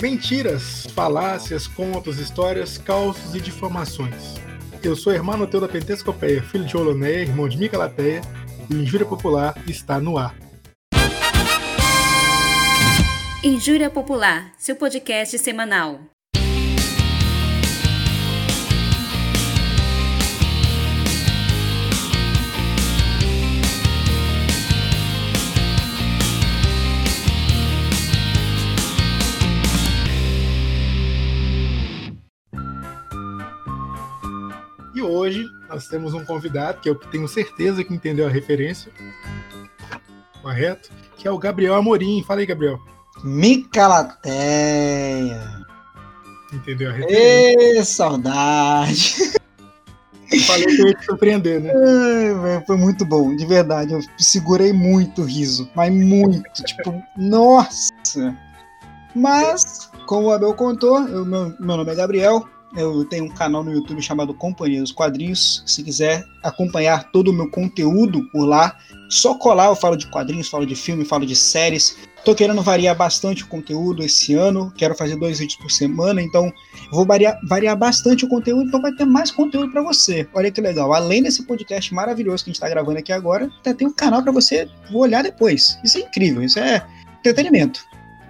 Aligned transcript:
Mentiras, 0.00 0.86
falácias, 0.94 1.66
contos, 1.66 2.20
histórias, 2.20 2.78
causos 2.78 3.34
e 3.34 3.40
difamações. 3.40 4.34
Eu 4.80 4.94
sou 4.94 5.12
irmão 5.12 5.36
Teu 5.48 5.60
da 5.60 5.68
Pentescopeia, 5.68 6.40
filho 6.40 6.64
de 6.64 6.76
Oloneia, 6.76 7.22
irmão 7.22 7.48
de 7.48 7.58
Mica 7.58 7.76
e 8.70 8.74
o 8.74 8.80
Injúria 8.80 9.04
Popular 9.04 9.60
está 9.66 9.98
no 9.98 10.16
ar. 10.16 10.36
Injúria 13.42 13.90
Popular, 13.90 14.52
seu 14.56 14.76
podcast 14.76 15.36
semanal. 15.36 16.00
Hoje 35.08 35.44
nós 35.68 35.88
temos 35.88 36.14
um 36.14 36.24
convidado 36.24 36.80
que 36.80 36.88
eu 36.88 36.94
tenho 36.94 37.26
certeza 37.26 37.82
que 37.82 37.92
entendeu 37.92 38.26
a 38.26 38.30
referência. 38.30 38.92
Correto? 40.42 40.90
Que 41.16 41.26
é 41.26 41.30
o 41.30 41.38
Gabriel 41.38 41.74
Amorim. 41.74 42.22
Fala 42.22 42.40
aí, 42.40 42.46
Gabriel. 42.46 42.78
Micalateia. 43.24 44.28
Entendeu 46.52 46.90
a 46.90 46.92
referência? 46.92 47.80
Ê, 47.80 47.84
saudade. 47.84 49.32
Falei 50.46 50.66
que 50.66 50.82
eu 50.82 50.88
ia 50.88 50.94
te 50.94 51.04
surpreender, 51.04 51.60
né? 51.60 51.72
Ai, 51.72 52.34
véio, 52.42 52.64
foi 52.66 52.76
muito 52.76 53.04
bom, 53.04 53.34
de 53.34 53.46
verdade. 53.46 53.94
Eu 53.94 54.00
segurei 54.18 54.72
muito 54.72 55.22
o 55.22 55.24
riso, 55.24 55.68
mas 55.74 55.92
muito. 55.92 56.62
tipo, 56.64 57.02
nossa. 57.16 58.36
Mas, 59.14 59.90
como 60.06 60.28
o 60.28 60.32
Abel 60.32 60.54
contou, 60.54 61.00
eu, 61.08 61.24
meu, 61.24 61.54
meu 61.58 61.76
nome 61.78 61.90
é 61.92 61.94
Gabriel, 61.94 62.46
eu 62.76 63.04
tenho 63.04 63.24
um 63.24 63.28
canal 63.28 63.64
no 63.64 63.72
YouTube 63.72 64.02
chamado 64.02 64.34
Companhia 64.34 64.80
dos 64.80 64.92
Quadrinhos. 64.92 65.62
Se 65.66 65.82
quiser 65.82 66.24
acompanhar 66.42 67.10
todo 67.10 67.28
o 67.28 67.32
meu 67.32 67.50
conteúdo 67.50 68.28
por 68.30 68.44
lá, 68.44 68.76
só 69.08 69.34
colar. 69.34 69.66
Eu 69.66 69.76
falo 69.76 69.96
de 69.96 70.06
quadrinhos, 70.08 70.48
falo 70.48 70.66
de 70.66 70.74
filme, 70.74 71.04
falo 71.04 71.24
de 71.24 71.34
séries. 71.34 71.96
Tô 72.24 72.34
querendo 72.34 72.60
variar 72.62 72.96
bastante 72.96 73.42
o 73.42 73.46
conteúdo 73.46 74.02
esse 74.02 74.34
ano. 74.34 74.72
Quero 74.76 74.94
fazer 74.94 75.16
dois 75.16 75.38
vídeos 75.38 75.58
por 75.58 75.70
semana, 75.70 76.20
então 76.20 76.52
vou 76.92 77.06
variar, 77.06 77.38
variar 77.48 77.76
bastante 77.76 78.24
o 78.24 78.28
conteúdo. 78.28 78.68
Então 78.68 78.82
vai 78.82 78.92
ter 78.92 79.06
mais 79.06 79.30
conteúdo 79.30 79.72
para 79.72 79.82
você. 79.82 80.28
Olha 80.34 80.50
que 80.50 80.60
legal. 80.60 80.92
Além 80.92 81.22
desse 81.22 81.44
podcast 81.44 81.92
maravilhoso 81.94 82.44
que 82.44 82.50
a 82.50 82.52
gente 82.52 82.60
tá 82.60 82.68
gravando 82.68 82.98
aqui 82.98 83.12
agora, 83.12 83.50
tem 83.62 83.86
um 83.86 83.92
canal 83.92 84.22
para 84.22 84.32
você 84.32 84.68
olhar 84.92 85.22
depois. 85.22 85.78
Isso 85.82 85.98
é 85.98 86.02
incrível. 86.02 86.42
Isso 86.42 86.58
é 86.58 86.84
entretenimento. 87.20 87.80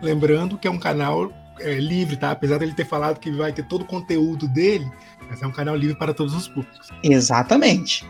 Lembrando 0.01 0.57
que 0.57 0.69
é 0.69 0.71
um 0.71 0.79
canal 0.79 1.33
é, 1.61 1.75
livre, 1.75 2.17
tá? 2.17 2.31
Apesar 2.31 2.59
dele 2.59 2.73
ter 2.73 2.87
falado 2.87 3.19
que 3.19 3.31
vai 3.31 3.53
ter 3.53 3.65
todo 3.65 3.83
o 3.83 3.87
conteúdo 3.87 4.49
dele, 4.49 4.91
mas 5.29 5.43
é 5.43 5.47
um 5.47 5.53
canal 5.53 5.77
livre 5.77 5.97
para 5.97 6.15
todos 6.15 6.35
os 6.35 6.49
públicos. 6.49 6.89
Exatamente. 7.03 8.07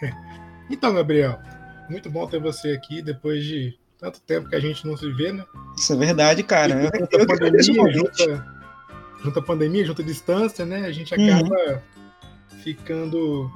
Então, 0.70 0.92
Gabriel, 0.92 1.38
muito 1.88 2.10
bom 2.10 2.26
ter 2.26 2.38
você 2.38 2.72
aqui 2.72 3.00
depois 3.00 3.42
de 3.42 3.78
tanto 3.98 4.20
tempo 4.20 4.48
que 4.48 4.54
a 4.54 4.60
gente 4.60 4.86
não 4.86 4.96
se 4.96 5.10
vê, 5.12 5.32
né? 5.32 5.44
Isso 5.76 5.92
é 5.92 5.96
verdade, 5.96 6.42
cara. 6.42 6.74
E, 6.74 6.84
junta, 6.84 7.16
eu, 7.16 7.20
eu 7.20 7.26
pandemia, 7.26 7.92
junta, 7.92 8.46
junta 9.24 9.42
pandemia, 9.42 9.84
junta 9.84 10.02
distância, 10.02 10.64
né? 10.64 10.84
A 10.84 10.92
gente 10.92 11.14
acaba 11.14 11.56
uhum. 11.72 12.58
ficando 12.62 13.50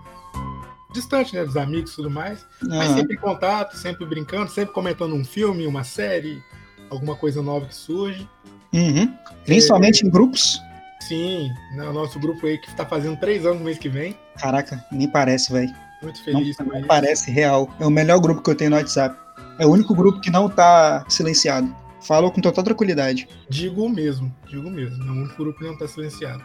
distante, 0.92 1.34
né? 1.34 1.44
Dos 1.44 1.56
amigos 1.56 1.92
e 1.92 1.96
tudo 1.96 2.10
mais. 2.10 2.46
Uhum. 2.62 2.76
Mas 2.76 2.92
sempre 2.92 3.14
em 3.14 3.18
contato, 3.18 3.76
sempre 3.76 4.04
brincando, 4.04 4.50
sempre 4.50 4.74
comentando 4.74 5.14
um 5.14 5.24
filme, 5.24 5.66
uma 5.66 5.84
série, 5.84 6.42
alguma 6.90 7.14
coisa 7.14 7.42
nova 7.42 7.66
que 7.66 7.74
surge. 7.74 8.28
Uhum. 8.72 9.12
Principalmente 9.44 10.04
é, 10.04 10.08
em 10.08 10.10
grupos. 10.10 10.62
Sim, 11.00 11.50
né, 11.74 11.84
o 11.88 11.92
nosso 11.92 12.18
grupo 12.18 12.46
aí 12.46 12.58
que 12.58 12.68
está 12.68 12.86
fazendo 12.86 13.16
três 13.16 13.44
anos 13.44 13.58
no 13.58 13.64
mês 13.64 13.78
que 13.78 13.88
vem. 13.88 14.16
Caraca, 14.38 14.84
nem 14.90 15.08
parece, 15.08 15.52
velho. 15.52 15.72
Muito 16.02 16.22
feliz 16.24 16.56
não, 16.58 16.66
não 16.66 16.82
parece 16.82 17.30
real. 17.30 17.70
É 17.78 17.86
o 17.86 17.90
melhor 17.90 18.18
grupo 18.20 18.42
que 18.42 18.50
eu 18.50 18.54
tenho 18.54 18.70
no 18.70 18.76
WhatsApp. 18.76 19.16
É 19.58 19.66
o 19.66 19.70
único 19.70 19.94
grupo 19.94 20.20
que 20.20 20.30
não 20.30 20.48
tá 20.48 21.04
silenciado. 21.08 21.74
Falou 22.02 22.32
com 22.32 22.40
total 22.40 22.64
tranquilidade. 22.64 23.28
Digo 23.48 23.88
mesmo, 23.88 24.34
digo 24.48 24.68
mesmo. 24.68 25.04
É 25.04 25.10
o 25.10 25.12
único 25.12 25.36
grupo 25.36 25.58
que 25.58 25.64
não 25.64 25.76
tá 25.76 25.86
silenciado. 25.86 26.42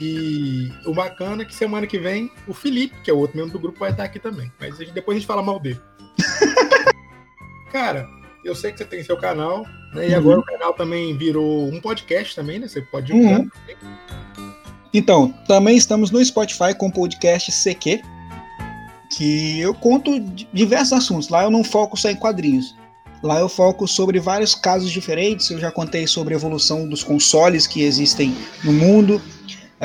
E 0.00 0.70
o 0.86 0.92
bacana 0.92 1.42
é 1.42 1.44
que 1.44 1.54
semana 1.54 1.86
que 1.86 1.98
vem 1.98 2.30
o 2.46 2.54
Felipe, 2.54 2.94
que 3.02 3.10
é 3.10 3.14
o 3.14 3.18
outro 3.18 3.36
membro 3.36 3.52
do 3.52 3.58
grupo, 3.58 3.78
vai 3.78 3.90
estar 3.90 4.04
aqui 4.04 4.18
também. 4.18 4.52
mas 4.60 4.76
depois 4.92 5.16
a 5.16 5.18
gente 5.18 5.26
fala 5.26 5.42
mal 5.42 5.58
dele. 5.58 5.80
Cara, 7.72 8.08
eu 8.44 8.54
sei 8.54 8.72
que 8.72 8.78
você 8.78 8.84
tem 8.84 9.02
seu 9.02 9.16
canal, 9.16 9.66
né? 9.92 10.08
E 10.08 10.12
uhum. 10.12 10.18
agora 10.18 10.40
o 10.40 10.44
canal 10.44 10.74
também 10.74 11.16
virou 11.16 11.66
um 11.68 11.80
podcast 11.80 12.34
também, 12.34 12.58
né? 12.58 12.68
Você 12.68 12.82
pode 12.82 13.06
divulgar 13.06 13.40
uhum. 13.40 13.50
Então, 14.92 15.34
também 15.48 15.76
estamos 15.76 16.10
no 16.10 16.24
Spotify 16.24 16.72
com 16.76 16.86
o 16.86 16.92
podcast 16.92 17.50
CQ, 17.50 18.00
que 19.10 19.60
eu 19.60 19.74
conto 19.74 20.20
diversos 20.52 20.92
assuntos. 20.92 21.28
Lá 21.28 21.42
eu 21.42 21.50
não 21.50 21.64
foco 21.64 21.96
só 21.96 22.10
em 22.10 22.16
quadrinhos. 22.16 22.76
Lá 23.20 23.40
eu 23.40 23.48
foco 23.48 23.88
sobre 23.88 24.20
vários 24.20 24.54
casos 24.54 24.92
diferentes. 24.92 25.50
Eu 25.50 25.58
já 25.58 25.72
contei 25.72 26.06
sobre 26.06 26.34
a 26.34 26.36
evolução 26.36 26.88
dos 26.88 27.02
consoles 27.02 27.66
que 27.66 27.82
existem 27.82 28.36
no 28.62 28.72
mundo. 28.72 29.20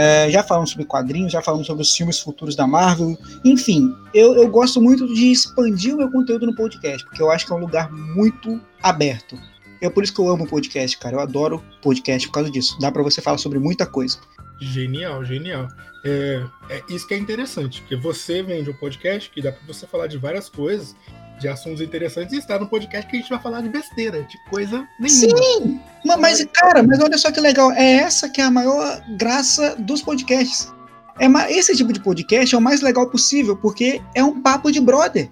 É, 0.01 0.31
já 0.31 0.41
falamos 0.41 0.69
sobre 0.69 0.85
quadrinhos, 0.85 1.33
já 1.33 1.41
falamos 1.41 1.67
sobre 1.67 1.81
os 1.81 1.93
filmes 1.93 2.21
futuros 2.21 2.55
da 2.55 2.65
Marvel. 2.65 3.17
Enfim, 3.43 3.93
eu, 4.13 4.33
eu 4.33 4.47
gosto 4.47 4.81
muito 4.81 5.05
de 5.13 5.29
expandir 5.29 5.93
o 5.93 5.97
meu 5.97 6.09
conteúdo 6.09 6.45
no 6.45 6.55
podcast, 6.55 7.05
porque 7.05 7.21
eu 7.21 7.29
acho 7.29 7.45
que 7.45 7.51
é 7.51 7.55
um 7.57 7.59
lugar 7.59 7.91
muito 7.91 8.61
aberto. 8.81 9.37
É 9.81 9.89
por 9.89 10.01
isso 10.01 10.13
que 10.13 10.21
eu 10.21 10.29
amo 10.29 10.47
podcast, 10.47 10.97
cara. 10.97 11.17
Eu 11.17 11.19
adoro 11.19 11.61
podcast 11.81 12.25
por 12.29 12.33
causa 12.35 12.49
disso. 12.49 12.79
Dá 12.79 12.89
para 12.89 13.03
você 13.03 13.21
falar 13.21 13.39
sobre 13.39 13.59
muita 13.59 13.85
coisa. 13.85 14.17
Genial, 14.61 15.25
genial. 15.25 15.67
É, 16.05 16.45
é, 16.69 16.83
isso 16.89 17.05
que 17.05 17.13
é 17.13 17.17
interessante, 17.17 17.81
porque 17.81 17.97
você 17.97 18.41
vende 18.41 18.69
um 18.69 18.73
podcast 18.75 19.29
que 19.29 19.41
dá 19.41 19.51
para 19.51 19.67
você 19.67 19.85
falar 19.85 20.07
de 20.07 20.17
várias 20.17 20.47
coisas, 20.47 20.95
de 21.39 21.47
assuntos 21.47 21.81
interessantes, 21.81 22.33
e 22.33 22.37
está 22.37 22.59
no 22.59 22.67
podcast 22.67 23.09
que 23.09 23.15
a 23.15 23.19
gente 23.19 23.29
vai 23.29 23.39
falar 23.39 23.61
de 23.61 23.69
besteira, 23.69 24.23
de 24.23 24.37
coisa 24.49 24.87
nenhuma. 24.99 25.37
Sim! 25.37 25.81
Mas, 26.05 26.45
cara, 26.53 26.83
mas 26.83 26.99
olha 26.99 27.17
só 27.17 27.31
que 27.31 27.39
legal. 27.39 27.71
É 27.71 27.93
essa 27.93 28.29
que 28.29 28.41
é 28.41 28.43
a 28.43 28.51
maior 28.51 29.01
graça 29.17 29.75
dos 29.77 30.01
podcasts. 30.01 30.71
É 31.17 31.27
esse 31.51 31.75
tipo 31.75 31.91
de 31.91 31.99
podcast 31.99 32.53
é 32.53 32.57
o 32.57 32.61
mais 32.61 32.81
legal 32.81 33.09
possível, 33.09 33.55
porque 33.55 34.01
é 34.15 34.23
um 34.23 34.41
papo 34.41 34.71
de 34.71 34.79
brother. 34.79 35.29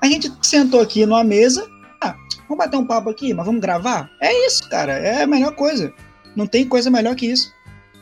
A 0.00 0.06
gente 0.06 0.32
sentou 0.42 0.80
aqui 0.80 1.04
numa 1.04 1.24
mesa, 1.24 1.68
ah, 2.00 2.14
vamos 2.48 2.64
bater 2.64 2.76
um 2.76 2.86
papo 2.86 3.10
aqui, 3.10 3.34
mas 3.34 3.46
vamos 3.46 3.60
gravar? 3.60 4.08
É 4.20 4.46
isso, 4.46 4.68
cara. 4.68 4.92
É 4.92 5.22
a 5.22 5.26
melhor 5.26 5.54
coisa. 5.54 5.92
Não 6.34 6.46
tem 6.46 6.68
coisa 6.68 6.90
melhor 6.90 7.14
que 7.14 7.26
isso. 7.26 7.52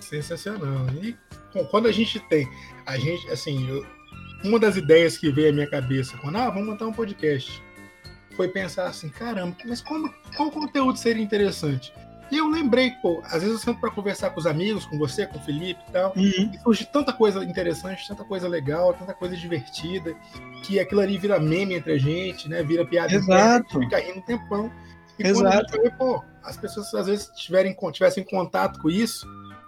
Sensacional. 0.01 0.87
E 1.03 1.17
bom, 1.55 1.65
quando 1.71 1.89
a 1.89 1.93
gente 1.93 2.21
tem, 2.29 2.49
a 2.87 2.99
gente, 2.99 3.29
assim, 3.31 3.69
eu, 3.69 3.85
uma 4.45 4.59
das 4.59 4.77
ideias 4.77 5.17
que 5.17 5.31
veio 5.31 5.51
à 5.51 5.53
minha 5.53 5.67
cabeça 5.67 6.17
quando, 6.19 6.37
ah, 6.37 6.51
vamos 6.51 6.69
montar 6.69 6.87
um 6.87 6.93
podcast, 6.93 7.63
foi 8.37 8.49
pensar 8.49 8.87
assim, 8.87 9.09
caramba, 9.09 9.57
mas 9.65 9.81
como, 9.81 10.13
qual 10.37 10.51
conteúdo 10.51 10.99
seria 10.99 11.23
interessante? 11.23 11.93
E 12.31 12.39
eu 12.39 12.49
lembrei, 12.49 12.91
pô, 13.03 13.23
às 13.25 13.43
vezes 13.43 13.51
eu 13.51 13.59
sento 13.59 13.81
para 13.81 13.91
conversar 13.91 14.31
com 14.31 14.41
os 14.41 14.47
amigos, 14.47 14.85
com 14.85 14.99
você, 14.99 15.27
com 15.27 15.39
o 15.39 15.43
Felipe 15.43 15.81
e 15.89 15.93
tal, 15.93 16.13
uhum. 16.17 16.53
e 16.53 16.59
surge 16.63 16.85
tanta 16.87 17.13
coisa 17.13 17.45
interessante, 17.45 18.07
tanta 18.07 18.25
coisa 18.25 18.49
legal, 18.49 18.93
tanta 18.95 19.15
coisa 19.15 19.37
divertida, 19.37 20.15
que 20.65 20.81
aquilo 20.81 21.01
ali 21.01 21.19
vira 21.19 21.39
meme 21.39 21.75
entre 21.75 21.93
a 21.93 21.99
gente, 21.99 22.49
né? 22.49 22.65
Vira 22.65 22.85
piada, 22.85 23.15
Exato. 23.15 23.79
fica 23.79 23.99
rindo 23.99 24.19
um 24.19 24.23
tempão. 24.23 24.73
E 25.19 25.23
Exato. 25.23 25.41
quando 25.41 25.47
a 25.47 25.57
gente 25.59 25.83
vê, 25.83 25.91
pô, 25.91 26.25
as 26.43 26.57
pessoas 26.57 26.93
às 26.95 27.07
vezes 27.07 27.31
tiverem, 27.37 27.77
tivessem 27.93 28.25
contato 28.25 28.81
com 28.81 28.91
isso, 28.91 29.25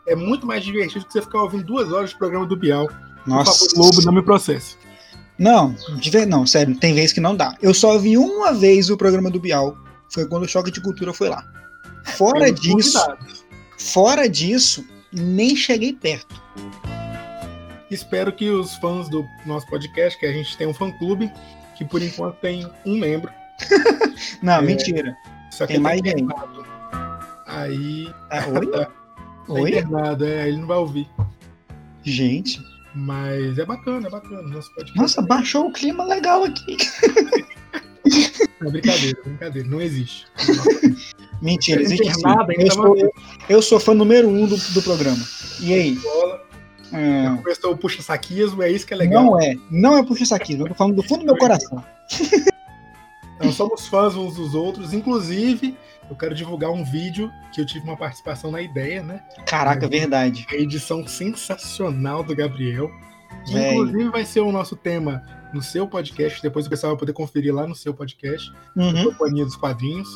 é 0.09 0.17
muito 0.17 0.45
mais 0.45 0.65
divertido 0.65 1.05
que 1.05 1.13
você 1.13 1.23
ficar 1.23 1.43
ouvindo 1.43 1.65
duas 1.65 1.93
horas 1.93 2.11
de 2.11 2.19
programa 2.19 2.47
do 2.47 2.57
Bial. 2.57 2.89
Nossa. 3.29 3.53
Por 3.53 3.71
favor, 3.71 3.85
Lobo, 3.85 4.03
não 4.03 4.13
me 4.13 4.23
processe. 4.23 4.77
Não, 5.39 5.75
de 6.01 6.11
ver, 6.11 6.27
não, 6.27 6.45
sério, 6.45 6.75
tem 6.77 6.95
vezes 6.95 7.13
que 7.13 7.21
não 7.21 7.37
dá. 7.37 7.57
Eu 7.63 7.73
só 7.73 7.97
vi 7.97 8.19
uma 8.19 8.53
vez 8.53 8.91
o 8.91 8.97
programa 8.97 9.31
do 9.31 9.39
Bial. 9.39 9.77
Foi 10.13 10.27
quando 10.27 10.43
o 10.43 10.49
Choque 10.49 10.71
de 10.71 10.81
Cultura 10.81 11.13
foi 11.13 11.29
lá. 11.29 11.45
Fora 12.05 12.51
disso, 12.51 12.99
fora 13.79 14.29
disso, 14.29 14.85
nem 15.13 15.55
cheguei 15.55 15.93
perto. 15.93 16.43
Espero 17.91 18.33
que 18.33 18.51
os 18.51 18.75
fãs 18.77 19.09
do 19.09 19.25
nosso 19.47 19.67
podcast, 19.69 20.19
que 20.19 20.27
a 20.27 20.33
gente 20.33 20.57
tem 20.57 20.67
um 20.67 20.75
fã 20.75 20.91
clube, 20.91 21.31
que 21.77 21.85
por 21.85 22.03
enquanto 22.03 22.37
tem 22.37 22.69
um 22.85 22.99
membro. 22.99 23.31
não, 24.43 24.55
é, 24.55 24.63
mentira. 24.63 25.17
Só 25.51 25.67
que 25.67 25.75
tem 25.75 25.83
mais 25.83 26.01
gente. 26.01 26.27
Aí. 27.47 28.13
Ah, 28.31 28.45
oi? 28.49 28.67
tá 28.73 28.91
oi? 29.49 29.71
internado, 29.71 30.25
é, 30.25 30.49
ele 30.49 30.59
não 30.59 30.67
vai 30.67 30.79
ouvir. 30.79 31.09
Gente. 32.03 32.61
Mas 32.99 33.59
é 33.59 33.65
bacana, 33.65 34.09
é 34.09 34.11
bacana. 34.11 34.43
Nosso 34.43 34.73
podcast 34.75 34.99
Nossa, 34.99 35.23
baixou 35.23 35.69
o 35.69 35.73
clima 35.73 36.05
legal 36.05 36.45
aqui. 36.45 36.77
É 38.61 38.71
brincadeira, 38.71 39.19
brincadeira, 39.23 39.69
não 39.69 39.81
existe. 39.81 40.27
Mentira, 41.43 41.83
existe 41.83 42.13
sim. 42.13 42.23
Eu 42.57 42.73
sou, 42.73 43.13
eu 43.49 43.63
sou 43.63 43.79
fã 43.79 43.93
número 43.93 44.29
um 44.29 44.47
do, 44.47 44.57
do 44.57 44.83
programa. 44.83 45.23
E 45.61 45.75
aí? 45.75 45.99
É... 46.93 47.37
Começou 47.37 47.73
o 47.73 47.77
puxa-saquismo, 47.77 48.63
é 48.63 48.73
isso 48.73 48.87
que 48.87 48.95
é 48.95 48.97
legal. 48.97 49.23
Não 49.23 49.41
é, 49.41 49.57
não 49.71 49.99
é 49.99 50.03
puxa-saquismo, 50.03 50.65
eu 50.65 50.69
tô 50.69 50.75
falando 50.75 50.97
do 50.97 51.03
fundo 51.03 51.21
do 51.21 51.27
meu 51.27 51.37
coração. 51.37 51.85
Nós 53.41 53.55
somos 53.55 53.87
fãs 53.87 54.17
uns 54.17 54.37
dos 54.37 54.55
outros, 54.55 54.95
inclusive 54.95 55.77
eu 56.09 56.17
quero 56.17 56.35
divulgar 56.35 56.71
um 56.71 56.85
vídeo 56.85 57.31
que 57.53 57.61
eu 57.61 57.67
tive 57.67 57.85
uma 57.85 57.97
participação 57.97 58.51
na 58.51 58.63
ideia, 58.63 59.03
né? 59.03 59.23
Caraca, 59.47 59.87
é, 59.87 59.89
verdade. 59.89 60.47
A 60.51 60.55
edição 60.55 61.07
sensacional 61.07 62.23
do 62.23 62.35
Gabriel. 62.35 62.91
Que 63.47 63.59
inclusive 63.59 64.09
vai 64.11 64.25
ser 64.25 64.41
o 64.41 64.51
nosso 64.51 64.75
tema 64.75 65.23
no 65.53 65.63
seu 65.63 65.87
podcast. 65.87 66.43
Depois 66.43 66.67
o 66.67 66.71
pessoal 66.71 66.93
vai 66.93 67.01
poder 67.01 67.13
conferir 67.13 67.55
lá 67.55 67.67
no 67.67 67.75
seu 67.75 67.93
podcast, 67.95 68.51
uhum. 68.77 69.05
Companhia 69.05 69.45
dos 69.45 69.57
Quadrinhos. 69.57 70.09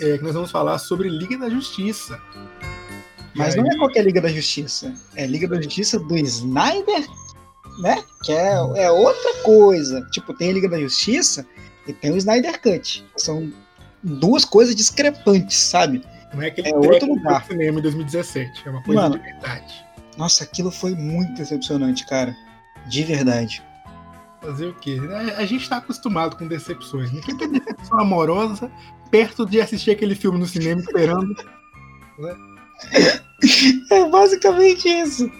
É, 0.00 0.18
que 0.18 0.24
nós 0.24 0.34
vamos 0.34 0.50
falar 0.50 0.78
sobre 0.78 1.08
Liga 1.08 1.38
da 1.38 1.48
Justiça. 1.48 2.20
Mas 3.34 3.54
aí... 3.54 3.60
não 3.60 3.70
é 3.70 3.76
qualquer 3.76 4.04
Liga 4.04 4.20
da 4.20 4.28
Justiça. 4.28 4.94
É 5.14 5.26
Liga 5.26 5.48
da 5.48 5.56
Justiça 5.56 5.98
do 5.98 6.16
Snyder, 6.16 7.06
né? 7.80 8.02
Que 8.22 8.32
é, 8.32 8.54
é 8.54 8.90
outra 8.90 9.42
coisa. 9.42 10.06
Tipo, 10.10 10.34
tem 10.34 10.50
a 10.50 10.52
Liga 10.52 10.68
da 10.68 10.78
Justiça 10.78 11.46
e 11.86 11.92
tem 11.92 12.12
o 12.12 12.16
Snyder 12.16 12.60
Cut. 12.60 13.04
São 13.16 13.52
duas 14.06 14.44
coisas 14.44 14.74
discrepantes, 14.74 15.56
sabe? 15.56 16.02
Não 16.32 16.42
é 16.42 16.48
aquele 16.48 16.68
é 16.68 16.76
outro 16.76 17.08
lugar. 17.08 17.42
do 17.42 17.46
cinema 17.48 17.78
em 17.78 17.82
2017. 17.82 18.62
É 18.66 18.70
uma 18.70 18.82
coisa 18.82 19.02
Mano, 19.02 19.18
de 19.18 19.24
verdade. 19.24 19.86
Nossa, 20.16 20.44
aquilo 20.44 20.70
foi 20.70 20.94
muito 20.94 21.34
decepcionante, 21.34 22.06
cara. 22.06 22.36
De 22.88 23.02
verdade. 23.02 23.62
Fazer 24.40 24.66
o 24.66 24.74
quê? 24.74 24.98
A 25.36 25.44
gente 25.44 25.68
tá 25.68 25.78
acostumado 25.78 26.36
com 26.36 26.46
decepções. 26.46 27.10
Ninguém 27.10 27.36
tem 27.36 27.52
decepção 27.52 27.98
amorosa 27.98 28.70
perto 29.10 29.44
de 29.44 29.60
assistir 29.60 29.90
aquele 29.90 30.14
filme 30.14 30.38
no 30.38 30.46
cinema 30.46 30.80
esperando. 30.80 31.34
Né? 32.18 32.36
É 33.90 34.08
basicamente 34.08 34.88
isso. 34.88 35.30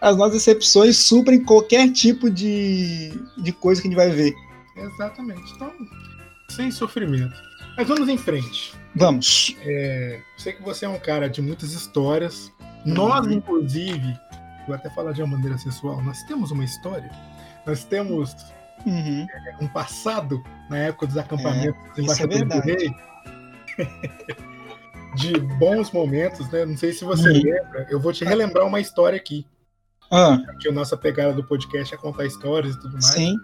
As 0.00 0.16
nossas 0.16 0.34
decepções 0.34 0.96
suprem 0.96 1.42
qualquer 1.42 1.90
tipo 1.90 2.30
de, 2.30 3.10
de 3.38 3.52
coisa 3.52 3.82
que 3.82 3.88
a 3.88 3.90
gente 3.90 3.98
vai 3.98 4.10
ver. 4.10 4.32
Exatamente. 4.76 5.52
Então, 5.54 5.72
sem 6.48 6.70
sofrimento. 6.70 7.49
Mas 7.76 7.88
vamos 7.88 8.08
em 8.08 8.18
frente. 8.18 8.74
Vamos. 8.94 9.56
É, 9.62 10.20
sei 10.36 10.52
que 10.52 10.62
você 10.62 10.84
é 10.84 10.88
um 10.88 10.98
cara 10.98 11.28
de 11.28 11.40
muitas 11.40 11.72
histórias. 11.72 12.52
Nós, 12.84 13.26
uhum. 13.26 13.32
inclusive, 13.32 14.18
vou 14.66 14.74
até 14.74 14.90
falar 14.90 15.12
de 15.12 15.22
uma 15.22 15.36
maneira 15.36 15.58
sensual, 15.58 16.02
nós 16.02 16.22
temos 16.24 16.50
uma 16.50 16.64
história. 16.64 17.10
Nós 17.66 17.84
temos 17.84 18.34
uhum. 18.86 19.26
é, 19.28 19.56
um 19.64 19.68
passado 19.68 20.42
na 20.68 20.78
época 20.78 21.06
dos 21.06 21.16
acampamentos 21.16 21.80
é, 21.96 22.00
é 22.00 22.02
embaixadores 22.02 22.42
é 22.42 22.44
do 22.44 22.60
rei. 22.60 22.90
de 25.16 25.38
bons 25.58 25.90
momentos, 25.90 26.48
né? 26.50 26.64
Não 26.64 26.76
sei 26.76 26.92
se 26.92 27.04
você 27.04 27.28
uhum. 27.28 27.42
lembra. 27.42 27.86
Eu 27.90 28.00
vou 28.00 28.12
te 28.12 28.24
relembrar 28.24 28.66
uma 28.66 28.80
história 28.80 29.16
aqui. 29.16 29.46
Ah. 30.10 30.38
Que 30.60 30.68
a 30.68 30.72
nossa 30.72 30.96
pegada 30.96 31.32
do 31.32 31.44
podcast 31.44 31.94
é 31.94 31.96
contar 31.96 32.26
histórias 32.26 32.74
e 32.74 32.80
tudo 32.80 32.92
mais. 32.94 33.06
Sim. 33.06 33.36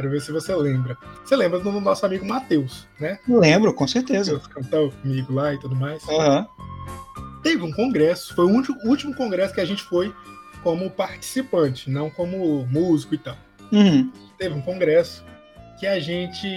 Quero 0.00 0.12
ver 0.12 0.22
se 0.22 0.32
você 0.32 0.54
lembra. 0.54 0.96
Você 1.22 1.36
lembra 1.36 1.60
do 1.60 1.78
nosso 1.78 2.06
amigo 2.06 2.24
Matheus, 2.24 2.88
né? 2.98 3.18
Lembro, 3.28 3.74
com 3.74 3.86
certeza. 3.86 4.32
Matheus 4.32 4.46
cantou 4.46 4.90
comigo 4.92 5.34
lá 5.34 5.52
e 5.52 5.60
tudo 5.60 5.76
mais. 5.76 6.02
Uhum. 6.08 6.46
Teve 7.42 7.62
um 7.62 7.70
congresso, 7.70 8.34
foi 8.34 8.46
o 8.46 8.48
último, 8.48 9.14
congresso 9.14 9.52
que 9.52 9.60
a 9.60 9.64
gente 9.66 9.82
foi 9.82 10.10
como 10.62 10.88
participante, 10.88 11.90
não 11.90 12.08
como 12.08 12.66
músico 12.68 13.14
e 13.14 13.18
tal. 13.18 13.36
Uhum. 13.70 14.10
Teve 14.38 14.54
um 14.54 14.62
congresso 14.62 15.22
que 15.78 15.86
a 15.86 16.00
gente 16.00 16.48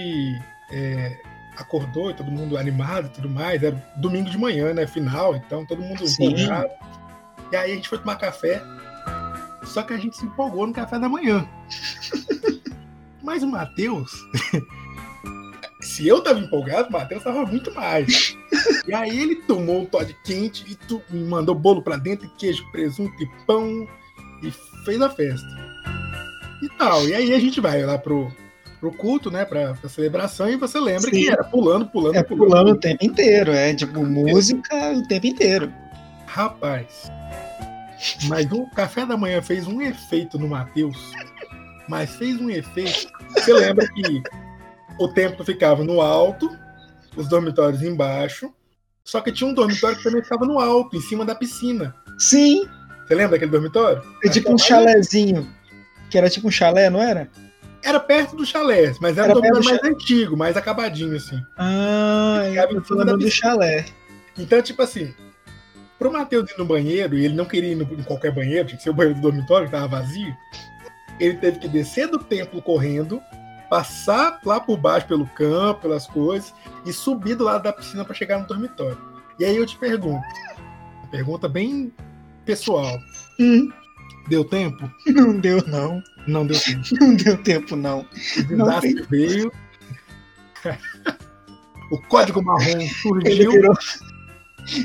é, 0.72 1.14
acordou 1.58 2.14
todo 2.14 2.30
mundo 2.30 2.56
animado 2.56 3.08
e 3.08 3.10
tudo 3.10 3.28
mais. 3.28 3.62
Era 3.62 3.76
domingo 3.98 4.30
de 4.30 4.38
manhã, 4.38 4.72
né? 4.72 4.86
Final, 4.86 5.36
então 5.36 5.66
todo 5.66 5.82
mundo 5.82 6.02
empolgado. 6.02 6.70
E 7.52 7.56
aí 7.56 7.72
a 7.72 7.74
gente 7.74 7.90
foi 7.90 7.98
tomar 7.98 8.16
café. 8.16 8.62
Só 9.64 9.82
que 9.82 9.92
a 9.92 9.98
gente 9.98 10.16
se 10.16 10.24
empolgou 10.24 10.66
no 10.66 10.72
café 10.72 10.98
da 10.98 11.10
manhã. 11.10 11.46
Mas 13.24 13.42
o 13.42 13.48
Matheus. 13.48 14.28
se 15.80 16.06
eu 16.06 16.20
tava 16.22 16.38
empolgado, 16.38 16.90
o 16.90 16.92
Matheus 16.92 17.24
tava 17.24 17.44
muito 17.46 17.74
mais. 17.74 18.36
E 18.86 18.94
aí 18.94 19.18
ele 19.18 19.36
tomou 19.36 19.80
um 19.80 19.86
Todd 19.86 20.14
quente 20.24 20.64
e 20.70 20.74
tu, 20.74 21.02
mandou 21.10 21.54
bolo 21.54 21.82
pra 21.82 21.96
dentro, 21.96 22.30
queijo, 22.36 22.70
presunto 22.70 23.14
e 23.22 23.26
pão. 23.46 23.88
E 24.42 24.50
fez 24.84 25.00
a 25.00 25.08
festa. 25.08 25.48
E 26.62 26.68
tal. 26.76 27.08
E 27.08 27.14
aí 27.14 27.32
a 27.32 27.40
gente 27.40 27.60
vai 27.60 27.82
lá 27.82 27.96
pro, 27.96 28.30
pro 28.78 28.92
culto, 28.92 29.30
né? 29.30 29.46
Pra, 29.46 29.72
pra 29.72 29.88
celebração, 29.88 30.50
e 30.50 30.56
você 30.56 30.78
lembra 30.78 31.10
Sim. 31.10 31.10
que 31.10 31.30
era 31.30 31.42
pulando, 31.44 31.86
pulando, 31.86 32.16
é 32.16 32.22
pulando. 32.22 32.50
pulando 32.50 32.70
o 32.72 32.78
tempo 32.78 33.04
inteiro, 33.04 33.52
é 33.52 33.74
tipo 33.74 34.04
música 34.04 34.92
o 34.92 35.02
tempo 35.08 35.26
inteiro. 35.26 35.72
Rapaz. 36.26 37.10
Mas 38.28 38.50
o 38.52 38.66
café 38.66 39.06
da 39.06 39.16
manhã 39.16 39.40
fez 39.40 39.66
um 39.66 39.80
efeito 39.80 40.38
no 40.38 40.48
Matheus 40.48 41.12
mas 41.88 42.16
fez 42.16 42.40
um 42.40 42.50
efeito. 42.50 43.12
Você 43.30 43.52
lembra 43.52 43.86
que 43.88 44.22
o 44.98 45.08
templo 45.08 45.44
ficava 45.44 45.84
no 45.84 46.00
alto, 46.00 46.50
os 47.16 47.28
dormitórios 47.28 47.82
embaixo, 47.82 48.52
só 49.04 49.20
que 49.20 49.30
tinha 49.30 49.48
um 49.48 49.54
dormitório 49.54 49.96
que 49.96 50.02
também 50.02 50.22
ficava 50.22 50.46
no 50.46 50.58
alto, 50.58 50.96
em 50.96 51.00
cima 51.00 51.24
da 51.24 51.34
piscina. 51.34 51.94
Sim. 52.18 52.66
Você 53.06 53.14
lembra 53.14 53.32
daquele 53.32 53.50
dormitório? 53.50 54.02
É 54.24 54.28
tipo 54.28 54.52
um 54.52 54.58
chalézinho. 54.58 55.46
Que 56.10 56.16
era 56.16 56.30
tipo 56.30 56.48
um 56.48 56.50
chalé, 56.50 56.88
não 56.88 57.02
era? 57.02 57.28
Era 57.82 58.00
perto 58.00 58.34
do 58.34 58.46
chalé, 58.46 58.94
mas 58.98 59.18
era, 59.18 59.28
era 59.28 59.38
um 59.38 59.42
dormitório 59.42 59.64
mais 59.64 59.78
chalé. 59.80 59.92
antigo, 59.92 60.36
mais 60.36 60.56
acabadinho, 60.56 61.14
assim. 61.14 61.38
Ah, 61.58 62.44
eu 62.46 62.80
tô 62.80 62.82
falando 62.82 63.18
do 63.18 63.30
chalé. 63.30 63.84
Então, 64.38 64.62
tipo 64.62 64.80
assim, 64.80 65.12
pro 65.98 66.10
Matheus 66.10 66.50
ir 66.50 66.58
no 66.58 66.64
banheiro, 66.64 67.16
e 67.16 67.26
ele 67.26 67.34
não 67.34 67.44
queria 67.44 67.72
ir 67.72 67.74
no, 67.74 67.84
em 67.84 68.02
qualquer 68.02 68.32
banheiro, 68.32 68.68
tinha 68.68 68.78
que 68.78 68.82
ser 68.82 68.90
o 68.90 68.94
banheiro 68.94 69.20
do 69.20 69.22
dormitório, 69.22 69.66
que 69.66 69.72
tava 69.72 69.86
vazio, 69.86 70.34
ele 71.20 71.36
teve 71.38 71.58
que 71.58 71.68
descer 71.68 72.08
do 72.08 72.18
templo 72.18 72.60
correndo, 72.62 73.20
passar 73.68 74.40
lá 74.44 74.60
por 74.60 74.76
baixo 74.76 75.06
pelo 75.06 75.26
campo, 75.26 75.82
pelas 75.82 76.06
coisas, 76.06 76.54
e 76.84 76.92
subir 76.92 77.34
do 77.34 77.44
lado 77.44 77.62
da 77.62 77.72
piscina 77.72 78.04
para 78.04 78.14
chegar 78.14 78.38
no 78.38 78.46
dormitório. 78.46 78.98
E 79.38 79.44
aí 79.44 79.56
eu 79.56 79.66
te 79.66 79.76
pergunto, 79.76 80.24
pergunta 81.10 81.48
bem 81.48 81.92
pessoal. 82.44 82.98
Hum. 83.40 83.70
Deu 84.28 84.44
tempo? 84.44 84.90
Não 85.06 85.38
deu, 85.38 85.62
não. 85.66 86.02
Não 86.26 86.46
deu 86.46 86.58
tempo. 86.58 86.82
Não 87.00 87.14
deu 87.14 87.42
tempo, 87.42 87.76
não. 87.76 88.00
O 88.00 88.42
desastre 88.44 88.94
não 88.94 89.04
veio. 89.04 89.52
o 91.90 91.98
código 92.08 92.42
marrom 92.42 92.80
surgiu. 93.02 93.30
Ele 93.30 93.46
virou, 93.48 93.74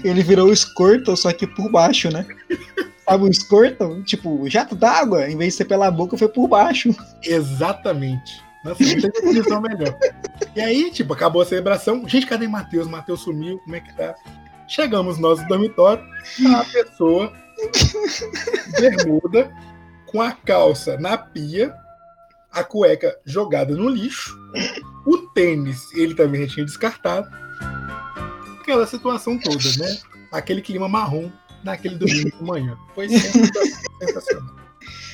ele 0.04 0.24
virou 0.24 0.50
o 0.50 0.56
Squirtle, 0.56 1.16
só 1.16 1.32
que 1.32 1.48
por 1.48 1.72
baixo, 1.72 2.10
né? 2.12 2.26
Sabe 3.10 3.24
o? 3.24 4.04
Tipo, 4.04 4.48
jato 4.48 4.76
d'água, 4.76 5.28
em 5.28 5.36
vez 5.36 5.54
de 5.54 5.58
ser 5.58 5.66
pela 5.66 5.90
boca, 5.90 6.16
foi 6.16 6.28
por 6.28 6.48
baixo. 6.48 6.96
Exatamente. 7.24 8.40
Nossa, 8.64 8.84
não 8.84 9.02
tem 9.02 9.12
definição 9.12 9.62
melhor. 9.62 9.98
E 10.56 10.62
aí, 10.62 10.92
tipo, 10.92 11.14
acabou 11.14 11.42
a 11.42 11.46
celebração. 11.46 12.08
Gente, 12.08 12.28
cadê 12.28 12.48
Matheus? 12.48 12.88
Matheus 12.88 13.22
sumiu, 13.22 13.58
como 13.60 13.76
é 13.76 13.80
que 13.80 13.96
tá? 13.96 14.14
Chegamos 14.68 15.18
nós 15.18 15.42
no 15.42 15.48
dormitório, 15.48 16.04
a 16.56 16.64
pessoa 16.66 17.34
bermuda, 18.80 19.52
com 20.06 20.22
a 20.22 20.32
calça 20.32 20.96
na 20.98 21.18
pia, 21.18 21.74
a 22.52 22.64
cueca 22.64 23.18
jogada 23.26 23.76
no 23.76 23.90
lixo, 23.90 24.38
o 25.08 25.18
tênis 25.34 25.92
ele 25.96 26.14
também 26.14 26.46
tinha 26.46 26.66
descartado. 26.66 27.28
Aquela 28.62 28.86
situação 28.86 29.40
toda, 29.40 29.58
né? 29.80 29.98
Aquele 30.32 30.62
clima 30.62 30.88
marrom 30.88 31.32
naquele 31.64 31.96
domingo 31.96 32.32
de 32.32 32.44
manhã. 32.44 32.78
Foi 32.96 33.08
sensacional. 33.10 34.60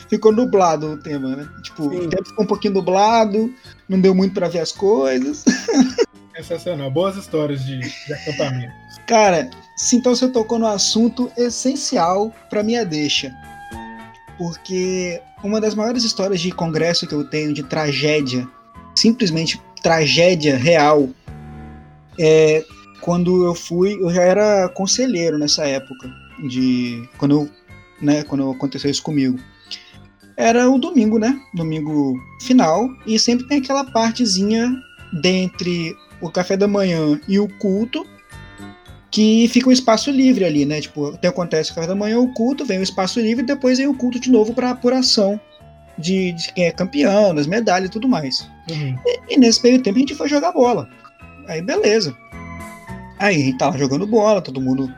Ficou 0.07 0.31
nublado 0.31 0.93
o 0.93 0.97
tema, 0.97 1.35
né? 1.35 1.49
Tipo, 1.63 1.89
Sim. 1.89 1.97
o 1.97 2.09
tempo 2.09 2.25
ficou 2.25 2.45
um 2.45 2.47
pouquinho 2.47 2.75
nublado, 2.75 3.53
não 3.89 3.99
deu 3.99 4.13
muito 4.13 4.33
para 4.33 4.47
ver 4.47 4.59
as 4.59 4.71
coisas. 4.71 5.43
Sensacional. 6.35 6.91
Boas 6.91 7.15
histórias 7.15 7.65
de, 7.65 7.79
de 7.79 8.13
acampamento. 8.13 8.73
Cara, 9.07 9.49
se 9.77 9.95
então 9.95 10.15
você 10.15 10.27
tocou 10.27 10.59
no 10.59 10.67
assunto 10.67 11.31
essencial 11.37 12.33
para 12.49 12.63
minha 12.63 12.85
deixa. 12.85 13.33
Porque 14.37 15.21
uma 15.43 15.61
das 15.61 15.73
maiores 15.73 16.03
histórias 16.03 16.41
de 16.41 16.51
congresso 16.51 17.07
que 17.07 17.13
eu 17.13 17.23
tenho 17.23 17.53
de 17.53 17.63
tragédia, 17.63 18.47
simplesmente 18.93 19.61
tragédia 19.81 20.57
real, 20.57 21.09
é 22.19 22.63
quando 23.01 23.45
eu 23.45 23.55
fui, 23.55 23.93
eu 23.93 24.09
já 24.11 24.23
era 24.23 24.69
conselheiro 24.69 25.37
nessa 25.37 25.65
época 25.65 26.24
de 26.43 27.07
quando 27.17 27.41
eu, 27.41 27.49
né, 28.01 28.23
quando 28.23 28.49
aconteceu 28.51 28.89
isso 28.89 29.03
comigo. 29.03 29.39
Era 30.37 30.69
o 30.69 30.77
domingo, 30.77 31.17
né? 31.17 31.39
Domingo 31.53 32.19
final 32.41 32.89
e 33.05 33.17
sempre 33.17 33.47
tem 33.47 33.59
aquela 33.59 33.85
partezinha 33.85 34.69
dentre 35.21 35.95
o 36.21 36.29
café 36.29 36.57
da 36.57 36.67
manhã 36.67 37.19
e 37.27 37.39
o 37.39 37.47
culto 37.57 38.05
que 39.09 39.47
fica 39.47 39.69
um 39.69 39.71
espaço 39.71 40.11
livre 40.11 40.43
ali, 40.43 40.65
né? 40.65 40.81
Tipo, 40.81 41.07
até 41.07 41.29
acontece 41.29 41.71
o 41.71 41.75
café 41.75 41.87
da 41.87 41.95
manhã, 41.95 42.19
o 42.19 42.33
culto, 42.33 42.65
vem 42.65 42.79
o 42.79 42.83
espaço 42.83 43.19
livre 43.19 43.43
e 43.43 43.47
depois 43.47 43.77
vem 43.77 43.87
o 43.87 43.93
culto 43.93 44.19
de 44.19 44.29
novo 44.29 44.53
para 44.53 44.71
apuração 44.71 45.39
de, 45.97 46.33
de, 46.33 46.51
quem 46.53 46.65
é 46.65 46.71
campeão, 46.71 47.33
das 47.33 47.47
medalhas 47.47 47.87
e 47.87 47.91
tudo 47.91 48.09
mais. 48.09 48.41
Uhum. 48.69 48.97
E, 49.05 49.33
e, 49.33 49.37
nesse 49.37 49.63
meio 49.63 49.81
tempo 49.81 49.97
a 49.97 49.99
gente 50.01 50.15
foi 50.15 50.27
jogar 50.27 50.51
bola. 50.51 50.89
Aí 51.47 51.61
beleza. 51.61 52.13
Aí 53.17 53.41
a 53.41 53.45
gente 53.45 53.57
tava 53.57 53.77
jogando 53.77 54.05
bola, 54.05 54.41
todo 54.41 54.59
mundo 54.59 54.93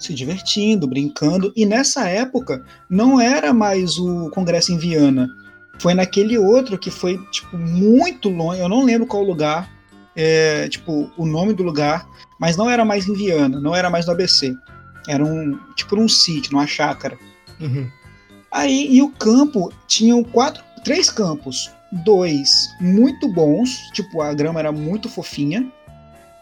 se 0.00 0.14
divertindo, 0.14 0.86
brincando. 0.86 1.52
E 1.54 1.64
nessa 1.66 2.08
época 2.08 2.64
não 2.88 3.20
era 3.20 3.52
mais 3.52 3.98
o 3.98 4.30
congresso 4.30 4.72
em 4.72 4.78
Viana. 4.78 5.28
Foi 5.78 5.94
naquele 5.94 6.36
outro 6.36 6.78
que 6.78 6.90
foi 6.90 7.18
tipo 7.30 7.56
muito 7.56 8.28
longe. 8.28 8.60
Eu 8.60 8.68
não 8.68 8.84
lembro 8.84 9.06
qual 9.06 9.22
lugar, 9.22 9.70
é, 10.16 10.68
tipo 10.68 11.10
o 11.16 11.26
nome 11.26 11.52
do 11.52 11.62
lugar, 11.62 12.06
Mas 12.38 12.56
não 12.56 12.70
era 12.70 12.84
mais 12.84 13.06
em 13.06 13.14
Viana, 13.14 13.60
não 13.60 13.76
era 13.76 13.90
mais 13.90 14.06
no 14.06 14.12
ABC. 14.12 14.56
Era 15.06 15.24
um 15.24 15.58
tipo 15.76 15.94
um 15.96 16.08
sítio, 16.08 16.52
numa 16.52 16.66
chácara. 16.66 17.18
Uhum. 17.60 17.88
Aí, 18.50 18.88
e 18.90 19.02
o 19.02 19.10
campo 19.10 19.72
tinham 19.86 20.24
quatro, 20.24 20.62
três 20.84 21.10
campos. 21.10 21.70
Dois 22.04 22.68
muito 22.80 23.28
bons, 23.28 23.90
tipo, 23.92 24.22
a 24.22 24.32
grama 24.32 24.60
era 24.60 24.72
muito 24.72 25.08
fofinha. 25.08 25.70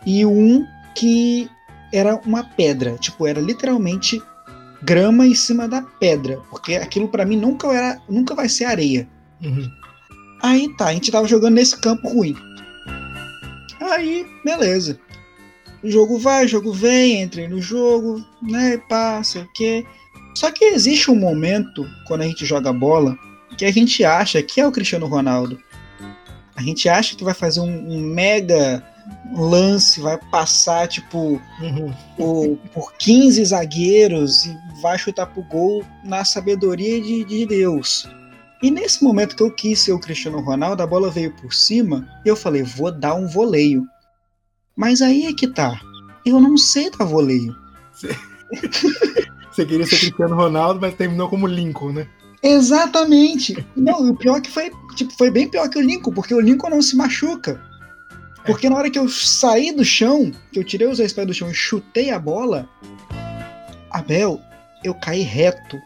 E 0.07 0.25
um 0.25 0.65
que 0.95 1.51
era 1.93 2.17
uma 2.25 2.45
pedra, 2.45 2.97
tipo, 2.99 3.27
era 3.27 3.41
literalmente 3.41 4.23
grama 4.83 5.27
em 5.27 5.35
cima 5.35 5.69
da 5.69 5.83
pedra, 5.83 6.41
porque 6.51 6.75
aquilo 6.75 7.09
para 7.09 7.25
mim 7.25 7.37
nunca 7.37 7.69
era, 7.69 8.01
nunca 8.09 8.35
vai 8.35 8.49
ser 8.49 8.65
areia. 8.65 9.09
Uhum. 9.43 9.71
Aí 10.43 10.69
tá, 10.77 10.87
a 10.87 10.93
gente 10.93 11.11
tava 11.11 11.27
jogando 11.27 11.55
nesse 11.55 11.79
campo 11.81 12.09
ruim. 12.09 12.37
Aí, 13.81 14.27
beleza. 14.45 14.99
O 15.83 15.91
jogo 15.91 16.19
vai, 16.19 16.45
o 16.45 16.49
jogo 16.49 16.73
vem, 16.73 17.23
entrei 17.23 17.49
no 17.49 17.61
jogo, 17.61 18.25
né, 18.43 18.79
passa, 18.89 19.41
o 19.41 19.53
quê. 19.53 19.85
Só 20.35 20.51
que 20.51 20.65
existe 20.65 21.11
um 21.11 21.17
momento, 21.17 21.89
quando 22.07 22.23
a 22.23 22.25
gente 22.25 22.45
joga 22.45 22.73
bola, 22.73 23.17
que 23.57 23.65
a 23.65 23.73
gente 23.73 24.05
acha 24.05 24.43
que 24.43 24.61
é 24.61 24.67
o 24.67 24.73
Cristiano 24.73 25.07
Ronaldo. 25.07 25.59
A 26.55 26.63
gente 26.63 26.89
acha 26.89 27.17
que 27.17 27.25
vai 27.25 27.35
fazer 27.35 27.61
um, 27.61 27.93
um 27.93 28.01
mega 28.01 28.85
lance, 29.33 30.01
vai 30.01 30.19
passar, 30.31 30.89
tipo, 30.89 31.41
Uhum. 31.61 31.93
por, 32.17 32.57
por 32.73 32.93
15 32.95 33.45
zagueiros 33.45 34.47
e 34.47 34.57
vai 34.81 34.99
chutar 34.99 35.27
pro 35.27 35.43
gol 35.43 35.85
na 36.05 36.25
sabedoria 36.25 37.01
de, 37.01 37.25
de 37.25 37.47
Deus. 37.47 38.09
E 38.63 38.71
nesse 38.71 39.05
momento 39.05 39.37
que 39.37 39.43
eu 39.43 39.51
quis 39.51 39.79
ser 39.81 39.93
o 39.93 40.01
Cristiano 40.01 40.41
Ronaldo, 40.41 40.83
a 40.83 40.87
bola 40.87 41.11
veio 41.11 41.33
por 41.37 41.55
cima 41.55 42.09
e 42.25 42.29
eu 42.29 42.35
falei, 42.37 42.63
vou 42.63 42.91
dar 42.91 43.15
um 43.15 43.29
voleio. 43.29 43.87
Mas 44.77 45.01
aí 45.01 45.27
é 45.27 45.33
que 45.33 45.47
tá. 45.47 45.81
Eu 46.25 46.41
não 46.41 46.57
sei 46.57 46.91
dar 46.91 47.05
voleio. 47.05 47.55
Você 49.53 49.65
queria 49.67 49.87
ser 49.87 49.99
Cristiano 49.99 50.35
Ronaldo, 50.35 50.81
mas 50.81 50.95
terminou 50.95 51.29
como 51.29 51.47
Lincoln, 51.47 51.93
né? 51.93 52.09
Exatamente. 52.43 53.65
Não, 53.77 54.11
o 54.11 54.17
pior 54.17 54.41
que 54.41 54.51
foi, 54.51 54.71
tipo, 54.95 55.13
foi 55.17 55.31
bem 55.31 55.49
pior 55.49 55.69
que 55.69 55.79
o 55.79 55.83
Lincoln, 55.83 56.13
porque 56.13 56.35
o 56.35 56.41
Lincoln 56.41 56.71
não 56.71 56.83
se 56.83 56.97
machuca. 56.97 57.61
Porque 58.49 58.71
na 58.71 58.77
hora 58.77 58.91
que 58.91 58.99
eu 58.99 59.07
saí 59.11 59.73
do 59.73 59.85
chão, 59.85 60.33
que 60.51 60.59
eu 60.59 60.65
tirei 60.65 60.89
os 60.89 60.97
dois 60.97 61.13
pés 61.13 61.27
do 61.27 61.35
chão 61.35 61.51
e 61.51 61.55
chutei 61.55 62.11
a 62.11 62.19
bola, 62.19 62.67
Abel, 63.91 64.41
eu 64.83 64.95
caí 64.95 65.21
reto. 65.21 65.79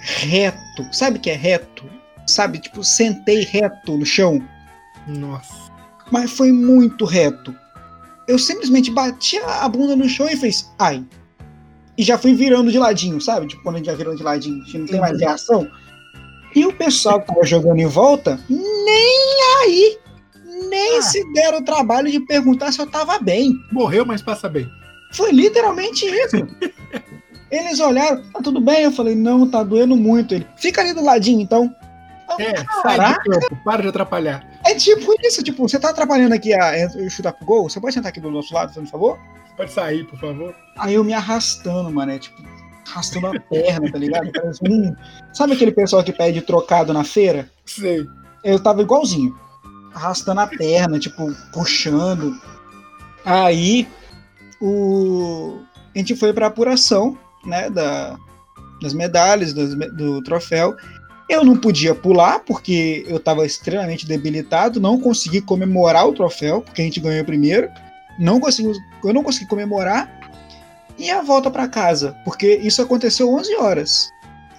Reto. 0.00 0.88
Sabe 0.90 1.18
o 1.18 1.20
que 1.20 1.28
é 1.28 1.34
reto? 1.34 1.84
Sabe, 2.26 2.58
tipo, 2.60 2.82
sentei 2.82 3.42
reto 3.42 3.98
no 3.98 4.06
chão. 4.06 4.42
Nossa. 5.06 5.70
Mas 6.10 6.30
foi 6.30 6.50
muito 6.50 7.04
reto. 7.04 7.54
Eu 8.26 8.38
simplesmente 8.38 8.90
bati 8.90 9.36
a 9.38 9.68
bunda 9.68 9.94
no 9.94 10.08
chão 10.08 10.26
e 10.30 10.36
fez 10.36 10.72
ai. 10.78 11.04
E 11.98 12.02
já 12.02 12.16
fui 12.16 12.32
virando 12.32 12.72
de 12.72 12.78
ladinho, 12.78 13.20
sabe? 13.20 13.48
Tipo, 13.48 13.62
quando 13.62 13.74
a 13.74 13.78
gente 13.78 13.86
já 13.86 13.94
virando 13.94 14.16
de 14.16 14.22
ladinho, 14.22 14.64
não 14.74 14.86
tem 14.86 14.98
mais 14.98 15.20
reação. 15.20 15.68
E 16.54 16.64
o 16.64 16.72
pessoal 16.72 17.20
que 17.20 17.26
tava 17.26 17.44
jogando 17.44 17.80
em 17.80 17.86
volta, 17.86 18.40
nem 18.48 19.62
aí. 19.62 19.98
Nem 20.68 20.98
Ah. 20.98 21.02
se 21.02 21.32
deram 21.32 21.58
o 21.58 21.64
trabalho 21.64 22.10
de 22.10 22.20
perguntar 22.20 22.72
se 22.72 22.80
eu 22.80 22.86
tava 22.86 23.18
bem. 23.18 23.52
Morreu, 23.70 24.04
mas 24.06 24.22
passa 24.22 24.48
bem. 24.48 24.68
Foi 25.12 25.30
literalmente 25.32 26.06
isso. 26.06 26.36
Eles 27.50 27.80
olharam, 27.80 28.22
tá 28.32 28.40
tudo 28.42 28.60
bem? 28.60 28.84
Eu 28.84 28.92
falei, 28.92 29.14
não, 29.14 29.48
tá 29.50 29.62
doendo 29.62 29.94
muito. 29.96 30.34
Ele, 30.34 30.46
fica 30.56 30.80
ali 30.80 30.94
do 30.94 31.04
ladinho 31.04 31.40
então. 31.40 31.74
É, 32.38 32.56
sai 32.56 32.96
Caraca. 32.96 33.22
do 33.30 33.40
campo, 33.40 33.58
para 33.62 33.82
de 33.82 33.88
atrapalhar. 33.88 34.42
É 34.64 34.74
tipo 34.74 35.12
isso, 35.22 35.42
tipo, 35.42 35.68
você 35.68 35.78
tá 35.78 35.90
atrapalhando 35.90 36.34
aqui 36.34 36.54
a, 36.54 36.70
a 36.86 37.10
chutar 37.10 37.32
pro 37.34 37.44
gol? 37.44 37.68
Você 37.68 37.78
pode 37.78 37.92
sentar 37.92 38.08
aqui 38.08 38.20
do 38.20 38.30
nosso 38.30 38.54
lado, 38.54 38.72
por 38.72 38.86
favor? 38.86 39.18
Pode 39.54 39.70
sair, 39.70 40.06
por 40.06 40.18
favor. 40.18 40.54
Aí 40.78 40.94
eu 40.94 41.04
me 41.04 41.12
arrastando, 41.12 41.90
mano, 41.90 42.12
é 42.12 42.18
tipo, 42.18 42.42
arrastando 42.90 43.26
a 43.26 43.38
perna, 43.38 43.92
tá 43.92 43.98
ligado? 43.98 44.32
Parece 44.32 44.60
um- 44.66 44.96
Sabe 45.34 45.52
aquele 45.52 45.72
pessoal 45.72 46.02
que 46.02 46.12
pede 46.12 46.40
trocado 46.40 46.90
na 46.94 47.04
feira? 47.04 47.50
Sei. 47.66 48.06
Eu 48.42 48.58
tava 48.62 48.80
igualzinho. 48.80 49.38
Arrastando 49.94 50.40
a 50.40 50.46
perna, 50.46 50.98
tipo, 50.98 51.32
puxando. 51.52 52.40
Aí 53.24 53.86
o... 54.60 55.60
a 55.94 55.98
gente 55.98 56.16
foi 56.16 56.32
pra 56.32 56.46
apuração, 56.46 57.18
né, 57.44 57.68
da... 57.70 58.16
das 58.80 58.92
medalhas, 58.94 59.52
me- 59.54 59.90
do 59.90 60.22
troféu. 60.22 60.74
Eu 61.28 61.44
não 61.44 61.56
podia 61.56 61.94
pular, 61.94 62.40
porque 62.40 63.04
eu 63.06 63.18
tava 63.18 63.46
extremamente 63.46 64.06
debilitado, 64.06 64.80
não 64.80 65.00
consegui 65.00 65.40
comemorar 65.40 66.06
o 66.06 66.12
troféu, 66.12 66.60
porque 66.60 66.82
a 66.82 66.84
gente 66.84 67.00
ganhou 67.00 67.24
primeiro. 67.24 67.68
Não 68.18 68.38
consegui, 68.38 68.72
eu 69.04 69.14
não 69.14 69.22
consegui 69.22 69.48
comemorar. 69.48 70.20
E 70.98 71.10
a 71.10 71.22
volta 71.22 71.50
pra 71.50 71.68
casa, 71.68 72.14
porque 72.24 72.56
isso 72.56 72.82
aconteceu 72.82 73.32
11 73.32 73.56
horas. 73.56 74.10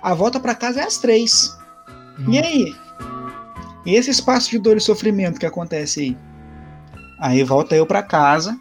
A 0.01 0.13
volta 0.15 0.39
pra 0.39 0.55
casa 0.55 0.81
é 0.81 0.83
às 0.83 0.97
3. 0.97 1.55
E 2.27 2.39
aí? 2.39 2.75
E 3.85 3.95
esse 3.95 4.09
espaço 4.11 4.49
de 4.49 4.59
dor 4.59 4.77
e 4.77 4.79
sofrimento 4.81 5.39
que 5.39 5.45
acontece 5.45 5.99
aí? 6.01 6.17
Aí 7.19 7.43
volta 7.43 7.75
eu 7.75 7.85
pra 7.85 8.01
casa, 8.03 8.57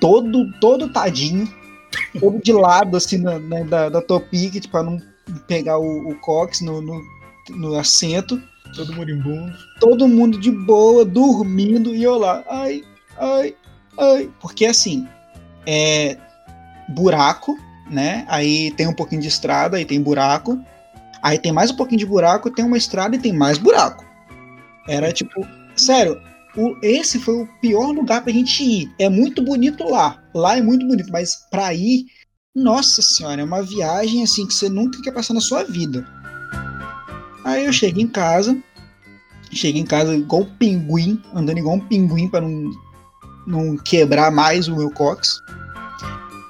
todo 0.00 0.50
todo 0.60 0.88
tadinho, 0.88 1.48
todo 2.18 2.40
de 2.42 2.52
lado 2.52 2.96
assim 2.96 3.18
na, 3.18 3.38
na- 3.38 3.62
da, 3.64 3.88
da 3.88 4.02
topic, 4.02 4.54
tipo, 4.54 4.68
pra 4.68 4.82
não 4.82 5.00
pegar 5.46 5.78
o, 5.78 6.08
o 6.10 6.14
cox 6.16 6.60
no, 6.60 6.80
no, 6.80 7.00
no 7.50 7.74
assento. 7.76 8.40
Todo 8.74 8.92
moribundo. 8.94 9.52
Todo 9.80 10.06
mundo 10.06 10.38
de 10.38 10.50
boa, 10.50 11.04
dormindo, 11.04 11.94
e 11.94 12.02
eu 12.04 12.16
lá, 12.16 12.44
ai, 12.48 12.84
ai, 13.18 13.54
ai. 13.98 14.30
Porque 14.40 14.64
assim, 14.64 15.08
é 15.66 16.16
buraco, 16.88 17.58
né? 17.90 18.24
Aí 18.28 18.70
tem 18.72 18.86
um 18.86 18.94
pouquinho 18.94 19.20
de 19.22 19.28
estrada, 19.28 19.76
aí 19.76 19.84
tem 19.84 20.00
buraco. 20.00 20.56
Aí 21.22 21.38
tem 21.38 21.52
mais 21.52 21.70
um 21.70 21.76
pouquinho 21.76 21.98
de 21.98 22.06
buraco, 22.06 22.50
tem 22.50 22.64
uma 22.64 22.78
estrada 22.78 23.16
e 23.16 23.18
tem 23.18 23.32
mais 23.32 23.58
buraco. 23.58 24.04
Era 24.88 25.12
tipo, 25.12 25.46
sério, 25.76 26.20
o- 26.56 26.76
esse 26.82 27.18
foi 27.18 27.34
o 27.42 27.48
pior 27.60 27.90
lugar 27.92 28.22
pra 28.22 28.32
gente 28.32 28.62
ir. 28.64 28.90
É 28.98 29.08
muito 29.08 29.42
bonito 29.42 29.84
lá. 29.84 30.22
Lá 30.34 30.56
é 30.56 30.62
muito 30.62 30.86
bonito, 30.86 31.10
mas 31.12 31.36
pra 31.50 31.72
ir, 31.74 32.06
nossa 32.54 33.02
senhora, 33.02 33.40
é 33.40 33.44
uma 33.44 33.62
viagem 33.62 34.22
assim 34.22 34.46
que 34.46 34.54
você 34.54 34.68
nunca 34.68 35.00
quer 35.02 35.12
passar 35.12 35.34
na 35.34 35.40
sua 35.40 35.62
vida. 35.64 36.06
Aí 37.44 37.64
eu 37.66 37.72
cheguei 37.72 38.02
em 38.04 38.08
casa, 38.08 38.56
cheguei 39.52 39.80
em 39.80 39.86
casa 39.86 40.14
igual 40.14 40.42
um 40.42 40.56
pinguim, 40.56 41.22
andando 41.34 41.58
igual 41.58 41.76
um 41.76 41.80
pinguim 41.80 42.28
pra 42.28 42.40
não, 42.40 42.70
não 43.46 43.76
quebrar 43.76 44.30
mais 44.30 44.68
o 44.68 44.76
meu 44.76 44.90
cox. 44.90 45.40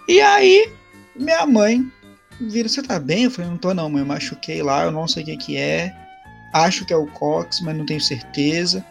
E 0.09 0.21
aí, 0.21 0.73
minha 1.17 1.47
mãe 1.47 1.91
vira, 2.41 2.69
você 2.69 2.83
tá 2.83 2.99
bem? 2.99 3.25
Eu 3.25 3.31
falei, 3.31 3.51
não 3.51 3.59
tô 3.59 3.75
não, 3.75 3.91
mãe, 3.91 4.03
eu 4.03 4.07
machuquei 4.07 4.63
lá, 4.63 4.85
eu 4.85 4.91
não 4.91 5.07
sei 5.07 5.23
o 5.23 5.27
que 5.27 5.37
que 5.37 5.57
é. 5.57 5.95
Acho 6.53 6.85
que 6.85 6.93
é 6.93 6.97
o 6.97 7.07
cox, 7.07 7.61
mas 7.61 7.77
não 7.77 7.87
tenho 7.87 8.01
certeza. 8.01 8.85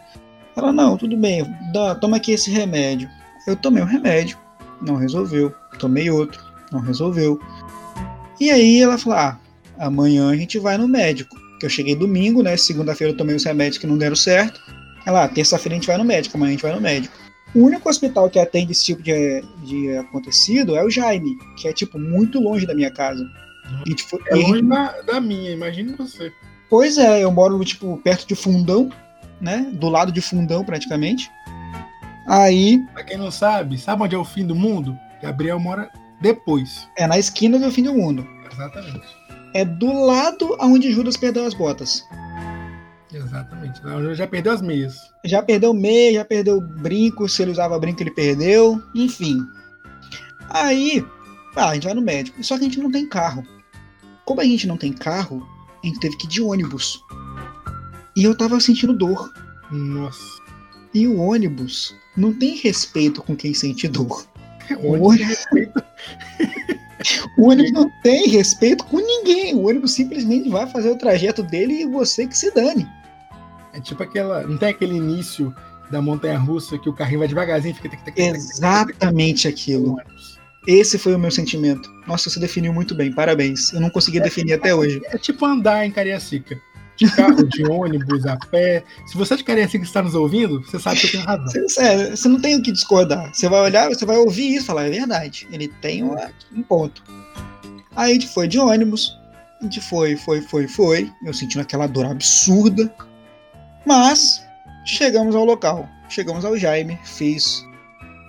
Ela, 0.56 0.72
não, 0.72 0.96
tudo 0.96 1.16
bem, 1.16 1.44
dá, 1.72 1.94
toma 1.94 2.16
aqui 2.16 2.32
esse 2.32 2.50
remédio. 2.50 3.08
Eu 3.46 3.56
tomei 3.56 3.82
o 3.82 3.86
remédio, 3.86 4.38
não 4.82 4.96
resolveu. 4.96 5.54
Tomei 5.78 6.10
outro, 6.10 6.42
não 6.70 6.80
resolveu. 6.80 7.40
E 8.38 8.50
aí 8.50 8.80
ela 8.80 8.98
falou, 8.98 9.18
ah, 9.18 9.38
amanhã 9.78 10.30
a 10.30 10.36
gente 10.36 10.58
vai 10.58 10.76
no 10.76 10.88
médico. 10.88 11.36
Que 11.58 11.66
eu 11.66 11.70
cheguei 11.70 11.94
domingo, 11.94 12.42
né? 12.42 12.56
Segunda-feira 12.56 13.12
eu 13.12 13.16
tomei 13.16 13.36
os 13.36 13.44
remédios 13.44 13.78
que 13.78 13.86
não 13.86 13.98
deram 13.98 14.16
certo. 14.16 14.60
Ela, 15.04 15.24
ah, 15.24 15.28
terça-feira 15.28 15.74
a 15.74 15.78
gente 15.78 15.86
vai 15.86 15.98
no 15.98 16.04
médico, 16.04 16.36
amanhã 16.36 16.50
a 16.50 16.52
gente 16.52 16.62
vai 16.62 16.74
no 16.74 16.80
médico. 16.80 17.19
O 17.54 17.64
único 17.64 17.88
hospital 17.88 18.30
que 18.30 18.38
atende 18.38 18.72
esse 18.72 18.84
tipo 18.84 19.02
de, 19.02 19.42
de 19.64 19.96
acontecido 19.96 20.76
é 20.76 20.84
o 20.84 20.90
Jaime, 20.90 21.36
que 21.56 21.66
é, 21.68 21.72
tipo, 21.72 21.98
muito 21.98 22.38
longe 22.40 22.66
da 22.66 22.74
minha 22.74 22.90
casa. 22.92 23.24
É 23.86 23.90
e 23.90 23.92
a 24.32 24.36
gente- 24.36 24.48
longe 24.48 24.62
da, 24.62 25.00
da 25.02 25.20
minha, 25.20 25.50
imagine 25.50 25.92
você. 25.94 26.32
Pois 26.68 26.96
é, 26.98 27.24
eu 27.24 27.30
moro, 27.32 27.62
tipo, 27.64 27.96
perto 27.98 28.26
de 28.26 28.34
Fundão, 28.36 28.90
né? 29.40 29.66
Do 29.72 29.88
lado 29.88 30.12
de 30.12 30.20
Fundão, 30.20 30.64
praticamente. 30.64 31.28
Aí, 32.26 32.78
Pra 32.92 33.02
quem 33.02 33.16
não 33.18 33.30
sabe, 33.30 33.76
sabe 33.78 34.02
onde 34.04 34.14
é 34.14 34.18
o 34.18 34.24
fim 34.24 34.46
do 34.46 34.54
mundo? 34.54 34.96
Gabriel 35.22 35.58
mora 35.58 35.90
depois. 36.20 36.88
é 36.96 37.06
na 37.06 37.18
esquina 37.18 37.58
do 37.58 37.70
fim 37.72 37.82
do 37.82 37.92
mundo. 37.94 38.26
Exatamente. 38.52 39.02
É 39.54 39.64
do 39.64 39.92
lado 40.06 40.54
aonde 40.60 40.92
Judas 40.92 41.16
perdeu 41.16 41.44
as 41.44 41.54
botas. 41.54 42.04
Exatamente. 43.12 43.80
Já 44.14 44.26
perdeu 44.26 44.52
as 44.52 44.62
meias. 44.62 44.96
Já 45.24 45.42
perdeu 45.42 45.74
meia, 45.74 46.14
já 46.14 46.24
perdeu 46.24 46.60
brinco, 46.60 47.28
se 47.28 47.42
ele 47.42 47.50
usava 47.50 47.78
brinco 47.78 48.02
ele 48.02 48.10
perdeu, 48.10 48.82
enfim. 48.94 49.40
Aí, 50.48 51.04
ah, 51.56 51.70
a 51.70 51.74
gente 51.74 51.84
vai 51.84 51.94
no 51.94 52.02
médico. 52.02 52.42
Só 52.42 52.56
que 52.56 52.62
a 52.62 52.64
gente 52.64 52.80
não 52.80 52.90
tem 52.90 53.08
carro. 53.08 53.46
Como 54.24 54.40
a 54.40 54.44
gente 54.44 54.66
não 54.66 54.76
tem 54.76 54.92
carro, 54.92 55.46
a 55.82 55.86
gente 55.86 56.00
teve 56.00 56.16
que 56.16 56.26
ir 56.26 56.28
de 56.28 56.42
ônibus. 56.42 57.00
E 58.16 58.24
eu 58.24 58.36
tava 58.36 58.60
sentindo 58.60 58.92
dor. 58.92 59.32
Nossa. 59.70 60.40
E 60.92 61.06
o 61.06 61.18
ônibus 61.20 61.94
não 62.16 62.32
tem 62.32 62.56
respeito 62.56 63.22
com 63.22 63.36
quem 63.36 63.54
sente 63.54 63.88
dor. 63.88 64.26
Onde 64.82 65.22
respeito. 65.22 65.82
O 67.38 67.48
ônibus 67.48 67.72
não 67.72 67.90
tem 68.02 68.28
respeito 68.28 68.84
com 68.84 68.98
ninguém. 68.98 69.54
O 69.54 69.66
ônibus 69.66 69.92
simplesmente 69.92 70.50
vai 70.50 70.66
fazer 70.66 70.90
o 70.90 70.98
trajeto 70.98 71.42
dele 71.42 71.80
e 71.80 71.86
você 71.86 72.26
que 72.26 72.36
se 72.36 72.50
dane. 72.52 72.86
É 73.72 73.80
tipo 73.80 74.02
aquela. 74.02 74.46
Não 74.46 74.56
tem 74.56 74.70
aquele 74.70 74.96
início 74.96 75.54
da 75.90 76.00
montanha 76.00 76.38
russa 76.38 76.78
que 76.78 76.88
o 76.88 76.92
carrinho 76.92 77.20
vai 77.20 77.28
devagarzinho, 77.28 77.74
fica. 77.74 77.90
Exatamente 78.16 79.48
aquilo. 79.48 79.96
Esse 80.66 80.98
foi 80.98 81.14
o 81.14 81.18
meu 81.18 81.30
sentimento. 81.30 81.90
Nossa, 82.06 82.28
você 82.28 82.38
definiu 82.38 82.72
muito 82.72 82.94
bem, 82.94 83.12
parabéns. 83.12 83.72
Eu 83.72 83.80
não 83.80 83.90
consegui 83.90 84.18
é, 84.18 84.22
definir 84.22 84.54
até 84.54 84.74
hoje. 84.74 85.00
É 85.06 85.16
tipo 85.16 85.44
andar 85.44 85.86
em 85.86 85.90
Cariacica. 85.90 86.60
De 86.96 87.10
carro, 87.16 87.48
de 87.48 87.64
ônibus, 87.64 88.26
a 88.26 88.36
pé. 88.36 88.84
Se 89.06 89.16
você 89.16 89.32
é 89.32 89.36
de 89.38 89.44
Cariacica 89.44 89.82
está 89.82 90.02
nos 90.02 90.14
ouvindo, 90.14 90.60
você 90.62 90.78
sabe 90.78 91.00
que 91.00 91.06
eu 91.06 91.10
tenho 91.12 91.24
razão. 91.24 91.62
Você, 91.62 91.80
é, 91.80 92.10
você 92.14 92.28
não 92.28 92.38
tem 92.38 92.56
o 92.56 92.62
que 92.62 92.70
discordar. 92.70 93.34
Você 93.34 93.48
vai 93.48 93.60
olhar, 93.60 93.88
você 93.88 94.04
vai 94.04 94.18
ouvir 94.18 94.54
isso 94.54 94.64
e 94.64 94.66
falar, 94.66 94.86
é 94.86 94.90
verdade. 94.90 95.48
Ele 95.50 95.68
tem 95.80 96.04
um, 96.04 96.14
um 96.54 96.62
ponto. 96.62 97.02
Aí 97.96 98.10
a 98.10 98.14
gente 98.14 98.28
foi 98.28 98.46
de 98.46 98.58
ônibus. 98.58 99.18
A 99.60 99.64
gente 99.64 99.80
foi, 99.80 100.14
foi, 100.16 100.42
foi, 100.42 100.68
foi. 100.68 101.10
Eu 101.24 101.32
sentindo 101.32 101.62
aquela 101.62 101.86
dor 101.86 102.04
absurda. 102.04 102.92
Mas 103.86 104.42
chegamos 104.84 105.34
ao 105.34 105.44
local. 105.44 105.88
Chegamos 106.08 106.44
ao 106.44 106.56
Jaime, 106.56 106.98
fiz 107.04 107.64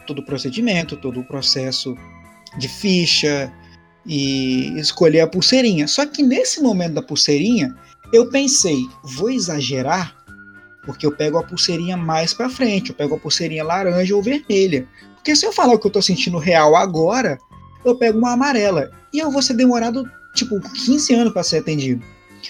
todo 0.06 0.20
o 0.20 0.26
procedimento, 0.26 0.98
todo 0.98 1.20
o 1.20 1.24
processo 1.24 1.96
de 2.58 2.68
ficha 2.68 3.52
e 4.06 4.78
escolher 4.80 5.22
a 5.22 5.28
pulseirinha. 5.28 5.88
Só 5.88 6.06
que 6.06 6.24
nesse 6.24 6.62
momento 6.62 6.96
da 6.96 7.02
pulseirinha, 7.02 7.76
eu 8.14 8.30
pensei, 8.30 8.88
vou 9.04 9.30
exagerar, 9.30 10.16
porque 10.86 11.06
eu 11.06 11.12
pego 11.12 11.38
a 11.38 11.44
pulseirinha 11.44 11.96
mais 11.96 12.34
para 12.34 12.50
frente, 12.50 12.90
eu 12.90 12.96
pego 12.96 13.16
a 13.16 13.20
pulseirinha 13.20 13.64
laranja 13.64 14.16
ou 14.16 14.22
vermelha. 14.22 14.88
Porque 15.16 15.36
se 15.36 15.46
eu 15.46 15.54
falar 15.54 15.74
o 15.74 15.80
que 15.80 15.88
eu 15.88 15.92
tô 15.92 16.02
sentindo 16.02 16.38
real 16.38 16.76
agora, 16.76 17.38
eu 17.86 17.96
pego 17.96 18.18
uma 18.18 18.34
amarela 18.34 18.92
e 19.14 19.20
eu 19.20 19.32
vou 19.32 19.42
ser 19.42 19.54
demorado 19.54 20.10
tipo 20.34 20.60
15 20.60 21.14
anos 21.14 21.34
para 21.34 21.44
ser 21.44 21.60
atendido. 21.60 22.04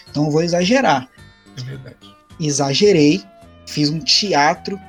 Então 0.10 0.25
eu 0.25 0.31
vou 0.31 0.41
exagerar. 0.41 1.10
É 1.58 1.62
verdade. 1.62 2.10
Exagerei, 2.41 3.24
fiz 3.65 3.89
um 3.89 4.00
teatro 4.00 4.79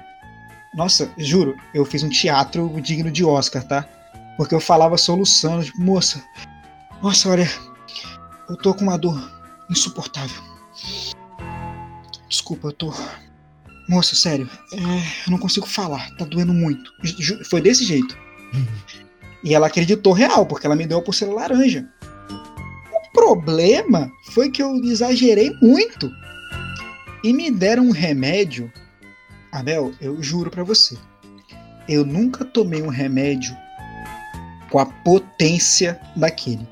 nossa, 0.74 1.10
juro, 1.18 1.54
eu 1.74 1.84
fiz 1.84 2.02
um 2.02 2.08
teatro 2.08 2.80
digno 2.80 3.10
de 3.10 3.22
Oscar, 3.22 3.62
tá? 3.62 3.86
Porque 4.38 4.54
eu 4.54 4.60
falava 4.60 4.96
soluçando, 4.96 5.64
tipo, 5.64 5.80
moça, 5.80 6.24
nossa, 7.02 7.28
olha, 7.28 7.50
eu 8.48 8.56
tô 8.56 8.72
com 8.72 8.82
uma 8.82 8.96
dor 8.96 9.20
insuportável. 9.70 10.42
Desculpa, 12.28 12.68
eu 12.68 12.72
tô. 12.72 12.94
Moça, 13.88 14.14
sério, 14.14 14.48
é, 14.72 14.76
eu 15.26 15.32
não 15.32 15.38
consigo 15.38 15.66
falar, 15.66 16.10
tá 16.16 16.24
doendo 16.24 16.54
muito. 16.54 16.90
Foi 17.50 17.60
desse 17.60 17.84
jeito. 17.84 18.16
E 19.44 19.54
ela 19.54 19.66
acreditou 19.66 20.12
real, 20.12 20.46
porque 20.46 20.66
ela 20.66 20.76
me 20.76 20.86
deu 20.86 20.98
a 20.98 21.02
pulseira 21.02 21.34
laranja. 21.34 21.86
O 22.30 23.12
problema 23.12 24.10
foi 24.32 24.50
que 24.50 24.62
eu 24.62 24.74
exagerei 24.84 25.52
muito. 25.60 26.10
E 27.24 27.32
me 27.32 27.50
deram 27.50 27.86
um 27.86 27.92
remédio 27.92 28.72
Abel, 29.52 29.92
eu 30.00 30.22
juro 30.22 30.50
para 30.50 30.64
você, 30.64 30.96
eu 31.86 32.06
nunca 32.06 32.42
tomei 32.42 32.80
um 32.80 32.88
remédio 32.88 33.54
com 34.70 34.78
a 34.78 34.86
potência 34.86 36.00
daquele. 36.16 36.66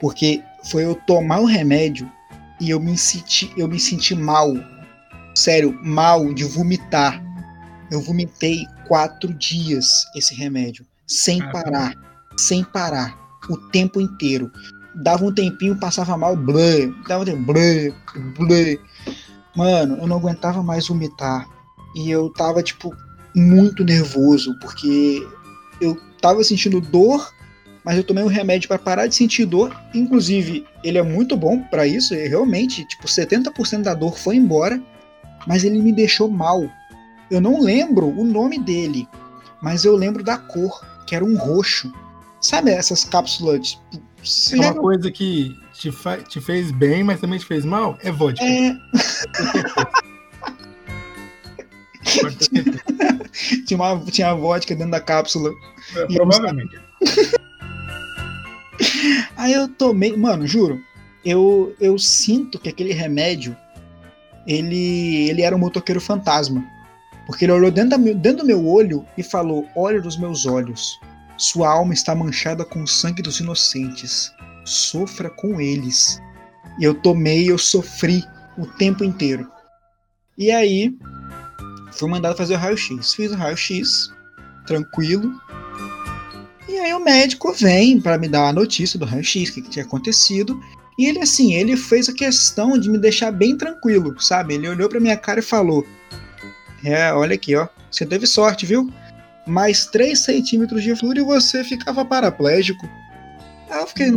Porque 0.00 0.40
foi 0.70 0.84
eu 0.84 0.94
tomar 0.94 1.40
o 1.40 1.42
um 1.42 1.46
remédio 1.46 2.10
e 2.60 2.70
eu 2.70 2.78
me 2.78 2.96
senti, 2.96 3.52
eu 3.56 3.66
me 3.66 3.80
senti 3.80 4.14
mal. 4.14 4.54
Sério, 5.34 5.76
mal 5.82 6.32
de 6.32 6.44
vomitar. 6.44 7.20
Eu 7.90 8.00
vomitei 8.00 8.66
quatro 8.86 9.34
dias 9.34 9.86
esse 10.14 10.32
remédio, 10.32 10.86
sem 11.08 11.40
parar, 11.50 11.92
sem 12.36 12.62
parar, 12.62 13.18
o 13.48 13.56
tempo 13.56 14.00
inteiro. 14.00 14.50
Dava 14.94 15.24
um 15.24 15.34
tempinho, 15.34 15.76
passava 15.76 16.16
mal, 16.16 16.36
blé, 16.36 16.86
dava 17.08 17.22
um 17.22 17.24
tempo, 17.24 17.52
blé, 17.52 17.92
blé. 18.38 18.78
Mano, 19.54 19.96
eu 20.00 20.06
não 20.06 20.16
aguentava 20.16 20.62
mais 20.62 20.88
vomitar 20.88 21.48
e 21.94 22.10
eu 22.10 22.30
tava, 22.30 22.62
tipo, 22.62 22.94
muito 23.34 23.84
nervoso, 23.84 24.56
porque 24.60 25.26
eu 25.80 25.96
tava 26.20 26.42
sentindo 26.44 26.80
dor, 26.80 27.32
mas 27.84 27.96
eu 27.96 28.04
tomei 28.04 28.22
um 28.22 28.28
remédio 28.28 28.68
para 28.68 28.78
parar 28.78 29.06
de 29.06 29.14
sentir 29.14 29.44
dor. 29.46 29.74
Inclusive, 29.94 30.66
ele 30.84 30.98
é 30.98 31.02
muito 31.02 31.36
bom 31.36 31.62
para 31.62 31.86
isso, 31.86 32.14
e 32.14 32.28
realmente, 32.28 32.84
tipo, 32.84 33.06
70% 33.06 33.82
da 33.82 33.94
dor 33.94 34.18
foi 34.18 34.36
embora, 34.36 34.80
mas 35.46 35.64
ele 35.64 35.80
me 35.80 35.92
deixou 35.92 36.30
mal. 36.30 36.68
Eu 37.30 37.40
não 37.40 37.60
lembro 37.60 38.06
o 38.06 38.24
nome 38.24 38.58
dele, 38.58 39.08
mas 39.62 39.84
eu 39.84 39.96
lembro 39.96 40.22
da 40.22 40.36
cor, 40.36 40.84
que 41.06 41.14
era 41.14 41.24
um 41.24 41.36
roxo. 41.36 41.92
Sabe 42.40 42.70
essas 42.70 43.04
cápsulas? 43.04 43.78
Tipo, 43.90 44.62
é 44.62 44.70
uma 44.70 44.74
coisa 44.74 45.10
que 45.10 45.54
te, 45.80 45.90
te, 46.28 46.40
fez 46.42 46.70
bem, 46.70 47.02
mas 47.02 47.20
também 47.20 47.38
te 47.38 47.46
fez 47.46 47.64
mal? 47.64 47.96
É 48.02 48.12
vodka. 48.12 48.44
É. 48.44 48.76
tinha, 53.66 53.76
uma, 53.78 53.98
tinha 54.04 54.34
vodka 54.34 54.74
dentro 54.74 54.90
da 54.90 55.00
cápsula. 55.00 55.50
É, 55.96 56.04
provavelmente. 56.06 56.78
Aí 59.36 59.54
eu 59.54 59.68
tomei, 59.68 60.14
mano, 60.14 60.46
juro, 60.46 60.82
eu, 61.24 61.74
eu 61.80 61.98
sinto 61.98 62.58
que 62.58 62.68
aquele 62.68 62.92
remédio 62.92 63.56
ele, 64.46 65.30
ele 65.30 65.40
era 65.40 65.56
um 65.56 65.58
motoqueiro 65.58 66.00
fantasma. 66.00 66.62
Porque 67.26 67.46
ele 67.46 67.52
olhou 67.52 67.70
dentro, 67.70 67.90
da, 67.90 67.96
dentro 67.96 68.38
do 68.38 68.46
meu 68.46 68.66
olho 68.66 69.06
e 69.16 69.22
falou: 69.22 69.66
Olha 69.74 70.00
dos 70.00 70.18
meus 70.18 70.44
olhos, 70.44 71.00
sua 71.38 71.70
alma 71.70 71.94
está 71.94 72.14
manchada 72.14 72.66
com 72.66 72.82
o 72.82 72.88
sangue 72.88 73.22
dos 73.22 73.40
inocentes. 73.40 74.30
Sofra 74.70 75.28
com 75.28 75.60
eles. 75.60 76.22
Eu 76.80 76.94
tomei, 76.94 77.50
eu 77.50 77.58
sofri 77.58 78.24
o 78.56 78.64
tempo 78.64 79.02
inteiro. 79.02 79.50
E 80.38 80.50
aí, 80.50 80.96
fui 81.92 82.08
mandado 82.08 82.36
fazer 82.36 82.54
o 82.54 82.58
raio-x. 82.58 83.12
Fiz 83.12 83.32
o 83.32 83.34
raio-x, 83.34 84.12
tranquilo. 84.66 85.32
E 86.68 86.78
aí 86.78 86.94
o 86.94 87.00
médico 87.00 87.52
vem 87.52 88.00
para 88.00 88.16
me 88.16 88.28
dar 88.28 88.48
a 88.48 88.52
notícia 88.52 88.96
do 88.96 89.04
raio-x, 89.04 89.50
o 89.50 89.54
que, 89.54 89.62
que 89.62 89.70
tinha 89.70 89.84
acontecido. 89.84 90.60
E 90.96 91.06
ele, 91.06 91.18
assim, 91.18 91.54
ele 91.54 91.76
fez 91.76 92.08
a 92.08 92.14
questão 92.14 92.78
de 92.78 92.88
me 92.88 92.96
deixar 92.96 93.32
bem 93.32 93.56
tranquilo, 93.56 94.20
sabe? 94.20 94.54
Ele 94.54 94.68
olhou 94.68 94.88
pra 94.88 95.00
minha 95.00 95.16
cara 95.16 95.40
e 95.40 95.42
falou: 95.42 95.84
É, 96.84 97.12
olha 97.12 97.34
aqui, 97.34 97.56
ó. 97.56 97.66
Você 97.90 98.06
teve 98.06 98.24
sorte, 98.24 98.64
viu? 98.64 98.88
Mais 99.46 99.86
3 99.86 100.16
centímetros 100.16 100.82
de 100.84 100.94
flúor 100.94 101.16
e 101.16 101.22
você 101.22 101.64
ficava 101.64 102.04
paraplégico. 102.04 102.88
Aí 103.70 103.80
eu 103.80 103.86
fiquei. 103.86 104.12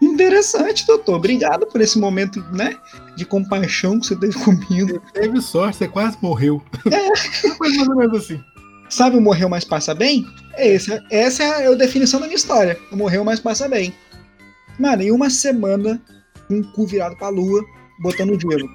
Interessante, 0.00 0.86
doutor. 0.86 1.16
Obrigado 1.16 1.66
por 1.66 1.80
esse 1.80 1.98
momento, 1.98 2.40
né? 2.52 2.76
De 3.16 3.24
compaixão 3.24 4.00
que 4.00 4.06
você 4.06 4.16
teve 4.16 4.38
comigo. 4.38 5.02
Você 5.04 5.20
teve 5.20 5.40
sorte, 5.42 5.78
você 5.78 5.88
quase 5.88 6.16
morreu. 6.22 6.62
É. 6.86 7.08
mais 7.58 7.88
ou 7.88 7.96
menos 7.96 8.24
assim. 8.24 8.42
Sabe 8.88 9.16
o 9.16 9.20
morreu, 9.20 9.48
mas 9.48 9.64
passa 9.64 9.94
bem? 9.94 10.26
É 10.54 10.74
essa, 10.74 11.04
essa 11.10 11.44
é 11.44 11.66
a 11.66 11.74
definição 11.74 12.18
da 12.18 12.26
minha 12.26 12.36
história. 12.36 12.78
O 12.90 12.96
morreu, 12.96 13.24
mas 13.24 13.38
passa 13.38 13.68
bem. 13.68 13.94
Mano, 14.78 15.02
em 15.02 15.12
uma 15.12 15.30
semana, 15.30 16.00
um 16.50 16.62
cu 16.62 16.86
virado 16.86 17.16
pra 17.16 17.28
lua, 17.28 17.62
botando 18.02 18.40
gelo. 18.40 18.68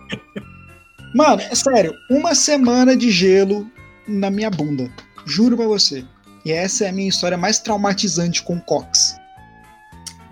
Mano, 1.14 1.42
é 1.42 1.56
sério, 1.56 1.94
uma 2.10 2.34
semana 2.36 2.96
de 2.96 3.10
gelo 3.12 3.70
na 4.08 4.30
minha 4.30 4.50
bunda. 4.50 4.90
Juro 5.26 5.58
pra 5.58 5.66
você. 5.66 6.06
E 6.46 6.52
essa 6.52 6.86
é 6.86 6.90
a 6.90 6.94
minha 6.94 7.10
história 7.10 7.38
mais 7.38 7.60
traumatizante 7.60 8.44
com 8.44 8.60
Cox. 8.62 9.18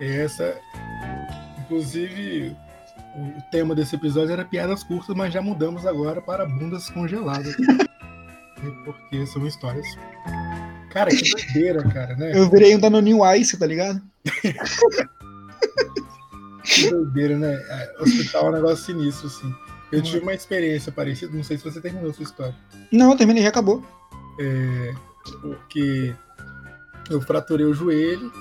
Essa 0.00 0.56
Inclusive, 1.64 2.54
o 3.16 3.42
tema 3.50 3.74
desse 3.74 3.96
episódio 3.96 4.32
era 4.32 4.44
piadas 4.44 4.84
curtas, 4.84 5.16
mas 5.16 5.32
já 5.32 5.40
mudamos 5.40 5.86
agora 5.86 6.20
para 6.20 6.44
bundas 6.44 6.90
congeladas. 6.90 7.56
porque 8.84 9.26
são 9.26 9.46
histórias. 9.46 9.86
Cara, 10.90 11.10
que 11.10 11.30
doideira, 11.30 11.82
cara, 11.90 12.14
né? 12.16 12.36
Eu 12.36 12.48
virei 12.50 12.76
um 12.76 12.78
Danoninho 12.78 13.24
Ice, 13.34 13.58
tá 13.58 13.66
ligado? 13.66 14.00
que 16.64 16.90
doideira, 16.90 17.38
né? 17.38 17.54
É, 17.54 17.94
hospital 18.02 18.46
é 18.46 18.50
um 18.50 18.52
negócio 18.52 18.84
sinistro, 18.84 19.26
assim. 19.26 19.52
Eu 19.90 20.02
tive 20.02 20.20
uma 20.20 20.34
experiência 20.34 20.92
parecida, 20.92 21.32
não 21.34 21.44
sei 21.44 21.56
se 21.56 21.64
você 21.64 21.80
terminou 21.80 22.10
a 22.10 22.14
sua 22.14 22.24
história. 22.24 22.54
Não, 22.92 23.12
eu 23.12 23.16
terminei, 23.16 23.42
já 23.42 23.48
acabou. 23.48 23.82
É, 24.38 24.94
porque 25.40 26.14
eu 27.10 27.20
fraturei 27.20 27.66
o 27.66 27.74
joelho 27.74 28.32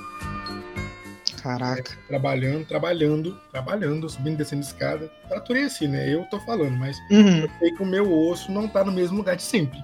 Caraca. 1.43 1.91
É, 1.91 2.07
trabalhando, 2.07 2.65
trabalhando, 2.65 3.37
trabalhando, 3.51 4.09
subindo 4.09 4.35
e 4.35 4.37
descendo 4.37 4.61
escada. 4.61 5.11
Fraturei 5.27 5.65
assim, 5.65 5.89
né? 5.89 6.13
Eu 6.13 6.23
tô 6.29 6.39
falando, 6.39 6.77
mas 6.77 6.97
uhum. 7.11 7.39
eu 7.39 7.49
sei 7.59 7.71
que 7.73 7.83
o 7.83 7.85
meu 7.85 8.09
osso 8.09 8.49
não 8.49 8.65
tá 8.65 8.81
no 8.85 8.93
mesmo 8.93 9.17
lugar 9.17 9.35
de 9.35 9.43
sempre. 9.43 9.83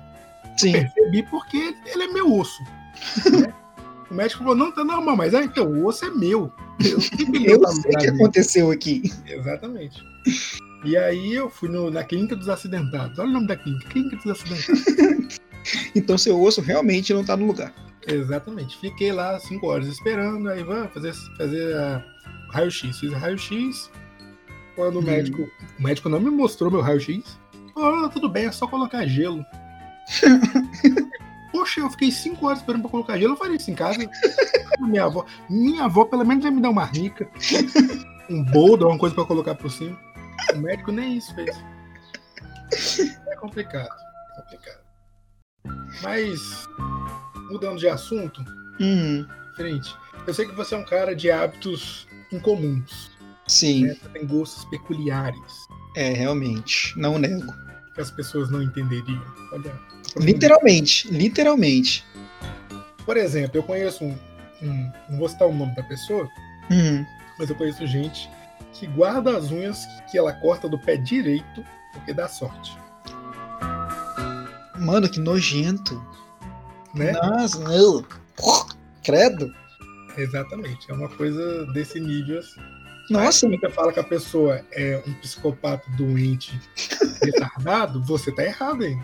Sim. 0.57 0.73
Eu 0.73 0.83
percebi 0.83 1.23
porque 1.23 1.75
ele 1.85 2.03
é 2.03 2.07
meu 2.07 2.33
osso. 2.33 2.63
Né? 3.29 3.53
o 4.09 4.13
médico 4.13 4.39
falou, 4.41 4.55
não, 4.55 4.71
tá 4.71 4.85
normal, 4.85 5.17
mas 5.17 5.35
ah, 5.35 5.43
então, 5.43 5.67
o 5.67 5.85
osso 5.85 6.05
é 6.05 6.09
meu. 6.09 6.49
Eu, 6.79 6.97
eu 7.59 7.67
sei 7.67 7.91
o 7.91 7.97
que 7.97 8.07
aconteceu 8.07 8.71
aqui. 8.71 9.13
Exatamente. 9.27 10.01
E 10.85 10.95
aí 10.95 11.35
eu 11.35 11.49
fui 11.49 11.67
no, 11.67 11.91
na 11.91 12.05
clínica 12.05 12.37
dos 12.37 12.47
acidentados. 12.47 13.19
Olha 13.19 13.29
o 13.29 13.33
nome 13.33 13.47
da 13.47 13.57
clínica, 13.57 13.89
clínica 13.89 14.15
dos 14.15 14.27
acidentados. 14.27 15.39
então 15.95 16.17
seu 16.17 16.41
osso 16.41 16.61
realmente 16.61 17.13
não 17.13 17.23
tá 17.23 17.35
no 17.35 17.47
lugar. 17.47 17.73
Exatamente. 18.07 18.77
Fiquei 18.77 19.11
lá 19.11 19.39
cinco 19.39 19.67
horas 19.67 19.87
esperando, 19.87 20.49
aí 20.49 20.63
vamos 20.63 20.91
fazer, 20.93 21.13
fazer 21.37 21.75
a 21.75 22.03
raio-x. 22.51 22.99
Fiz 22.99 23.13
raio-x. 23.13 23.91
Quando 24.75 24.97
hum. 24.97 25.01
o 25.01 25.03
médico. 25.03 25.49
O 25.77 25.83
médico 25.83 26.09
não 26.09 26.19
me 26.19 26.29
mostrou 26.29 26.71
meu 26.71 26.81
raio-x. 26.81 27.37
Oh, 27.75 28.09
tudo 28.09 28.29
bem, 28.29 28.45
é 28.45 28.51
só 28.51 28.67
colocar 28.67 29.05
gelo. 29.05 29.45
Poxa, 31.51 31.81
eu 31.81 31.89
fiquei 31.89 32.11
cinco 32.11 32.45
horas 32.45 32.59
esperando 32.59 32.81
pra 32.81 32.91
colocar 32.91 33.17
gelo. 33.17 33.33
Eu 33.33 33.37
faria 33.37 33.57
isso 33.57 33.71
em 33.71 33.75
casa. 33.75 33.97
minha 34.79 35.05
avó, 35.05 35.25
minha 35.49 35.85
avó 35.85 36.05
pelo 36.05 36.25
menos 36.25 36.43
ia 36.43 36.51
me 36.51 36.61
dar 36.61 36.69
uma 36.69 36.85
rica, 36.85 37.27
um 38.29 38.43
boldo, 38.43 38.87
uma 38.87 38.97
coisa 38.97 39.15
pra 39.15 39.25
colocar 39.25 39.55
por 39.55 39.71
cima. 39.71 39.97
O 40.53 40.57
médico 40.57 40.91
nem 40.91 41.17
isso 41.17 41.33
fez. 41.35 41.63
É 43.27 43.35
complicado, 43.35 43.89
é 43.89 44.41
complicado. 44.41 44.78
Mas, 46.01 46.67
mudando 47.49 47.77
de 47.79 47.87
assunto, 47.87 48.43
Hum, 48.79 49.25
frente. 49.55 49.93
Eu 50.25 50.33
sei 50.33 50.45
que 50.45 50.55
você 50.55 50.73
é 50.75 50.77
um 50.77 50.85
cara 50.85 51.15
de 51.15 51.29
hábitos 51.31 52.07
incomuns. 52.31 53.11
sim, 53.47 53.85
Né? 53.87 53.95
Você 53.95 54.09
tem 54.09 54.25
gostos 54.27 54.63
peculiares 54.65 55.67
é, 55.95 56.13
realmente. 56.13 56.93
Não 56.97 57.17
nego. 57.17 57.51
que 57.95 57.99
as 58.01 58.11
pessoas 58.11 58.49
não 58.49 58.61
entenderiam. 58.61 59.21
Olha, 59.51 59.73
Literalmente, 60.17 61.07
literalmente. 61.11 62.05
Por 63.05 63.17
exemplo, 63.17 63.57
eu 63.57 63.63
conheço 63.63 64.03
um, 64.05 64.17
um- 64.61 64.91
Não 65.09 65.17
vou 65.19 65.27
citar 65.27 65.47
o 65.47 65.53
nome 65.53 65.75
da 65.75 65.83
pessoa, 65.83 66.29
Hum, 66.71 67.03
mas 67.37 67.49
eu 67.49 67.55
conheço 67.55 67.85
gente 67.87 68.29
que 68.73 68.85
guarda 68.87 69.35
as 69.35 69.51
unhas 69.51 69.85
que 70.11 70.17
ela 70.17 70.31
corta 70.33 70.69
do 70.69 70.77
pé 70.79 70.95
direito 70.95 71.65
porque 71.91 72.13
dá 72.13 72.27
sorte. 72.27 72.77
Mano, 74.79 75.09
que 75.09 75.19
nojento. 75.19 76.01
Né? 76.95 77.11
Nossa, 77.13 77.59
meu. 77.67 78.05
Credo. 79.03 79.53
Exatamente. 80.17 80.89
É 80.89 80.93
uma 80.93 81.09
coisa 81.09 81.65
desse 81.67 81.99
nível 81.99 82.39
assim. 82.39 82.59
Nossa, 83.09 83.47
Aí, 83.47 83.57
você 83.57 83.69
fala 83.69 83.91
que 83.91 83.99
a 83.99 84.03
pessoa 84.03 84.61
é 84.71 85.01
um 85.07 85.13
psicopata 85.15 85.83
doente, 85.97 86.59
retardado, 87.23 88.03
você 88.03 88.31
tá 88.31 88.43
errado 88.43 88.83
ainda. 88.83 89.03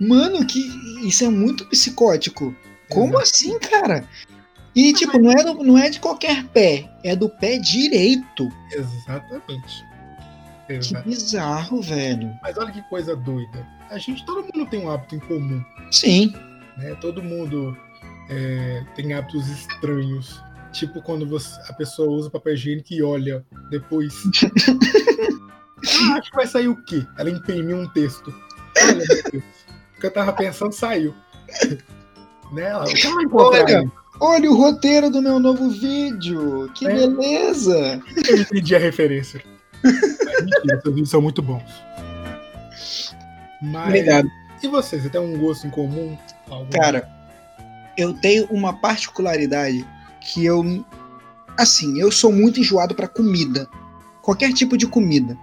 mano, 0.00 0.46
que 0.46 0.60
isso 1.06 1.24
é 1.24 1.28
muito 1.28 1.66
psicótico. 1.66 2.54
Como 2.88 3.14
Exato. 3.20 3.22
assim, 3.22 3.58
cara? 3.58 4.08
E 4.74 4.92
tipo, 4.94 5.18
não 5.18 5.30
é, 5.30 5.44
do- 5.44 5.62
não 5.64 5.76
é 5.76 5.90
de 5.90 6.00
qualquer 6.00 6.44
pé, 6.48 6.88
é 7.04 7.14
do 7.14 7.28
pé 7.28 7.58
direito. 7.58 8.48
Exatamente. 8.72 9.84
Que 10.68 10.94
bizarro, 11.08 11.80
velho. 11.80 12.30
Mas 12.42 12.56
olha 12.58 12.70
que 12.70 12.82
coisa 12.88 13.16
doida. 13.16 13.66
A 13.90 13.96
gente, 13.98 14.24
todo 14.26 14.42
mundo 14.54 14.68
tem 14.68 14.84
um 14.84 14.90
hábito 14.90 15.16
em 15.16 15.20
comum. 15.20 15.64
Sim. 15.90 16.34
né? 16.76 16.94
Todo 17.00 17.22
mundo 17.22 17.76
é, 18.28 18.84
tem 18.94 19.12
hábitos 19.14 19.48
estranhos. 19.48 20.40
Tipo 20.72 21.00
quando 21.00 21.26
você- 21.26 21.58
a 21.68 21.72
pessoa 21.72 22.10
usa 22.10 22.28
papel 22.30 22.52
higiênico 22.54 22.92
e 22.92 23.02
olha 23.02 23.44
depois. 23.70 24.14
ah, 26.12 26.18
acho 26.18 26.30
que 26.30 26.36
vai 26.36 26.46
sair 26.46 26.68
o 26.68 26.76
quê? 26.84 27.04
Ela 27.18 27.30
imprimiu 27.30 27.76
um 27.78 27.88
texto. 27.88 28.32
Olha, 28.82 28.94
meu 28.96 29.06
Deus. 29.32 29.44
O 29.96 30.00
que 30.00 30.06
eu 30.06 30.10
tava 30.12 30.32
pensando 30.34 30.72
saiu. 30.72 31.14
né? 32.52 32.62
Ela, 32.68 32.84
o 32.84 32.88
que 32.88 33.06
ela 33.06 33.14
vai 33.14 33.24
encontrar 33.24 33.64
Olha. 33.64 33.92
Olha 34.20 34.50
o 34.50 34.56
roteiro 34.56 35.10
do 35.10 35.22
meu 35.22 35.38
novo 35.38 35.70
vídeo. 35.70 36.68
Que 36.74 36.86
É. 36.86 36.92
beleza. 36.94 38.02
Eu 38.28 38.38
entendi 38.42 38.74
a 38.74 38.78
referência. 38.78 39.42
Mas, 39.82 40.44
mentira, 40.44 40.80
seus 40.80 40.94
vídeos 40.94 41.10
são 41.10 41.22
muito 41.22 41.42
bons. 41.42 41.62
Mas, 43.62 43.86
Obrigado. 43.86 44.28
E 44.62 44.68
você? 44.68 45.00
Você 45.00 45.08
tem 45.08 45.20
um 45.20 45.38
gosto 45.38 45.66
em 45.66 45.70
comum? 45.70 46.16
Algum? 46.48 46.70
Cara, 46.70 47.08
eu 47.96 48.14
tenho 48.14 48.46
uma 48.46 48.72
particularidade 48.72 49.86
que 50.20 50.44
eu. 50.44 50.84
Assim, 51.56 52.00
eu 52.00 52.10
sou 52.10 52.32
muito 52.32 52.60
enjoado 52.60 52.94
pra 52.94 53.08
comida. 53.08 53.68
Qualquer 54.22 54.52
tipo 54.52 54.76
de 54.76 54.86
comida. 54.86 55.36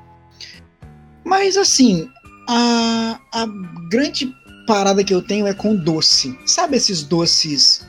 Mas, 1.24 1.58
assim, 1.58 2.10
a, 2.48 3.20
a 3.34 3.46
grande 3.90 4.34
parada 4.68 5.04
que 5.04 5.14
eu 5.14 5.22
tenho 5.22 5.48
é 5.48 5.54
com 5.54 5.76
doce. 5.76 6.38
Sabe 6.46 6.78
esses 6.78 7.04
doces? 7.04 7.86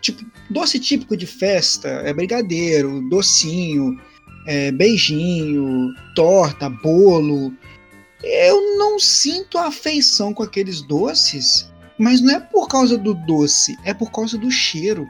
Tipo, 0.00 0.24
doce 0.48 0.78
típico 0.78 1.16
de 1.16 1.26
festa, 1.26 1.88
é 1.88 2.12
brigadeiro, 2.12 3.08
docinho, 3.08 3.98
é 4.50 4.72
beijinho, 4.72 5.94
torta, 6.14 6.70
bolo. 6.70 7.52
Eu 8.24 8.78
não 8.78 8.98
sinto 8.98 9.58
afeição 9.58 10.32
com 10.32 10.42
aqueles 10.42 10.80
doces, 10.80 11.70
mas 11.98 12.22
não 12.22 12.34
é 12.34 12.40
por 12.40 12.66
causa 12.66 12.96
do 12.96 13.12
doce, 13.12 13.76
é 13.84 13.92
por 13.92 14.10
causa 14.10 14.38
do 14.38 14.50
cheiro. 14.50 15.06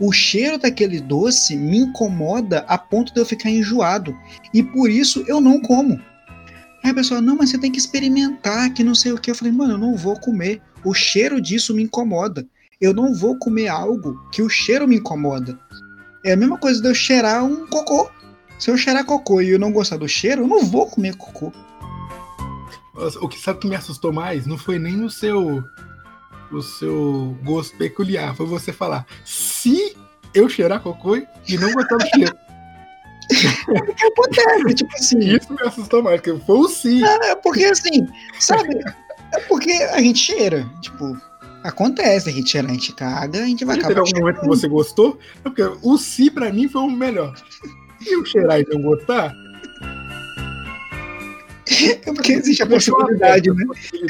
O 0.00 0.10
cheiro 0.10 0.58
daquele 0.58 1.00
doce 1.00 1.56
me 1.56 1.78
incomoda 1.78 2.64
a 2.66 2.76
ponto 2.76 3.14
de 3.14 3.20
eu 3.20 3.24
ficar 3.24 3.48
enjoado. 3.48 4.16
E 4.52 4.60
por 4.60 4.90
isso 4.90 5.24
eu 5.28 5.40
não 5.40 5.60
como. 5.60 6.00
Aí 6.82 6.90
a 6.90 6.94
pessoa, 6.94 7.20
não, 7.20 7.36
mas 7.36 7.50
você 7.50 7.58
tem 7.58 7.70
que 7.70 7.78
experimentar, 7.78 8.74
que 8.74 8.82
não 8.82 8.94
sei 8.94 9.12
o 9.12 9.18
que. 9.18 9.30
Eu 9.30 9.36
falei, 9.36 9.52
mano, 9.52 9.74
eu 9.74 9.78
não 9.78 9.96
vou 9.96 10.18
comer. 10.18 10.60
O 10.84 10.92
cheiro 10.92 11.40
disso 11.40 11.72
me 11.74 11.84
incomoda. 11.84 12.44
Eu 12.80 12.92
não 12.92 13.14
vou 13.14 13.38
comer 13.38 13.68
algo 13.68 14.18
que 14.32 14.42
o 14.42 14.48
cheiro 14.48 14.88
me 14.88 14.96
incomoda. 14.96 15.56
É 16.24 16.32
a 16.32 16.36
mesma 16.36 16.58
coisa 16.58 16.82
de 16.82 16.88
eu 16.88 16.94
cheirar 16.94 17.44
um 17.44 17.64
cocô. 17.68 18.10
Se 18.58 18.70
eu 18.70 18.76
cheirar 18.76 19.04
cocô 19.04 19.40
e 19.40 19.50
eu 19.50 19.58
não 19.58 19.72
gostar 19.72 19.96
do 19.96 20.08
cheiro, 20.08 20.42
eu 20.42 20.48
não 20.48 20.64
vou 20.64 20.86
comer 20.86 21.16
cocô. 21.16 21.52
O 23.20 23.28
que 23.28 23.38
sabe 23.38 23.60
que 23.60 23.68
me 23.68 23.76
assustou 23.76 24.12
mais 24.12 24.46
não 24.46 24.58
foi 24.58 24.78
nem 24.78 25.04
o 25.04 25.10
seu 25.10 25.62
o 26.50 26.62
seu 26.62 27.36
gosto 27.44 27.76
peculiar, 27.76 28.34
foi 28.34 28.46
você 28.46 28.72
falar 28.72 29.06
se 29.24 29.96
eu 30.34 30.48
cheirar 30.48 30.80
cocô 30.80 31.16
e 31.16 31.26
não 31.58 31.72
gostar 31.72 31.96
do 31.96 32.06
cheiro. 32.06 32.36
O 33.68 33.94
que 33.94 34.06
acontece? 34.06 34.74
tipo 34.74 34.96
assim. 34.96 35.18
Isso 35.18 35.52
me 35.52 35.62
assustou 35.62 36.02
mais, 36.02 36.20
porque 36.20 36.44
foi 36.44 36.56
o 36.56 36.68
sim. 36.68 37.04
É 37.04 37.34
porque 37.36 37.64
assim, 37.66 38.06
sabe? 38.40 38.80
É 39.32 39.40
porque 39.40 39.70
a 39.70 40.00
gente 40.00 40.18
cheira. 40.18 40.68
Tipo, 40.80 41.16
acontece, 41.62 42.30
a 42.30 42.32
gente 42.32 42.50
cheira, 42.50 42.68
a 42.68 42.72
gente 42.72 42.92
caga, 42.94 43.42
a 43.42 43.46
gente 43.46 43.64
vai 43.64 43.76
teve 43.76 43.86
acabar 43.86 44.00
algum 44.00 44.20
momento 44.20 44.40
que 44.40 44.46
você 44.46 44.66
gostou? 44.66 45.18
É 45.44 45.50
porque 45.50 45.62
o 45.82 45.98
sim 45.98 46.30
pra 46.30 46.50
mim 46.52 46.68
foi 46.68 46.80
o 46.80 46.90
melhor. 46.90 47.34
E 48.00 48.16
o 48.16 48.24
cheirar 48.24 48.60
e 48.60 48.66
não 48.68 48.80
gostar? 48.82 49.34
É 52.06 52.12
porque 52.12 52.32
existe 52.32 52.62
a 52.62 52.66
possibilidade, 52.66 53.50
né? 53.50 53.64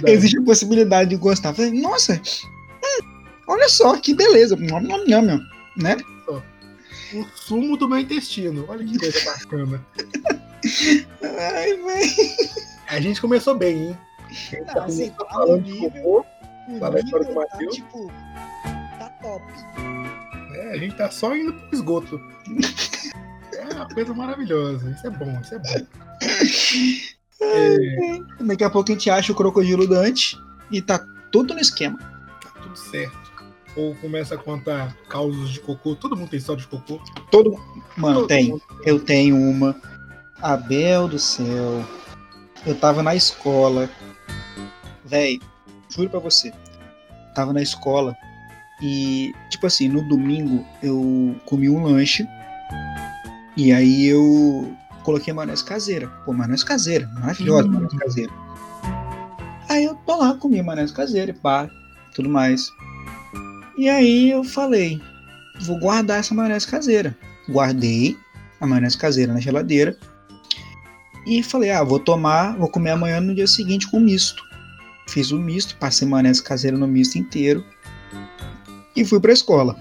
a. 0.06 0.10
Existe 0.10 0.38
a 0.38 0.42
possibilidade 0.42 1.10
de 1.10 1.16
gostar. 1.16 1.52
Falei, 1.54 1.72
nossa, 1.72 2.14
hum, 2.14 3.24
olha 3.48 3.68
só 3.68 3.96
que 3.98 4.14
beleza. 4.14 4.56
Nham, 4.56 4.80
nham, 4.80 5.04
nham, 5.06 5.40
né? 5.76 5.96
O 7.14 7.24
sumo 7.34 7.76
do 7.76 7.88
meu 7.88 7.98
intestino. 7.98 8.64
Olha 8.68 8.84
que 8.84 8.98
coisa 8.98 9.24
bacana. 9.24 9.86
Ai, 11.22 11.76
velho. 11.76 12.12
A 12.88 13.00
gente 13.00 13.20
começou 13.20 13.54
bem, 13.56 13.88
hein? 13.88 13.98
A 14.28 14.32
gente 14.32 14.58
Não, 14.58 14.74
tá 14.74 14.84
assim, 14.84 15.10
tá 15.10 15.24
falando 15.24 15.62
de 15.64 15.76
cocô, 15.78 16.24
O 16.68 16.78
Lá 16.78 16.90
na 16.90 17.00
história 17.00 17.26
do 17.26 17.30
nível 17.32 17.48
tá, 17.48 17.68
tipo, 17.70 18.12
tá 18.98 19.08
top. 19.22 19.44
né? 20.50 20.70
A 20.72 20.76
gente 20.76 20.96
tá 20.96 21.10
só 21.10 21.34
indo 21.34 21.52
pro 21.54 21.74
esgoto. 21.74 22.20
É 23.70 23.74
uma 23.74 23.88
coisa 23.88 24.14
maravilhosa. 24.14 24.90
Isso 24.90 25.06
é 25.06 25.10
bom, 25.10 25.40
isso 25.40 25.54
é 25.54 25.58
bom. 25.58 25.86
É, 27.40 28.44
Daqui 28.44 28.64
a 28.64 28.70
pouco 28.70 28.90
a 28.90 28.92
gente 28.94 29.08
acha 29.10 29.32
o 29.32 29.34
crocodilo 29.34 29.86
Dante 29.86 30.36
e 30.70 30.82
tá 30.82 30.98
tudo 31.30 31.54
no 31.54 31.60
esquema. 31.60 31.98
tá 32.42 32.50
tudo 32.62 32.76
certo. 32.76 33.16
Ou 33.76 33.94
começa 33.96 34.34
a 34.34 34.38
contar 34.38 34.94
causos 35.08 35.50
de 35.50 35.60
cocô. 35.60 35.94
Todo 35.94 36.16
mundo 36.16 36.30
tem 36.30 36.38
história 36.38 36.60
de 36.60 36.66
cocô. 36.68 37.00
Todo 37.30 37.56
Mano, 37.96 38.20
Todo 38.20 38.28
tem. 38.28 38.48
mundo. 38.50 38.62
Eu 38.84 38.98
tenho 39.00 39.36
uma. 39.36 39.76
Abel 40.40 41.08
do 41.08 41.18
céu. 41.18 41.84
Eu 42.66 42.74
tava 42.76 43.02
na 43.02 43.14
escola. 43.14 43.88
Véi, 45.04 45.38
juro 45.88 46.10
pra 46.10 46.18
você. 46.20 46.52
Tava 47.34 47.52
na 47.52 47.62
escola 47.62 48.16
e, 48.82 49.32
tipo 49.48 49.66
assim, 49.66 49.88
no 49.88 50.02
domingo 50.08 50.64
eu 50.82 51.36
comi 51.44 51.68
um 51.70 51.82
lanche. 51.84 52.26
E 53.58 53.72
aí 53.72 54.06
eu 54.06 54.72
coloquei 55.02 55.34
maionese 55.34 55.64
caseira. 55.64 56.06
Pô, 56.24 56.32
maionese 56.32 56.64
caseira, 56.64 57.08
maravilhosa 57.14 57.66
Hum. 57.68 57.72
maionese 57.72 57.96
caseira. 57.98 58.32
Aí 59.68 59.84
eu 59.84 59.94
tô 60.06 60.16
lá, 60.16 60.34
comi 60.34 60.62
maionese 60.62 60.92
caseira 60.94 61.32
e 61.32 61.34
pá, 61.34 61.68
tudo 62.14 62.28
mais. 62.28 62.70
E 63.76 63.88
aí 63.88 64.30
eu 64.30 64.44
falei, 64.44 65.00
vou 65.60 65.78
guardar 65.80 66.20
essa 66.20 66.34
maionese 66.34 66.66
caseira. 66.68 67.16
Guardei 67.50 68.16
a 68.60 68.66
maionese 68.66 68.96
caseira 68.96 69.32
na 69.32 69.40
geladeira. 69.40 69.96
E 71.26 71.42
falei, 71.42 71.70
ah, 71.70 71.82
vou 71.82 71.98
tomar, 71.98 72.56
vou 72.56 72.70
comer 72.70 72.90
amanhã 72.90 73.20
no 73.20 73.34
dia 73.34 73.46
seguinte 73.46 73.90
com 73.90 73.98
misto. 74.00 74.42
Fiz 75.08 75.32
o 75.32 75.38
misto, 75.38 75.76
passei 75.78 76.06
maionese 76.06 76.42
caseira 76.42 76.78
no 76.78 76.86
misto 76.86 77.18
inteiro. 77.18 77.64
E 78.94 79.04
fui 79.04 79.18
pra 79.20 79.32
escola. 79.32 79.76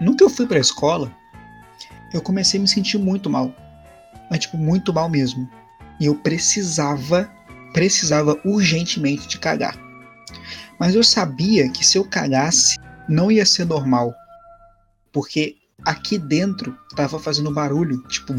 No 0.00 0.16
que 0.16 0.24
eu 0.24 0.28
fui 0.30 0.46
pra 0.46 0.58
escola, 0.58 1.10
eu 2.12 2.20
comecei 2.20 2.58
a 2.58 2.62
me 2.62 2.68
sentir 2.68 2.98
muito 2.98 3.28
mal. 3.30 3.54
Mas, 4.30 4.40
tipo, 4.40 4.56
muito 4.56 4.92
mal 4.92 5.08
mesmo. 5.08 5.48
E 6.00 6.06
eu 6.06 6.14
precisava, 6.14 7.30
precisava 7.72 8.38
urgentemente 8.44 9.28
de 9.28 9.38
cagar. 9.38 9.76
Mas 10.78 10.94
eu 10.94 11.04
sabia 11.04 11.68
que 11.70 11.86
se 11.86 11.98
eu 11.98 12.04
cagasse, 12.04 12.78
não 13.08 13.30
ia 13.30 13.46
ser 13.46 13.64
normal. 13.64 14.14
Porque 15.12 15.56
aqui 15.84 16.18
dentro 16.18 16.76
tava 16.96 17.18
fazendo 17.18 17.52
barulho, 17.52 17.98
tipo. 18.08 18.34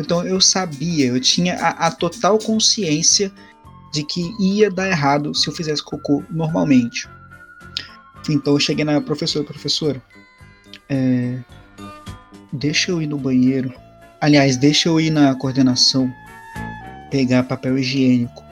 Então 0.00 0.24
eu 0.24 0.40
sabia, 0.40 1.06
eu 1.06 1.20
tinha 1.20 1.56
a, 1.56 1.86
a 1.86 1.90
total 1.90 2.38
consciência 2.38 3.32
de 3.92 4.04
que 4.04 4.34
ia 4.40 4.70
dar 4.70 4.88
errado 4.88 5.34
se 5.34 5.48
eu 5.48 5.52
fizesse 5.52 5.82
cocô 5.82 6.22
normalmente. 6.30 7.08
Então 8.28 8.54
eu 8.54 8.60
cheguei 8.60 8.84
na 8.84 9.00
professora, 9.00 9.44
professora, 9.44 10.02
é, 10.88 11.38
deixa 12.52 12.90
eu 12.90 13.00
ir 13.00 13.06
no 13.06 13.18
banheiro. 13.18 13.72
Aliás, 14.20 14.56
deixa 14.56 14.88
eu 14.88 15.00
ir 15.00 15.10
na 15.10 15.34
coordenação 15.34 16.12
pegar 17.10 17.44
papel 17.44 17.78
higiênico. 17.78 18.44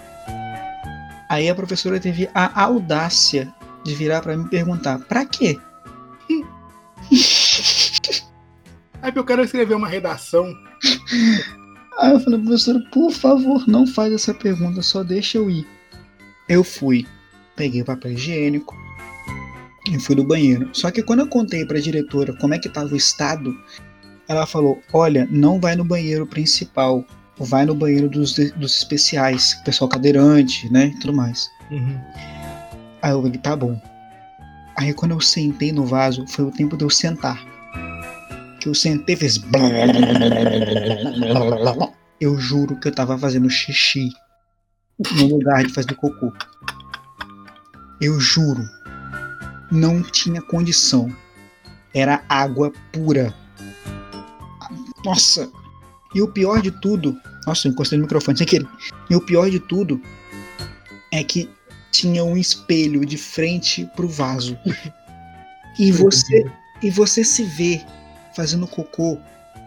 Aí 1.28 1.48
a 1.48 1.54
professora 1.54 1.98
teve 1.98 2.28
a 2.34 2.62
audácia 2.62 3.52
de 3.84 3.94
virar 3.94 4.20
para 4.20 4.36
me 4.36 4.48
perguntar: 4.48 4.98
"Para 5.00 5.24
quê?" 5.24 5.58
Aí 9.02 9.12
eu 9.14 9.24
quero 9.24 9.42
escrever 9.42 9.74
uma 9.74 9.88
redação. 9.88 10.46
Aí 11.98 12.12
eu 12.12 12.20
falei, 12.20 12.40
professora, 12.40 12.80
por 12.90 13.12
favor, 13.12 13.68
não 13.68 13.86
faz 13.86 14.10
essa 14.12 14.32
pergunta, 14.32 14.80
só 14.80 15.04
deixa 15.04 15.36
eu 15.36 15.50
ir. 15.50 15.66
Eu 16.48 16.64
fui, 16.64 17.06
peguei 17.54 17.82
o 17.82 17.84
papel 17.84 18.12
higiênico 18.12 18.74
e 19.90 19.98
fui 19.98 20.14
no 20.16 20.24
banheiro. 20.24 20.68
Só 20.72 20.90
que 20.90 21.02
quando 21.02 21.20
eu 21.20 21.28
contei 21.28 21.64
pra 21.64 21.78
diretora 21.78 22.32
como 22.34 22.54
é 22.54 22.58
que 22.58 22.68
tava 22.68 22.92
o 22.94 22.96
estado, 22.96 23.54
ela 24.28 24.46
falou: 24.46 24.80
Olha, 24.92 25.28
não 25.30 25.60
vai 25.60 25.76
no 25.76 25.84
banheiro 25.84 26.26
principal, 26.26 27.04
vai 27.38 27.64
no 27.66 27.74
banheiro 27.74 28.08
dos, 28.08 28.34
dos 28.34 28.76
especiais, 28.76 29.54
pessoal 29.64 29.88
cadeirante, 29.88 30.70
né? 30.72 30.86
E 30.86 30.98
tudo 31.00 31.12
mais. 31.12 31.50
Uhum. 31.70 32.00
Aí 33.02 33.12
eu 33.12 33.22
falei: 33.22 33.38
Tá 33.38 33.56
bom. 33.56 33.80
Aí 34.76 34.92
quando 34.92 35.12
eu 35.12 35.20
sentei 35.20 35.70
no 35.72 35.84
vaso, 35.84 36.26
foi 36.26 36.44
o 36.44 36.50
tempo 36.50 36.76
de 36.76 36.84
eu 36.84 36.90
sentar. 36.90 37.44
Que 38.60 38.68
eu 38.68 38.74
sentei 38.74 39.14
e 39.14 39.18
fez. 39.18 39.38
Eu 42.20 42.38
juro 42.38 42.78
que 42.78 42.86
eu 42.88 42.94
tava 42.94 43.18
fazendo 43.18 43.50
xixi 43.50 44.08
no 45.16 45.26
lugar 45.26 45.64
de 45.64 45.72
fazer 45.72 45.92
cocô. 45.94 46.32
Eu 48.00 48.18
juro. 48.20 48.64
Não 49.70 50.02
tinha 50.02 50.42
condição. 50.42 51.14
Era 51.92 52.22
água 52.28 52.72
pura. 52.92 53.34
Nossa! 55.04 55.50
E 56.14 56.22
o 56.22 56.28
pior 56.28 56.62
de 56.62 56.70
tudo. 56.70 57.16
Nossa, 57.46 57.68
eu 57.68 57.72
encostei 57.72 57.98
no 57.98 58.04
microfone 58.04 58.38
sem 58.38 58.46
querer. 58.46 58.68
E 59.10 59.16
o 59.16 59.20
pior 59.20 59.50
de 59.50 59.60
tudo 59.60 60.00
é 61.12 61.22
que 61.22 61.50
tinha 61.90 62.24
um 62.24 62.36
espelho 62.36 63.04
de 63.04 63.16
frente 63.16 63.88
pro 63.94 64.08
vaso. 64.08 64.58
E 65.76 65.90
você, 65.90 66.44
e 66.80 66.88
você 66.88 67.24
se 67.24 67.42
vê 67.42 67.84
fazendo 68.32 68.64
cocô 68.64 69.18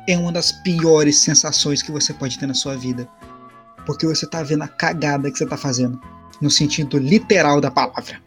é 0.08 0.18
uma 0.18 0.32
das 0.32 0.54
piores 0.54 1.18
sensações 1.18 1.82
que 1.82 1.92
você 1.92 2.14
pode 2.14 2.40
ter 2.40 2.48
na 2.48 2.54
sua 2.54 2.78
vida. 2.78 3.08
Porque 3.86 4.08
você 4.08 4.26
tá 4.26 4.42
vendo 4.42 4.64
a 4.64 4.68
cagada 4.68 5.30
que 5.30 5.38
você 5.38 5.46
tá 5.46 5.58
fazendo. 5.58 6.00
No 6.42 6.50
sentido 6.50 6.98
literal 6.98 7.60
da 7.60 7.70
palavra. 7.70 8.22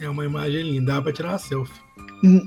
É 0.00 0.08
uma 0.08 0.24
imagem 0.24 0.62
linda, 0.72 0.94
dá 0.94 1.02
pra 1.02 1.12
tirar 1.12 1.30
uma 1.30 1.38
selfie. 1.38 1.80
Hum, 2.24 2.44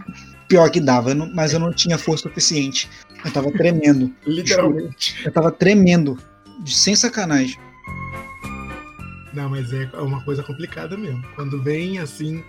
Pior 0.48 0.70
que 0.72 0.80
dava, 0.80 1.14
mas 1.14 1.54
eu 1.54 1.60
não 1.60 1.72
tinha 1.72 1.98
força 1.98 2.24
suficiente. 2.28 2.90
Eu 3.24 3.32
tava 3.32 3.52
tremendo. 3.52 4.12
Literalmente. 4.26 5.22
Eu 5.26 5.32
tava 5.32 5.52
tremendo. 5.52 6.18
de- 6.64 6.74
Sem 6.76 6.96
sacanagem. 6.96 7.58
Não, 9.34 9.48
mas 9.50 9.72
é 9.72 9.86
uma 9.96 10.24
coisa 10.24 10.42
complicada 10.44 10.98
mesmo. 10.98 11.24
Quando 11.36 11.62
vem 11.62 12.00
assim, 12.00 12.44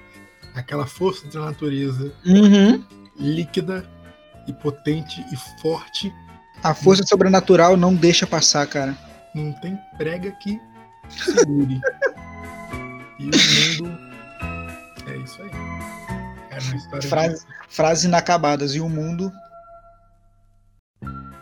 aquela 0.54 0.86
força 0.86 1.26
da 1.28 1.40
natureza 1.46 2.12
Uhum. 2.24 2.82
líquida 3.18 3.86
e 4.48 4.52
potente 4.54 5.22
e 5.32 5.60
forte, 5.60 6.10
A 6.62 6.74
força 6.74 7.02
sobrenatural 7.06 7.76
não 7.76 7.94
deixa 7.94 8.26
passar, 8.26 8.66
cara. 8.66 8.96
não 9.34 9.52
tem 9.60 9.78
prega 9.98 10.30
que 10.32 10.58
segure. 11.10 11.78
e 13.20 13.24
o 13.24 13.82
mundo. 13.84 14.09
Isso 15.24 15.42
aí. 15.42 15.50
É 16.50 16.58
história. 16.58 17.00
de- 17.00 17.08
Frase, 17.08 17.46
frases 17.68 18.04
inacabadas. 18.04 18.74
E 18.74 18.80
o 18.80 18.88
mundo. 18.88 19.32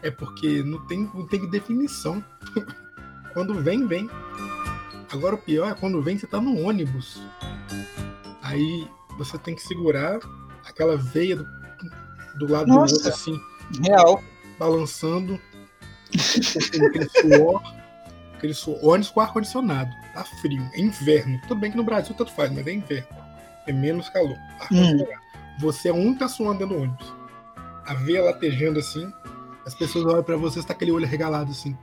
É 0.02 0.10
porque 0.10 0.62
não 0.62 0.86
tem, 0.86 1.10
não 1.14 1.26
tem 1.26 1.48
definição. 1.50 2.22
quando 3.32 3.54
vem, 3.62 3.86
vem. 3.86 4.08
Agora 5.12 5.34
o 5.34 5.38
pior 5.38 5.70
é 5.70 5.74
quando 5.74 6.02
vem, 6.02 6.18
você 6.18 6.26
tá 6.26 6.40
no 6.40 6.60
ônibus. 6.60 7.20
Aí 8.42 8.86
você 9.16 9.36
tem 9.38 9.54
que 9.54 9.62
segurar 9.62 10.18
aquela 10.66 10.96
veia 10.96 11.36
do, 11.36 11.46
do 12.38 12.52
lado 12.52 12.66
Nossa. 12.68 12.94
do 12.94 12.96
outro, 12.98 13.08
assim, 13.08 13.40
Real. 13.82 14.22
balançando. 14.58 15.40
aquele 16.08 17.08
suor. 17.08 17.62
Aquele 18.36 18.54
suor. 18.54 18.78
Ônibus 18.84 19.10
com 19.10 19.20
ar-condicionado. 19.20 19.90
Tá 20.14 20.24
frio. 20.24 20.62
É 20.74 20.80
inverno. 20.80 21.40
Tudo 21.42 21.56
bem 21.56 21.70
que 21.70 21.76
no 21.76 21.84
Brasil 21.84 22.14
tanto 22.14 22.32
faz, 22.32 22.52
mas 22.52 22.66
é 22.66 22.72
inverno. 22.72 23.08
É 23.68 23.72
menos 23.72 24.08
calor. 24.08 24.36
Ar-condicionado. 24.60 25.08
Você 25.60 25.88
é 25.88 25.92
um 25.92 26.12
que 26.14 26.20
tá 26.20 26.28
suando 26.28 26.58
dentro 26.60 26.76
do 26.76 26.82
ônibus. 26.82 27.14
A 27.86 27.94
veia 27.94 28.22
latejando 28.24 28.78
assim. 28.78 29.12
As 29.66 29.74
pessoas 29.74 30.04
olham 30.06 30.22
pra 30.22 30.36
você, 30.36 30.60
você 30.60 30.66
tá 30.66 30.72
aquele 30.72 30.90
olho 30.90 31.06
regalado 31.06 31.50
assim. 31.50 31.76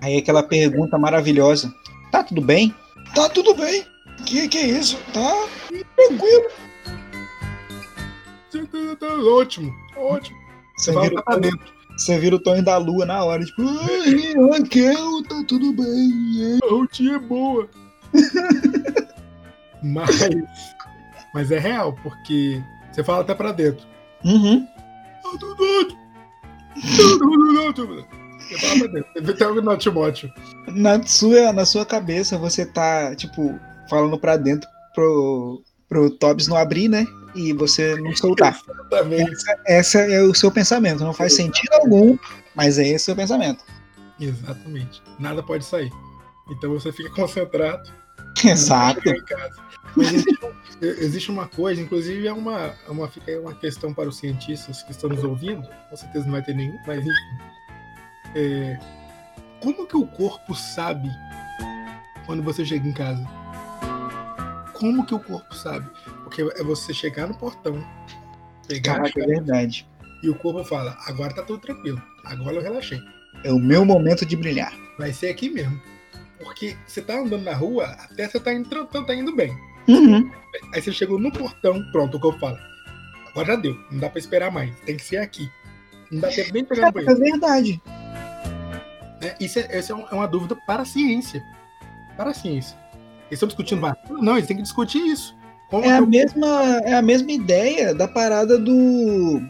Aí 0.00 0.16
aquela 0.18 0.42
pergunta 0.42 0.98
maravilhosa. 0.98 1.72
Tá 2.10 2.24
tudo 2.24 2.40
bem? 2.42 2.74
Tá 3.14 3.28
tudo 3.28 3.54
bem. 3.54 3.86
Que 4.26 4.48
que 4.48 4.58
é 4.58 4.66
isso? 4.66 4.98
Tá 5.12 5.46
tranquilo. 5.96 6.48
Tá, 8.98 9.06
ótimo, 9.06 9.72
ótimo. 9.96 10.36
Você 10.76 10.92
Você 10.92 11.00
vira, 11.08 11.22
pra 11.22 11.36
dentro. 11.38 11.72
você 11.96 12.18
vira 12.18 12.36
o 12.36 12.38
Tony 12.38 12.62
da 12.62 12.76
Lua 12.76 13.06
na 13.06 13.24
hora. 13.24 13.44
Tipo, 13.44 13.62
ai, 13.62 14.58
Raquel, 14.58 15.22
tá 15.28 15.42
tudo 15.48 15.72
bem. 15.72 16.58
A 16.62 16.68
rotina 16.68 17.16
é 17.16 17.18
boa. 17.18 17.68
mas, 19.82 20.20
mas 21.32 21.50
é 21.50 21.58
real, 21.58 21.92
porque 22.02 22.62
você 22.90 23.02
fala 23.02 23.22
até 23.22 23.34
pra 23.34 23.52
dentro. 23.52 23.86
Uhum. 24.24 24.66
Ótimo. 25.24 25.98
Tudo 26.96 27.68
ótimo. 27.68 28.06
Você 28.38 28.58
fala 28.58 28.78
pra 28.78 28.86
dentro. 28.88 29.12
Você 29.12 29.20
vê 29.20 29.32
até 29.32 29.48
o 29.48 29.76
Timóteo. 29.76 30.32
Na 30.68 31.02
sua, 31.02 31.52
na 31.52 31.64
sua 31.64 31.86
cabeça, 31.86 32.38
você 32.38 32.66
tá, 32.66 33.14
tipo, 33.14 33.58
falando 33.88 34.18
pra 34.18 34.36
dentro 34.36 34.68
pro, 34.94 35.62
pro 35.88 36.10
Tobbs 36.10 36.48
não 36.48 36.56
abrir, 36.56 36.88
né? 36.88 37.06
E 37.34 37.52
você 37.52 37.94
não 37.96 38.14
soltar. 38.14 38.58
Exatamente. 38.68 39.32
Essa, 39.32 39.62
essa 39.66 39.98
é 40.00 40.22
o 40.22 40.34
seu 40.34 40.50
pensamento. 40.50 41.02
Não 41.02 41.14
faz 41.14 41.34
sentido 41.34 41.72
algum, 41.72 42.16
mas 42.54 42.78
é 42.78 42.86
esse 42.86 42.96
o 42.96 43.06
seu 43.06 43.16
pensamento. 43.16 43.64
Exatamente. 44.20 45.02
Nada 45.18 45.42
pode 45.42 45.64
sair. 45.64 45.90
Então 46.50 46.70
você 46.70 46.92
fica 46.92 47.10
concentrado 47.16 48.01
Exato. 48.44 49.00
Mas 49.96 50.12
existe, 50.12 50.38
existe 50.80 51.30
uma 51.30 51.46
coisa, 51.46 51.80
inclusive 51.80 52.26
é 52.26 52.32
uma, 52.32 52.74
é 52.86 52.90
uma, 52.90 53.08
fica 53.08 53.38
uma 53.40 53.54
questão 53.54 53.92
para 53.92 54.08
os 54.08 54.18
cientistas 54.18 54.82
que 54.82 54.92
estão 54.92 55.10
nos 55.10 55.22
ouvindo, 55.22 55.66
com 55.90 55.96
certeza 55.96 56.24
não 56.24 56.32
vai 56.32 56.42
ter 56.42 56.54
nenhum, 56.54 56.78
mas 56.86 57.00
enfim. 57.00 57.52
É, 58.34 58.78
como 59.60 59.86
que 59.86 59.96
o 59.96 60.06
corpo 60.06 60.54
sabe 60.54 61.08
quando 62.26 62.42
você 62.42 62.64
chega 62.64 62.88
em 62.88 62.92
casa? 62.92 63.24
Como 64.74 65.04
que 65.04 65.14
o 65.14 65.20
corpo 65.20 65.54
sabe? 65.54 65.88
Porque 66.24 66.42
é 66.42 66.62
você 66.64 66.92
chegar 66.94 67.28
no 67.28 67.34
portão, 67.34 67.84
pegar 68.66 68.94
a 68.94 68.96
Caraca, 68.96 69.22
é 69.22 69.26
verdade. 69.26 69.88
e 70.22 70.30
o 70.30 70.34
corpo 70.34 70.64
fala, 70.64 70.96
agora 71.06 71.34
tá 71.34 71.42
tudo 71.42 71.60
tranquilo, 71.60 72.02
agora 72.24 72.56
eu 72.56 72.62
relaxei. 72.62 72.98
É 73.44 73.52
o 73.52 73.58
meu 73.58 73.84
momento 73.84 74.24
de 74.24 74.36
brilhar. 74.36 74.72
Vai 74.98 75.12
ser 75.12 75.28
aqui 75.28 75.48
mesmo. 75.48 75.80
Porque 76.42 76.76
você 76.86 77.00
tá 77.02 77.18
andando 77.20 77.42
na 77.42 77.54
rua, 77.54 77.84
até 77.86 78.28
você 78.28 78.38
tá 78.40 78.52
indo, 78.52 78.68
tran- 78.68 78.86
tá 78.86 79.14
indo 79.14 79.34
bem. 79.34 79.56
Uhum. 79.88 80.30
Aí 80.74 80.80
você 80.82 80.92
chegou 80.92 81.18
no 81.18 81.32
portão, 81.32 81.82
pronto, 81.92 82.16
o 82.16 82.20
que 82.20 82.26
eu 82.26 82.38
falo. 82.38 82.58
Agora 83.30 83.46
já 83.48 83.56
deu, 83.56 83.78
não 83.90 83.98
dá 84.00 84.08
pra 84.10 84.18
esperar 84.18 84.50
mais, 84.52 84.74
tem 84.80 84.96
que 84.96 85.04
ser 85.04 85.16
aqui. 85.18 85.50
Não 86.10 86.20
dá 86.20 86.28
tempo 86.28 86.52
nem 86.52 86.62
de 86.62 86.68
pegar 86.68 86.92
no 86.92 87.00
É 87.00 87.04
banheiro. 87.04 87.18
verdade. 87.20 87.82
né? 89.20 89.34
Isso 89.40 89.58
é, 89.58 89.66
essa 89.70 89.92
é 89.92 89.96
um- 89.96 90.06
é 90.10 90.14
uma 90.14 90.26
dúvida 90.28 90.54
para 90.66 90.82
a 90.82 90.84
ciência. 90.84 91.42
Para 92.16 92.30
a 92.30 92.34
ciência. 92.34 92.76
Eles 93.30 93.32
estão 93.38 93.48
discutindo 93.48 93.80
vacina? 93.80 94.18
Não, 94.20 94.34
eles 94.36 94.46
têm 94.46 94.56
que 94.56 94.62
discutir 94.62 94.98
isso. 94.98 95.34
Como 95.70 95.84
É 95.86 95.92
a 95.92 95.98
eu- 95.98 96.06
mesma, 96.06 96.46
é 96.84 96.92
a 96.94 97.00
mesma 97.02 97.32
ideia 97.32 97.94
da 97.94 98.06
parada 98.06 98.58
do 98.58 99.40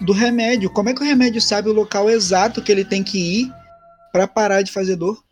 do 0.00 0.12
remédio. 0.12 0.68
Como 0.70 0.88
é 0.88 0.94
que 0.94 1.00
o 1.00 1.04
remédio 1.04 1.40
sabe 1.40 1.68
o 1.68 1.72
local 1.72 2.10
exato 2.10 2.60
que 2.62 2.72
ele 2.72 2.84
tem 2.84 3.04
que 3.04 3.42
ir 3.42 3.52
pra 4.10 4.26
parar 4.26 4.62
de 4.62 4.72
fazer 4.72 4.96
dor? 4.96 5.22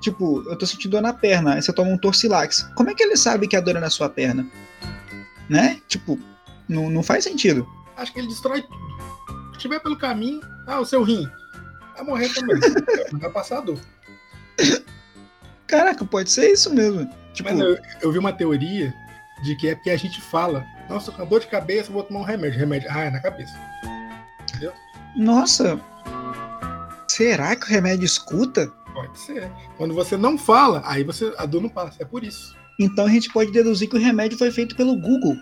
Tipo, 0.00 0.42
eu 0.48 0.56
tô 0.56 0.64
sentindo 0.64 0.92
dor 0.92 1.02
na 1.02 1.12
perna, 1.12 1.54
aí 1.54 1.62
você 1.62 1.72
toma 1.72 1.90
um 1.90 1.98
Torcilax. 1.98 2.70
Como 2.74 2.90
é 2.90 2.94
que 2.94 3.02
ele 3.02 3.16
sabe 3.16 3.48
que 3.48 3.56
a 3.56 3.60
dor 3.60 3.76
é 3.76 3.80
na 3.80 3.90
sua 3.90 4.08
perna? 4.08 4.46
Né? 5.48 5.80
Tipo, 5.88 6.18
não, 6.68 6.88
não 6.90 7.02
faz 7.02 7.24
sentido. 7.24 7.66
Acho 7.96 8.12
que 8.12 8.20
ele 8.20 8.28
destrói 8.28 8.62
tudo. 8.62 8.88
Se 9.50 9.56
estiver 9.56 9.80
pelo 9.80 9.96
caminho, 9.96 10.40
ah, 10.66 10.80
o 10.80 10.84
seu 10.84 11.02
rim. 11.02 11.28
Vai 11.96 12.04
morrer 12.04 12.28
também. 12.32 12.56
Não 13.12 13.18
vai 13.20 13.30
passar 13.30 13.58
a 13.58 13.60
dor. 13.62 13.80
Caraca, 15.66 16.04
pode 16.04 16.30
ser 16.30 16.52
isso 16.52 16.72
mesmo. 16.72 17.10
Tipo, 17.32 17.50
Mas 17.50 17.58
eu, 17.58 17.78
eu 18.02 18.12
vi 18.12 18.18
uma 18.18 18.32
teoria 18.32 18.94
de 19.42 19.56
que 19.56 19.68
é 19.68 19.74
porque 19.74 19.90
a 19.90 19.96
gente 19.96 20.20
fala, 20.20 20.64
nossa, 20.88 21.12
com 21.12 21.26
dor 21.26 21.40
de 21.40 21.46
cabeça, 21.46 21.92
vou 21.92 22.02
tomar 22.02 22.20
um 22.20 22.24
remédio. 22.24 22.58
Remédio, 22.58 22.88
ah, 22.90 23.04
é 23.04 23.10
na 23.10 23.20
cabeça. 23.20 23.52
Entendeu? 24.42 24.72
Nossa, 25.16 25.80
será 27.08 27.54
que 27.56 27.64
o 27.64 27.68
remédio 27.68 28.04
escuta? 28.04 28.72
Pode 29.18 29.40
ser. 29.40 29.50
Quando 29.76 29.94
você 29.94 30.16
não 30.16 30.38
fala, 30.38 30.82
aí 30.84 31.02
você 31.02 31.32
a 31.36 31.44
dor 31.46 31.60
não 31.62 31.68
passa. 31.68 32.02
É 32.02 32.04
por 32.04 32.22
isso. 32.24 32.56
Então 32.78 33.06
a 33.06 33.08
gente 33.10 33.32
pode 33.32 33.50
deduzir 33.50 33.88
que 33.88 33.96
o 33.96 34.00
remédio 34.00 34.38
foi 34.38 34.50
feito 34.50 34.76
pelo 34.76 34.96
Google. 34.96 35.36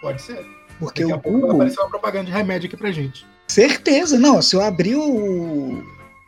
Pode 0.00 0.22
ser. 0.22 0.46
Porque 0.78 1.02
Daqui 1.02 1.12
o 1.12 1.16
a 1.16 1.18
pouco 1.18 1.32
vai 1.32 1.40
Google. 1.42 1.56
aparecer 1.56 1.80
uma 1.80 1.90
propaganda 1.90 2.26
de 2.26 2.32
remédio 2.32 2.66
aqui 2.68 2.76
pra 2.76 2.92
gente. 2.92 3.26
Certeza, 3.48 4.18
não. 4.18 4.40
Se 4.40 4.56
eu 4.56 4.62
abrir 4.62 4.96
o, 4.96 5.82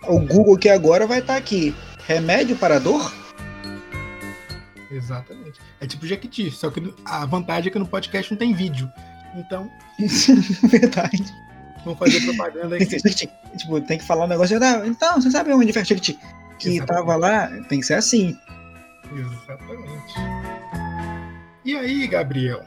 o 0.06 0.20
Google 0.20 0.56
aqui 0.56 0.68
agora, 0.68 1.06
vai 1.06 1.20
estar 1.20 1.36
aqui. 1.36 1.74
Remédio 2.06 2.56
para 2.56 2.78
dor? 2.78 3.12
Exatamente. 4.90 5.60
É 5.80 5.86
tipo 5.86 6.06
Jequiti, 6.06 6.50
só 6.50 6.70
que 6.70 6.94
a 7.04 7.24
vantagem 7.26 7.68
é 7.68 7.72
que 7.72 7.78
no 7.78 7.86
podcast 7.86 8.30
não 8.30 8.38
tem 8.38 8.52
vídeo. 8.52 8.88
Então, 9.36 9.68
Verdade. 10.68 11.24
Vamos 11.84 11.98
fazer 11.98 12.20
propaganda 12.24 12.76
aqui. 12.76 12.86
tipo, 13.56 13.80
tem 13.82 13.98
que 13.98 14.06
falar 14.06 14.24
um 14.24 14.28
negócio. 14.28 14.58
"Ah, 14.62 14.82
Então, 14.86 15.20
você 15.20 15.30
sabe 15.30 15.52
onde 15.52 15.72
Chiquiti? 15.72 16.18
Que 16.58 16.76
Exatamente. 16.76 16.86
tava 16.86 17.16
lá? 17.16 17.48
Tem 17.68 17.80
que 17.80 17.86
ser 17.86 17.94
assim. 17.94 18.36
Exatamente. 19.12 20.14
E 21.64 21.76
aí, 21.76 22.06
Gabriel? 22.06 22.62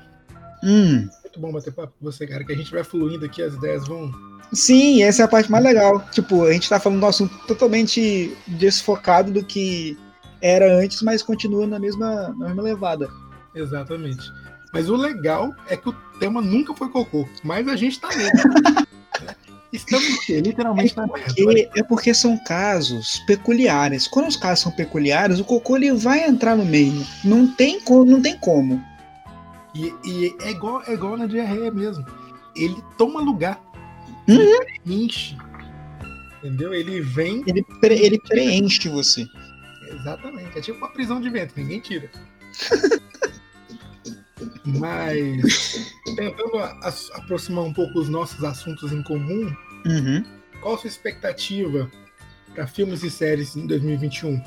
Hum. 0.63 1.07
Muito 1.23 1.39
bom 1.39 1.51
bater 1.51 1.71
papo 1.73 1.93
com 1.99 2.05
você, 2.05 2.25
cara, 2.25 2.43
que 2.43 2.51
a 2.51 2.55
gente 2.55 2.71
vai 2.71 2.83
fluindo 2.83 3.25
aqui, 3.25 3.41
as 3.41 3.53
ideias 3.53 3.87
vão. 3.87 4.11
Sim, 4.53 5.03
essa 5.03 5.21
é 5.23 5.25
a 5.25 5.27
parte 5.27 5.51
mais 5.51 5.63
legal. 5.63 5.99
Tipo, 6.11 6.45
a 6.45 6.53
gente 6.53 6.69
tá 6.69 6.79
falando 6.79 6.99
de 6.99 7.05
um 7.05 7.09
assunto 7.09 7.37
totalmente 7.47 8.35
desfocado 8.47 9.31
do 9.31 9.43
que 9.43 9.97
era 10.41 10.71
antes, 10.77 11.01
mas 11.01 11.21
continua 11.21 11.67
na 11.67 11.77
mesma, 11.79 12.29
na 12.37 12.47
mesma 12.47 12.63
levada. 12.63 13.09
Exatamente. 13.53 14.31
Mas 14.73 14.89
o 14.89 14.95
legal 14.95 15.53
é 15.67 15.77
que 15.77 15.89
o 15.89 15.93
tema 16.19 16.41
nunca 16.41 16.73
foi 16.73 16.89
cocô, 16.89 17.27
mas 17.43 17.67
a 17.67 17.75
gente 17.75 17.99
tá 17.99 18.09
nele. 18.09 18.31
Estamos 19.77 20.07
o 20.15 20.19
quê? 20.25 20.41
literalmente 20.41 20.95
merda. 20.97 21.13
Porque, 21.35 21.69
é 21.75 21.83
porque 21.83 22.13
são 22.13 22.37
casos 22.43 23.19
peculiares. 23.27 24.07
Quando 24.07 24.27
os 24.27 24.35
casos 24.35 24.63
são 24.63 24.71
peculiares, 24.71 25.39
o 25.39 25.43
cocô 25.45 25.77
ele 25.77 25.91
vai 25.93 26.25
entrar 26.27 26.55
no 26.55 26.65
meio. 26.65 27.05
Não 27.23 27.47
tem, 27.47 27.79
co- 27.79 28.03
não 28.05 28.21
tem 28.21 28.37
como. 28.37 28.83
E, 29.75 29.93
e 30.05 30.35
é, 30.41 30.51
igual, 30.51 30.81
é 30.87 30.93
igual 30.93 31.15
na 31.17 31.25
diarreia 31.27 31.71
mesmo. 31.71 32.05
Ele 32.55 32.75
toma 32.97 33.21
lugar. 33.21 33.61
Uhum. 34.27 34.39
Ele 34.85 35.05
enche. 35.05 35.37
Entendeu? 36.43 36.73
Ele 36.73 37.01
vem. 37.01 37.43
Ele, 37.47 37.63
pre- 37.79 37.99
ele 37.99 38.19
preenche 38.19 38.89
você. 38.89 39.25
Exatamente. 39.91 40.57
É 40.57 40.61
tipo 40.61 40.77
uma 40.77 40.89
prisão 40.89 41.21
de 41.21 41.29
ventre, 41.29 41.61
ninguém 41.61 41.79
tira. 41.79 42.09
Mas 44.65 45.93
tentando 46.15 46.57
a- 46.57 46.77
a- 46.83 47.17
aproximar 47.17 47.63
um 47.63 47.73
pouco 47.73 47.99
os 47.99 48.09
nossos 48.09 48.43
assuntos 48.43 48.91
em 48.91 49.01
comum, 49.03 49.51
Uhum. 49.87 50.23
qual 50.61 50.75
a 50.75 50.77
sua 50.77 50.87
expectativa 50.87 51.89
para 52.53 52.67
filmes 52.67 53.03
e 53.03 53.09
séries 53.09 53.55
em 53.55 53.65
2021? 53.67 54.41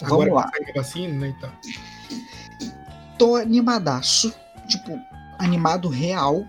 Vamos 0.00 0.12
Agora 0.12 0.34
lá. 0.34 0.50
que 0.50 0.58
sai 0.58 0.70
a 0.70 0.74
vacina, 0.74 1.14
né? 1.14 1.34
Então. 1.36 1.52
tô 3.18 3.36
animadaço, 3.36 4.32
tipo, 4.68 4.98
animado 5.38 5.88
real. 5.88 6.46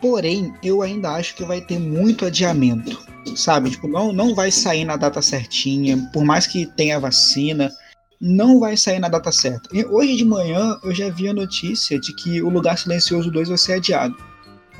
Porém, 0.00 0.54
eu 0.62 0.80
ainda 0.80 1.10
acho 1.10 1.34
que 1.34 1.44
vai 1.44 1.60
ter 1.60 1.78
muito 1.78 2.24
adiamento, 2.24 2.98
sabe? 3.36 3.70
Tipo, 3.70 3.86
não, 3.86 4.12
não 4.12 4.34
vai 4.34 4.50
sair 4.50 4.84
na 4.84 4.96
data 4.96 5.20
certinha, 5.20 6.08
por 6.12 6.24
mais 6.24 6.46
que 6.46 6.64
tenha 6.64 6.98
vacina, 6.98 7.70
não 8.18 8.58
vai 8.58 8.78
sair 8.78 8.98
na 8.98 9.08
data 9.08 9.30
certa. 9.30 9.68
E 9.74 9.84
hoje 9.84 10.16
de 10.16 10.24
manhã 10.24 10.78
eu 10.82 10.94
já 10.94 11.10
vi 11.10 11.28
a 11.28 11.34
notícia 11.34 12.00
de 12.00 12.14
que 12.14 12.40
o 12.42 12.48
Lugar 12.48 12.78
Silencioso 12.78 13.30
2 13.30 13.50
vai 13.50 13.58
ser 13.58 13.74
adiado. 13.74 14.16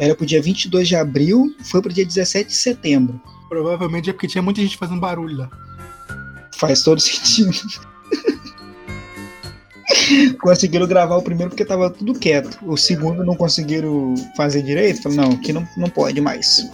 Era 0.00 0.14
pro 0.14 0.24
dia 0.24 0.40
22 0.40 0.88
de 0.88 0.96
abril, 0.96 1.54
foi 1.62 1.82
pro 1.82 1.92
dia 1.92 2.06
17 2.06 2.48
de 2.48 2.56
setembro. 2.56 3.20
Provavelmente 3.50 4.08
é 4.08 4.12
porque 4.12 4.26
tinha 4.26 4.40
muita 4.40 4.62
gente 4.62 4.78
fazendo 4.78 5.00
barulho 5.00 5.36
lá. 5.36 5.50
Faz 6.56 6.82
todo 6.82 6.98
sentido. 7.00 7.52
conseguiram 10.40 10.86
gravar 10.86 11.16
o 11.16 11.22
primeiro 11.22 11.50
porque 11.50 11.64
tava 11.64 11.90
tudo 11.90 12.14
quieto. 12.14 12.58
O 12.62 12.76
segundo 12.76 13.24
não 13.24 13.36
conseguiram 13.36 14.14
fazer 14.36 14.62
direito. 14.62 15.02
Falaram, 15.02 15.30
não, 15.30 15.36
aqui 15.36 15.52
não, 15.52 15.68
não 15.76 15.90
pode 15.90 16.20
mais. 16.20 16.66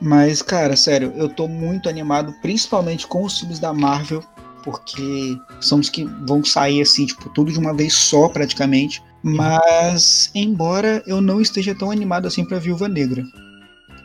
Mas, 0.00 0.42
cara, 0.42 0.76
sério, 0.76 1.12
eu 1.16 1.28
tô 1.28 1.46
muito 1.46 1.88
animado, 1.88 2.34
principalmente 2.42 3.06
com 3.06 3.24
os 3.24 3.38
filmes 3.38 3.58
da 3.58 3.72
Marvel, 3.72 4.22
porque 4.62 5.38
são 5.60 5.78
os 5.78 5.88
que 5.88 6.04
vão 6.26 6.42
sair 6.44 6.80
assim, 6.80 7.06
tipo, 7.06 7.28
tudo 7.30 7.52
de 7.52 7.58
uma 7.58 7.74
vez 7.74 7.94
só, 7.94 8.28
praticamente. 8.28 9.02
Mas, 9.26 10.30
embora 10.34 11.02
eu 11.06 11.18
não 11.18 11.40
esteja 11.40 11.74
tão 11.74 11.90
animado 11.90 12.28
assim 12.28 12.44
pra 12.44 12.58
Viúva 12.58 12.86
Negra. 12.86 13.24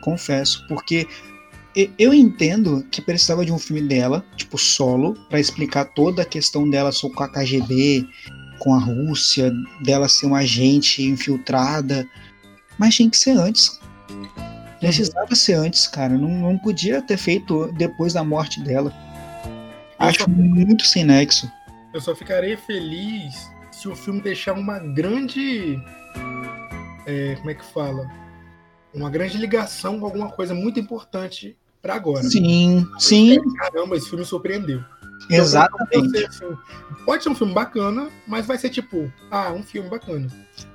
Confesso, 0.00 0.66
porque 0.66 1.06
eu 1.98 2.14
entendo 2.14 2.82
que 2.90 3.02
precisava 3.02 3.44
de 3.44 3.52
um 3.52 3.58
filme 3.58 3.82
dela, 3.82 4.24
tipo 4.34 4.56
solo, 4.56 5.12
pra 5.28 5.38
explicar 5.38 5.84
toda 5.84 6.22
a 6.22 6.24
questão 6.24 6.68
dela 6.70 6.90
com 7.14 7.22
a 7.22 7.28
KGB, 7.28 8.08
com 8.58 8.74
a 8.74 8.78
Rússia, 8.78 9.52
dela 9.82 10.08
ser 10.08 10.24
uma 10.24 10.38
agente 10.38 11.02
infiltrada, 11.02 12.08
mas 12.78 12.94
tinha 12.94 13.10
que 13.10 13.18
ser 13.18 13.32
antes. 13.32 13.78
Precisava 14.80 15.34
ser 15.34 15.52
antes, 15.52 15.86
cara. 15.86 16.16
Não, 16.16 16.30
não 16.30 16.56
podia 16.56 17.02
ter 17.02 17.18
feito 17.18 17.70
depois 17.72 18.14
da 18.14 18.24
morte 18.24 18.58
dela. 18.62 18.90
Acho 19.98 20.30
muito 20.30 20.86
sem 20.86 21.04
nexo. 21.04 21.46
Eu 21.92 22.00
só 22.00 22.16
ficarei 22.16 22.56
feliz 22.56 23.50
se 23.80 23.88
o 23.88 23.96
filme 23.96 24.20
deixar 24.20 24.52
uma 24.52 24.78
grande. 24.78 25.80
é, 27.06 27.34
como 27.36 27.50
é 27.50 27.54
que 27.54 27.64
fala? 27.72 28.06
Uma 28.92 29.08
grande 29.08 29.38
ligação 29.38 29.98
com 30.00 30.06
alguma 30.06 30.30
coisa 30.30 30.52
muito 30.54 30.78
importante 30.80 31.56
pra 31.80 31.94
agora. 31.94 32.22
Sim, 32.24 32.86
sim, 32.98 33.38
Caramba, 33.56 33.96
esse 33.96 34.08
filme 34.10 34.24
surpreendeu. 34.24 34.84
Então, 35.24 35.36
exatamente. 35.36 35.90
pode 35.92 36.10
ser, 36.10 36.26
assim, 36.26 36.58
pode 37.04 37.22
ser 37.22 37.28
um 37.28 37.34
filme 37.34 37.52
bacana, 37.54 38.10
mas 38.26 38.46
vai 38.46 38.58
ser 38.58 38.70
tipo, 38.70 39.10
ah, 39.30 39.52
um 39.52 39.62
filme 39.62 39.88
bacana. 39.88 40.26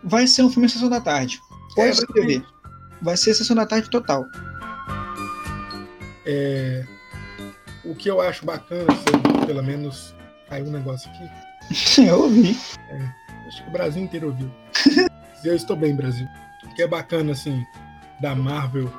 Vai 0.04 0.28
ser 0.28 0.44
um 0.44 0.50
filme 0.50 0.70
Sessão 0.70 0.90
da 0.90 1.02
Tarde. 1.02 1.40
Pode 1.76 1.88
É, 1.88 1.92
escrever. 1.92 2.44
Vai 3.02 3.18
ser 3.18 3.34
Sessão 3.34 3.56
da 3.56 3.66
Tarde 3.66 3.90
total. 3.90 4.26
É, 6.26 6.86
o 7.84 7.94
que 7.96 8.10
eu 8.10 8.22
acho 8.22 8.46
bacana, 8.46 8.88
se 8.96 9.46
pelo 9.46 9.62
menos 9.64 10.16
caiu 10.50 10.66
um 10.66 10.72
negócio 10.72 11.10
aqui, 11.12 11.30
Eu 12.08 12.24
ouvi. 12.24 12.58
acho 13.48 13.64
que 13.64 13.70
o 13.70 13.72
Brasil 13.72 14.04
inteiro 14.04 14.28
ouviu. 14.28 14.52
eu 15.44 15.56
estou 15.56 15.76
bem, 15.76 15.96
Brasil. 15.96 16.28
O 16.64 16.74
que 16.76 16.82
é 16.82 16.88
bacana, 16.88 17.32
assim, 17.32 17.66
da 18.22 18.36
Marvel 18.36 18.92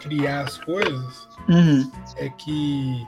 criar 0.00 0.42
as 0.42 0.58
coisas 0.58 1.28
Uhum. 1.48 1.90
é 2.16 2.28
que 2.28 3.06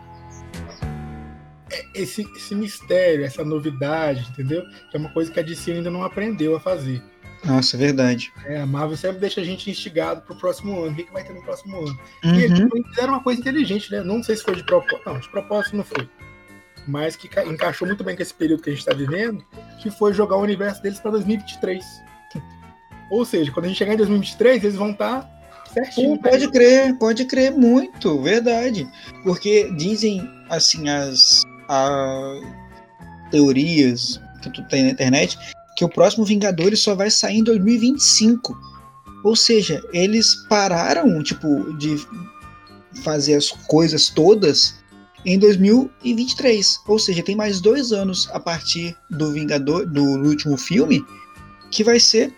é 1.71 1.85
esse, 1.95 2.23
esse 2.37 2.55
mistério, 2.55 3.25
essa 3.25 3.45
novidade, 3.45 4.27
entendeu? 4.31 4.63
Que 4.91 4.97
é 4.97 5.01
uma 5.01 5.11
coisa 5.13 5.31
que 5.31 5.39
a 5.39 5.43
DC 5.43 5.73
ainda 5.73 5.91
não 5.91 6.03
aprendeu 6.03 6.57
a 6.57 6.61
fazer. 6.61 7.03
Nossa, 7.45 7.77
é 7.77 7.79
verdade. 7.79 8.33
É, 8.47 8.61
a 8.61 8.67
Marvel 8.67 8.97
sempre 8.97 9.19
deixa 9.21 9.41
a 9.41 9.45
gente 9.45 9.71
instigado 9.71 10.23
pro 10.23 10.35
próximo 10.37 10.81
ano. 10.83 10.93
O 10.93 10.95
que, 10.97 11.05
que 11.05 11.13
vai 11.13 11.23
ter 11.23 11.33
no 11.35 11.43
próximo 11.43 11.79
ano? 11.87 11.99
E 12.25 12.29
eles 12.43 12.59
Uhum. 12.59 12.69
fizeram 12.89 13.13
uma 13.15 13.23
coisa 13.23 13.41
inteligente, 13.41 13.93
né? 13.93 14.03
Não 14.03 14.23
sei 14.23 14.37
se 14.37 14.43
foi 14.43 14.57
de 14.57 14.65
propósito. 14.65 15.03
Não, 15.07 15.19
de 15.21 15.29
propósito 15.29 15.77
não 15.77 15.85
foi. 15.85 16.09
Mas 16.89 17.15
que 17.17 17.29
ca- 17.29 17.45
encaixou 17.45 17.87
muito 17.87 18.03
bem 18.03 18.17
com 18.17 18.23
esse 18.23 18.33
período 18.33 18.63
que 18.63 18.71
a 18.71 18.73
gente 18.73 18.81
está 18.81 18.95
vivendo, 18.95 19.45
que 19.81 19.91
foi 19.91 20.15
jogar 20.15 20.37
o 20.37 20.43
universo 20.43 20.83
deles 20.83 20.99
para 20.99 21.11
2023. 21.13 21.85
Ou 23.11 23.25
seja, 23.25 23.53
quando 23.53 23.67
a 23.67 23.69
gente 23.69 23.77
chegar 23.77 23.93
em 23.95 23.97
2023, 23.99 24.65
eles 24.65 24.77
vão 24.77 24.91
estar 24.91 25.29
certinho. 25.73 26.17
Pô, 26.19 26.31
pode 26.31 26.51
crer, 26.51 26.99
pode 26.99 27.25
crer 27.27 27.53
muito, 27.53 28.21
verdade. 28.23 28.89
Porque 29.23 29.71
dizem, 29.77 30.27
assim, 30.49 30.89
as, 30.89 31.43
a- 31.69 32.41
teorias 33.31 34.21
que 34.43 34.51
tu 34.51 34.63
tem 34.69 34.85
na 34.85 34.91
internet, 34.91 35.39
que 35.77 35.85
o 35.85 35.89
próximo 35.89 36.25
Vingadores 36.25 36.81
só 36.81 36.95
vai 36.95 37.11
sair 37.11 37.39
em 37.39 37.45
2025. 37.45 38.57
Ou 39.25 39.35
seja, 39.37 39.83
eles 39.93 40.35
pararam, 40.49 41.23
tipo, 41.23 41.77
de 41.77 41.97
fazer 43.03 43.35
as 43.35 43.51
coisas 43.51 44.09
todas 44.09 44.78
em 45.29 45.39
2023. 45.39 46.81
Ou 46.87 46.99
seja, 46.99 47.23
tem 47.23 47.37
mais 47.37 47.61
dois 47.61 47.93
anos 47.93 48.29
a 48.33 48.41
partir 48.41 48.97
do 49.11 49.31
Vingador, 49.31 49.87
do 49.87 50.03
último 50.03 50.57
filme, 50.57 51.05
que 51.71 51.85
vai 51.85 52.01
ser 52.01 52.33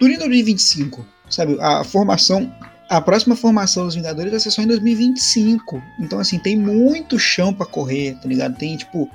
em 0.00 0.18
2025. 0.18 1.06
Sabe, 1.28 1.56
a 1.60 1.84
formação 1.84 2.52
a 2.88 3.00
próxima 3.00 3.36
formação 3.36 3.84
dos 3.84 3.94
Vingadores 3.94 4.32
vai 4.32 4.40
ser 4.40 4.50
só 4.50 4.62
em 4.62 4.66
2025. 4.66 5.80
Então, 6.00 6.18
assim, 6.18 6.40
tem 6.40 6.56
muito 6.56 7.20
chão 7.20 7.54
pra 7.54 7.64
correr, 7.64 8.16
tá 8.20 8.26
ligado? 8.26 8.56
Tem, 8.56 8.76
tipo, 8.76 9.08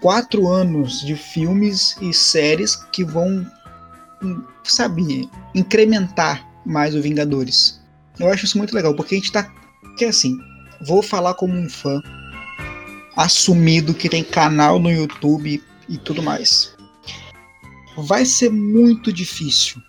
quatro 0.00 0.48
anos 0.48 1.00
de 1.02 1.14
filmes 1.14 1.96
e 2.00 2.12
séries 2.12 2.74
que 2.74 3.04
vão, 3.04 3.46
hum, 4.20 4.42
sabe, 4.64 5.30
incrementar 5.54 6.44
mais 6.66 6.96
o 6.96 7.00
Vingadores. 7.00 7.80
Eu 8.18 8.32
acho 8.32 8.46
isso 8.46 8.58
muito 8.58 8.74
legal, 8.74 8.92
porque 8.94 9.14
a 9.14 9.18
gente 9.18 9.30
tá. 9.30 9.48
Que 9.96 10.06
assim, 10.06 10.36
vou 10.80 11.00
falar 11.00 11.34
como 11.34 11.54
um 11.54 11.68
fã 11.68 12.02
assumido 13.18 13.92
que 13.92 14.08
tem 14.08 14.22
canal 14.22 14.78
no 14.78 14.88
YouTube 14.88 15.60
e 15.88 15.98
tudo 15.98 16.22
mais. 16.22 16.72
vai 17.96 18.24
ser 18.24 18.48
muito 18.48 19.12
difícil. 19.12 19.82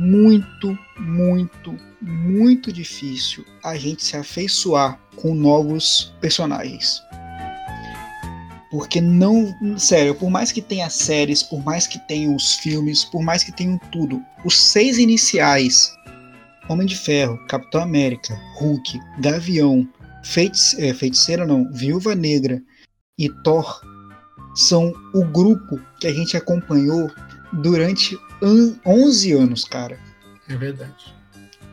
Muito, 0.00 0.76
muito, 0.98 1.76
muito 2.02 2.72
difícil 2.72 3.44
a 3.64 3.76
gente 3.76 4.04
se 4.04 4.16
afeiçoar 4.16 4.98
com 5.16 5.34
novos 5.34 6.12
personagens. 6.20 7.00
Porque 8.72 9.00
não. 9.00 9.54
Sério, 9.78 10.14
por 10.14 10.28
mais 10.28 10.50
que 10.50 10.60
tenha 10.60 10.90
séries, 10.90 11.42
por 11.42 11.64
mais 11.64 11.86
que 11.86 11.98
tenha 12.06 12.30
os 12.34 12.54
filmes, 12.56 13.04
por 13.04 13.22
mais 13.22 13.42
que 13.44 13.52
tenham 13.52 13.78
tudo, 13.92 14.20
os 14.44 14.58
seis 14.58 14.98
iniciais: 14.98 15.94
Homem 16.68 16.86
de 16.86 16.96
Ferro, 16.96 17.38
Capitão 17.46 17.80
América, 17.80 18.38
Hulk, 18.58 19.00
Gavião, 19.20 19.88
Feitice, 20.28 20.78
é, 20.84 20.92
Feiticeira 20.92 21.46
não, 21.46 21.72
Viúva 21.72 22.14
Negra 22.14 22.62
e 23.18 23.30
Thor 23.42 23.80
são 24.54 24.92
o 25.14 25.24
grupo 25.24 25.80
que 25.98 26.06
a 26.06 26.12
gente 26.12 26.36
acompanhou 26.36 27.10
durante 27.50 28.14
11 28.84 29.32
anos, 29.32 29.64
cara. 29.64 29.98
É 30.46 30.54
verdade. 30.54 31.14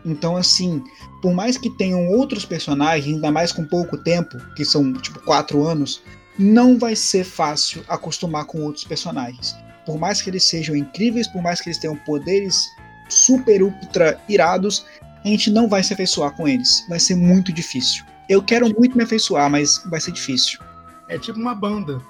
Então, 0.06 0.38
assim, 0.38 0.82
por 1.22 1.34
mais 1.34 1.58
que 1.58 1.70
tenham 1.72 2.08
outros 2.08 2.46
personagens, 2.46 3.16
ainda 3.16 3.30
mais 3.30 3.52
com 3.52 3.66
pouco 3.66 3.98
tempo, 3.98 4.38
que 4.56 4.64
são 4.64 4.94
tipo 4.94 5.20
quatro 5.26 5.68
anos, 5.68 6.02
não 6.40 6.80
vai 6.80 6.96
ser 6.96 7.26
fácil 7.26 7.84
acostumar 7.90 8.46
com 8.46 8.62
outros 8.62 8.86
personagens. 8.86 9.54
Por 9.86 10.00
mais 10.00 10.22
que 10.22 10.30
eles 10.30 10.46
sejam 10.46 10.78
incríveis, 10.78 11.28
por 11.28 11.42
mais 11.42 11.60
que 11.60 11.68
eles 11.68 11.78
tenham 11.78 11.98
poderes 11.98 12.70
super 13.10 13.62
ultra 13.62 14.18
irados, 14.30 14.86
a 15.26 15.28
gente 15.28 15.52
não 15.52 15.68
vai 15.68 15.84
se 15.84 15.94
afeiçoar 15.94 16.32
com 16.32 16.48
eles. 16.48 16.86
Vai 16.88 17.02
ser 17.02 17.16
muito 17.16 17.52
difícil. 17.52 18.06
Eu 18.30 18.42
quero 18.42 18.68
muito 18.78 18.98
me 18.98 19.04
afeiçoar, 19.04 19.50
mas 19.50 19.84
vai 19.90 20.00
ser 20.00 20.12
difícil. 20.12 20.60
É 21.08 21.18
tipo 21.18 21.40
uma 21.40 21.54
banda. 21.54 22.02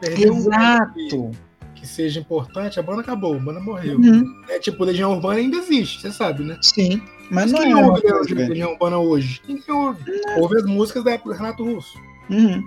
Perdeu 0.00 0.34
Exato. 0.34 1.16
Um 1.16 1.30
que, 1.74 1.82
que, 1.82 1.86
seja 1.86 2.20
importante, 2.20 2.80
a 2.80 2.82
banda 2.82 3.02
acabou, 3.02 3.36
a 3.36 3.38
banda 3.38 3.60
morreu. 3.60 3.98
Uhum. 3.98 4.42
É 4.48 4.58
tipo, 4.58 4.82
Legião 4.84 5.12
Urbana 5.12 5.38
ainda 5.38 5.58
existe, 5.58 6.00
você 6.00 6.10
sabe, 6.10 6.42
né? 6.42 6.58
Sim. 6.60 7.00
Mas, 7.30 7.50
mas 7.50 7.52
não 7.52 7.60
quem 7.60 7.72
é 7.72 7.76
ouve 7.76 8.02
Legião, 8.02 8.48
Legião 8.48 8.72
Urbana 8.72 8.98
hoje? 8.98 9.40
Quem 9.46 9.62
ouve? 9.68 10.20
Não. 10.26 10.40
Ouve 10.40 10.56
as 10.56 10.64
músicas 10.64 11.04
da 11.04 11.12
época 11.12 11.30
do 11.30 11.36
Renato 11.36 11.64
Russo. 11.64 11.96
Uhum. 12.28 12.62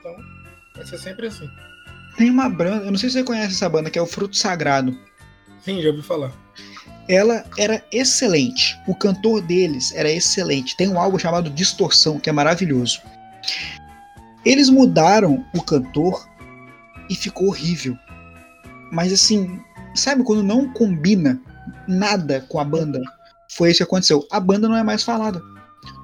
Então, 0.00 0.16
vai 0.74 0.86
ser 0.86 0.98
sempre 0.98 1.26
assim. 1.26 1.48
Tem 2.16 2.30
uma 2.30 2.48
banda, 2.48 2.86
eu 2.86 2.90
não 2.90 2.98
sei 2.98 3.10
se 3.10 3.18
você 3.18 3.24
conhece 3.24 3.54
essa 3.54 3.68
banda, 3.68 3.90
que 3.90 3.98
é 3.98 4.02
o 4.02 4.06
Fruto 4.06 4.36
Sagrado. 4.36 4.96
Sim, 5.60 5.82
já 5.82 5.90
ouvi 5.90 6.02
falar. 6.02 6.32
Ela 7.08 7.44
era 7.58 7.82
excelente. 7.92 8.78
O 8.86 8.94
cantor 8.94 9.40
deles 9.42 9.94
era 9.94 10.10
excelente. 10.10 10.76
Tem 10.76 10.88
um 10.88 11.00
álbum 11.00 11.18
chamado 11.18 11.50
Distorção, 11.50 12.18
que 12.18 12.28
é 12.28 12.32
maravilhoso. 12.32 13.00
Eles 14.44 14.68
mudaram 14.68 15.44
o 15.54 15.62
cantor 15.62 16.28
e 17.08 17.14
ficou 17.14 17.48
horrível. 17.48 17.96
Mas 18.90 19.12
assim, 19.12 19.60
sabe 19.94 20.22
quando 20.22 20.42
não 20.42 20.72
combina 20.72 21.40
nada 21.86 22.44
com 22.48 22.58
a 22.58 22.64
banda? 22.64 23.00
Foi 23.50 23.70
isso 23.70 23.78
que 23.78 23.84
aconteceu. 23.84 24.26
A 24.30 24.40
banda 24.40 24.68
não 24.68 24.76
é 24.76 24.82
mais 24.82 25.02
falada. 25.02 25.40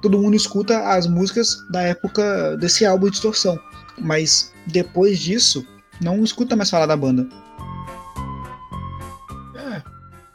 Todo 0.01 0.19
mundo 0.19 0.35
escuta 0.35 0.77
as 0.89 1.07
músicas 1.07 1.57
da 1.71 1.81
época 1.81 2.57
desse 2.57 2.85
álbum 2.85 3.09
Distorção. 3.09 3.59
Mas 3.97 4.51
depois 4.67 5.19
disso, 5.19 5.65
não 6.01 6.23
escuta 6.23 6.55
mais 6.55 6.69
falar 6.69 6.85
da 6.85 6.97
banda. 6.97 7.27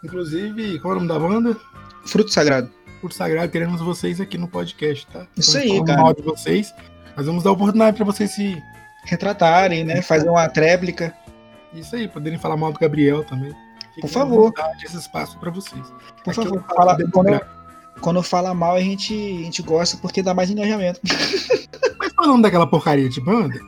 Inclusive, 0.09 0.79
qual 0.81 0.95
é 0.95 0.97
o 0.97 1.01
nome 1.01 1.09
da 1.09 1.19
banda? 1.19 1.57
Fruto 2.07 2.33
Sagrado. 2.33 2.71
Fruto 3.01 3.15
Sagrado, 3.15 3.53
queremos 3.53 3.81
vocês 3.81 4.21
aqui 4.21 4.39
no 4.39 4.49
podcast, 4.49 5.07
tá? 5.07 5.27
Isso 5.37 5.57
aí, 5.57 5.85
cara. 5.85 6.01
Mal 6.01 6.15
de 6.15 6.23
vocês, 6.23 6.75
mas 7.15 7.27
vamos 7.27 7.45
dar 7.45 7.53
oportunidade 7.53 7.95
para 7.95 8.07
vocês 8.07 8.31
se 8.31 8.61
retratarem, 9.05 9.85
né? 9.85 10.01
Fazer 10.01 10.31
uma 10.31 10.49
tréplica. 10.49 11.15
Isso 11.75 11.95
aí, 11.95 12.09
poderem 12.09 12.39
falar 12.39 12.57
mal 12.57 12.73
do 12.73 12.79
Gabriel 12.79 13.23
também. 13.25 13.53
Fique 13.95 14.01
Por 14.01 14.09
favor. 14.09 14.55
Esse 14.83 14.97
espaço 14.97 15.39
para 15.39 15.51
vocês. 15.51 15.87
Por 16.25 16.31
Aqui 16.31 16.43
favor, 16.43 16.65
fala, 16.75 16.97
quando, 17.13 17.41
quando 18.01 18.23
fala 18.23 18.55
mal, 18.55 18.77
a 18.77 18.81
gente, 18.81 19.13
a 19.13 19.45
gente 19.45 19.63
gosta 19.63 19.99
porque 19.99 20.23
dá 20.23 20.33
mais 20.33 20.51
engajamento. 20.51 21.01
Mas 21.99 22.13
falando 22.15 22.43
daquela 22.43 22.67
porcaria 22.67 23.11
de 23.11 23.21
banda. 23.21 23.59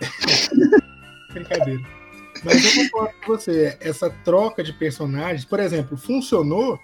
Brincadeira. 1.34 1.97
Mas 2.44 2.64
eu 2.64 2.84
concordo 2.84 3.14
com 3.24 3.32
você. 3.32 3.76
Essa 3.80 4.10
troca 4.10 4.62
de 4.62 4.72
personagens, 4.72 5.44
por 5.44 5.60
exemplo, 5.60 5.96
funcionou 5.96 6.78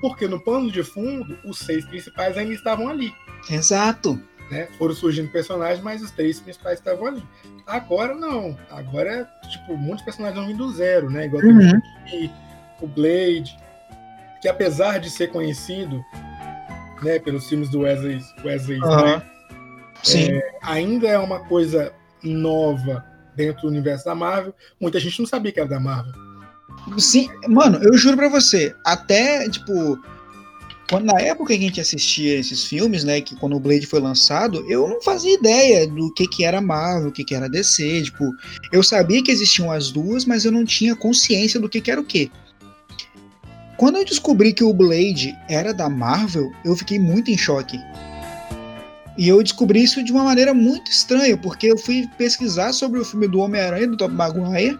porque 0.00 0.28
no 0.28 0.38
pano 0.38 0.70
de 0.70 0.82
fundo 0.82 1.38
os 1.44 1.58
seis 1.58 1.84
principais 1.86 2.36
ainda 2.36 2.52
estavam 2.52 2.88
ali. 2.88 3.12
Exato. 3.50 4.20
Né? 4.50 4.68
Foram 4.76 4.94
surgindo 4.94 5.30
personagens, 5.30 5.82
mas 5.82 6.02
os 6.02 6.10
três 6.10 6.38
principais 6.40 6.78
estavam 6.78 7.06
ali. 7.06 7.22
Agora 7.66 8.14
não. 8.14 8.58
Agora 8.70 9.10
é 9.10 9.48
tipo, 9.48 9.76
muitos 9.76 10.04
personagens 10.04 10.38
vão 10.38 10.46
vindo 10.46 10.66
do 10.66 10.72
zero, 10.72 11.08
né? 11.08 11.24
Igual 11.24 11.42
uhum. 11.42 11.80
o 12.82 12.86
Blade, 12.86 13.56
que 14.42 14.48
apesar 14.48 14.98
de 15.00 15.08
ser 15.08 15.28
conhecido 15.28 16.04
né, 17.02 17.18
pelos 17.18 17.48
filmes 17.48 17.70
do 17.70 17.80
Wesley, 17.80 18.20
Wesley 18.44 18.78
uhum. 18.80 19.22
Sim. 20.02 20.32
É, 20.32 20.58
ainda 20.62 21.08
é 21.08 21.18
uma 21.18 21.40
coisa 21.40 21.94
nova 22.22 23.04
dentro 23.36 23.62
do 23.62 23.68
universo 23.68 24.04
da 24.04 24.14
Marvel. 24.14 24.54
Muita 24.80 25.00
gente 25.00 25.18
não 25.18 25.26
sabia 25.26 25.52
que 25.52 25.60
era 25.60 25.68
da 25.68 25.80
Marvel. 25.80 26.12
Sim, 26.98 27.28
mano, 27.48 27.78
eu 27.82 27.96
juro 27.96 28.16
pra 28.16 28.28
você, 28.28 28.74
até, 28.84 29.48
tipo, 29.48 29.98
quando, 30.90 31.06
na 31.06 31.18
época 31.20 31.48
que 31.48 31.58
a 31.58 31.62
gente 31.62 31.80
assistia 31.80 32.38
esses 32.38 32.64
filmes, 32.64 33.04
né, 33.04 33.20
que 33.20 33.34
quando 33.36 33.56
o 33.56 33.60
Blade 33.60 33.86
foi 33.86 34.00
lançado, 34.00 34.64
eu 34.68 34.86
não 34.86 35.00
fazia 35.00 35.34
ideia 35.34 35.86
do 35.86 36.12
que 36.12 36.26
que 36.26 36.44
era 36.44 36.60
Marvel, 36.60 37.08
o 37.08 37.12
que 37.12 37.24
que 37.24 37.34
era 37.34 37.48
DC, 37.48 38.02
tipo, 38.02 38.24
eu 38.70 38.82
sabia 38.82 39.22
que 39.22 39.30
existiam 39.30 39.70
as 39.70 39.90
duas, 39.90 40.24
mas 40.24 40.44
eu 40.44 40.52
não 40.52 40.64
tinha 40.64 40.94
consciência 40.94 41.58
do 41.58 41.68
que 41.68 41.80
que 41.80 41.90
era 41.90 42.00
o 42.00 42.04
que. 42.04 42.30
Quando 43.76 43.96
eu 43.96 44.04
descobri 44.04 44.52
que 44.52 44.62
o 44.62 44.72
Blade 44.72 45.34
era 45.48 45.72
da 45.72 45.88
Marvel, 45.88 46.52
eu 46.64 46.76
fiquei 46.76 46.98
muito 46.98 47.30
em 47.30 47.36
choque. 47.36 47.78
E 49.16 49.28
eu 49.28 49.42
descobri 49.42 49.82
isso 49.82 50.02
de 50.02 50.10
uma 50.10 50.24
maneira 50.24 50.52
muito 50.52 50.90
estranha, 50.90 51.36
porque 51.36 51.68
eu 51.68 51.78
fui 51.78 52.08
pesquisar 52.18 52.72
sobre 52.72 52.98
o 52.98 53.04
filme 53.04 53.28
do 53.28 53.38
Homem-Aranha, 53.38 53.86
do 53.86 53.96
Top 53.96 54.12
Maguire. 54.12 54.78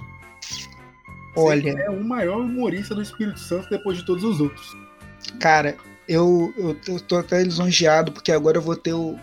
Olha. 1.35 1.73
Você 1.73 1.81
é 1.81 1.89
o 1.89 2.03
maior 2.03 2.41
humorista 2.41 2.95
do 2.95 3.01
Espírito 3.01 3.39
Santo 3.39 3.69
depois 3.69 3.97
de 3.97 4.05
todos 4.05 4.23
os 4.23 4.39
outros. 4.39 4.75
Cara, 5.39 5.75
eu, 6.07 6.53
eu, 6.57 6.77
eu 6.87 6.99
tô 6.99 7.17
até 7.17 7.43
lisonjeado, 7.43 8.11
porque 8.11 8.31
agora 8.31 8.57
eu 8.57 8.61
vou 8.61 8.75
ter 8.75 8.93
o, 8.93 9.17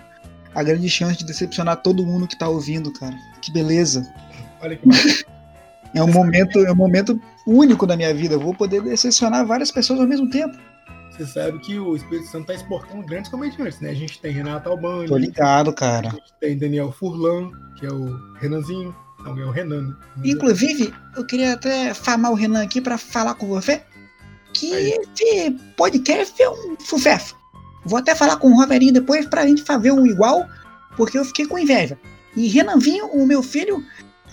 a 0.55 0.63
grande 0.63 0.89
chance 0.89 1.19
de 1.19 1.25
decepcionar 1.25 1.77
todo 1.77 2.05
mundo 2.05 2.27
que 2.27 2.39
tá 2.39 2.49
ouvindo, 2.49 2.93
cara. 2.93 3.17
Que 3.41 3.53
beleza. 3.53 4.07
Olha 4.61 4.77
que 4.77 4.89
é 5.95 6.03
um 6.03 6.13
momento, 6.13 6.59
é 6.59 6.73
um 6.73 6.77
momento 6.77 7.21
único 7.47 7.87
da 7.87 7.97
minha 7.97 8.13
vida. 8.13 8.35
Eu 8.35 8.41
vou 8.41 8.55
poder 8.55 8.83
decepcionar 8.83 9.47
várias 9.47 9.71
pessoas 9.71 10.01
ao 10.01 10.07
mesmo 10.07 10.29
tempo. 10.29 10.57
Você 11.13 11.27
sabe 11.27 11.59
que 11.59 11.79
o 11.79 11.95
Espírito 11.95 12.27
Santo 12.29 12.47
tá 12.47 12.55
exportando 12.55 13.05
grandes 13.05 13.31
comediantes, 13.31 13.81
né? 13.81 13.91
A 13.91 13.95
gente 13.95 14.21
tem 14.21 14.33
Renato 14.33 14.69
Albani. 14.69 15.09
Tô 15.09 15.17
ligado, 15.17 15.73
cara. 15.73 16.09
A 16.09 16.13
gente 16.13 16.33
tem 16.41 16.57
Daniel 16.57 16.91
Furlan, 16.91 17.51
que 17.77 17.85
é 17.85 17.93
o 17.93 18.35
Renanzinho. 18.35 18.95
Não, 19.21 19.39
é 19.39 19.45
o 19.45 19.51
Renan. 19.51 19.83
Né? 19.83 19.95
Inclusive, 20.25 20.93
eu 21.17 21.25
queria 21.25 21.53
até 21.53 21.95
famar 21.95 22.33
o 22.33 22.35
Renan 22.35 22.63
aqui 22.63 22.81
pra 22.81 22.99
falar 22.99 23.35
com 23.35 23.47
você 23.47 23.83
que 24.53 24.73
Aí. 24.75 24.99
esse 25.01 25.51
podcast 25.77 26.43
é 26.43 26.49
um 26.49 26.77
sucesso. 26.81 27.37
Vou 27.85 27.99
até 27.99 28.15
falar 28.15 28.37
com 28.37 28.49
o 28.49 28.57
Roverinho 28.57 28.93
depois 28.93 29.27
pra 29.27 29.47
gente 29.47 29.63
fazer 29.63 29.93
um 29.93 30.07
igual, 30.07 30.47
porque 30.97 31.19
eu 31.19 31.25
fiquei 31.25 31.47
com 31.47 31.59
inveja. 31.59 31.99
E 32.37 32.49
Renanzinho, 32.49 33.07
o 33.07 33.27
meu 33.27 33.43
filho, 33.43 33.85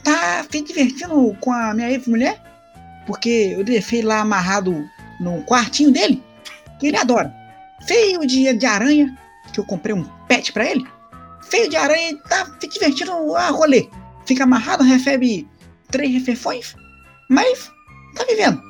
tá 0.04 0.46
se 0.50 0.62
divertindo 0.62 1.36
com 1.40 1.52
a 1.52 1.74
minha 1.74 1.92
ex-mulher, 1.92 2.42
porque 3.06 3.56
eu 3.58 3.64
deixei 3.64 4.02
lá 4.02 4.20
amarrado 4.20 4.86
no 5.20 5.44
quartinho 5.44 5.92
dele, 5.92 6.24
que 6.80 6.88
ele 6.88 6.98
adora. 6.98 7.34
Feio 7.88 8.26
de, 8.26 8.54
de 8.54 8.66
aranha, 8.66 9.18
que 9.54 9.60
eu 9.60 9.66
comprei 9.66 9.94
um 9.94 10.04
pet 10.28 10.52
para 10.52 10.66
ele. 10.66 10.86
Feio 11.42 11.70
de 11.70 11.76
aranha, 11.76 12.18
tá 12.28 12.46
se 12.60 12.68
divertindo 12.68 13.36
a 13.36 13.50
rolê. 13.50 13.90
Fica 14.26 14.44
amarrado, 14.44 14.84
recebe 14.84 15.48
três 15.90 16.12
refeições, 16.14 16.76
mas 17.30 17.72
tá 18.16 18.24
vivendo. 18.28 18.62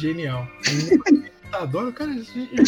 Genial. 0.00 0.46
Adoro, 1.52 1.92
cara, 1.92 2.10
é 2.12 2.22
genial. 2.22 2.64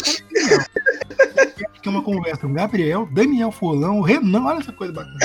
Aqui 1.75 1.87
é 1.87 1.89
uma 1.89 2.03
conversa 2.03 2.41
com 2.41 2.53
Gabriel, 2.53 3.07
Daniel 3.13 3.51
Folão, 3.51 4.01
Renan, 4.01 4.43
olha 4.43 4.59
essa 4.59 4.71
coisa 4.71 4.93
bacana. 4.93 5.19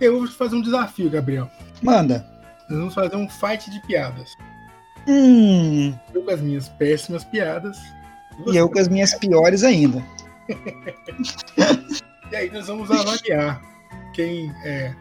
Eu 0.00 0.18
vou 0.18 0.28
fazer 0.28 0.56
um 0.56 0.62
desafio, 0.62 1.10
Gabriel. 1.10 1.50
Manda. 1.82 2.29
Nós 2.70 2.78
vamos 2.78 2.94
fazer 2.94 3.16
um 3.16 3.28
fight 3.28 3.68
de 3.68 3.80
piadas. 3.80 4.36
Hum. 5.08 5.92
Eu 6.14 6.22
com 6.22 6.30
as 6.30 6.40
minhas 6.40 6.68
péssimas 6.68 7.24
piadas. 7.24 7.76
E, 8.46 8.56
eu 8.56 8.68
com 8.68 8.78
as 8.78 8.86
minhas 8.86 9.12
piores 9.14 9.64
ainda. 9.64 10.02
e 12.30 12.36
aí 12.36 12.50
nós 12.50 12.68
vamos 12.68 12.88
avaliar 12.90 13.60
quem 14.14 14.50
é 14.64 14.94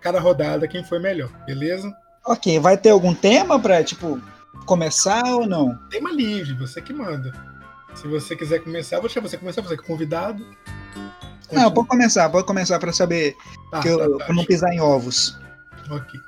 cada 0.00 0.20
rodada 0.20 0.68
quem 0.68 0.84
foi 0.84 1.00
melhor, 1.00 1.30
beleza? 1.44 1.92
Ok, 2.24 2.60
vai 2.60 2.76
ter 2.76 2.90
algum 2.90 3.12
tema 3.12 3.58
para 3.58 3.82
tipo 3.82 4.20
começar 4.64 5.24
ou 5.24 5.46
não? 5.46 5.76
Tema 5.90 6.12
livre, 6.12 6.54
você 6.54 6.80
que 6.80 6.92
manda. 6.92 7.32
Se 7.96 8.06
você 8.06 8.36
quiser 8.36 8.60
começar, 8.60 8.96
vou 8.96 9.06
deixar 9.06 9.20
você 9.20 9.36
começar, 9.36 9.62
você 9.62 9.76
que 9.76 9.82
é 9.82 9.86
convidado. 9.86 10.46
Não, 11.50 11.72
pode 11.72 11.88
começar, 11.88 12.28
pode 12.28 12.46
começar 12.46 12.78
para 12.78 12.92
saber 12.92 13.36
tá, 13.70 13.80
que 13.80 13.88
eu, 13.88 13.98
tá, 13.98 14.18
tá. 14.18 14.24
pra 14.26 14.34
não 14.34 14.44
pisar 14.44 14.72
em 14.72 14.80
ovos. 14.80 15.38
Ok. 15.90 16.20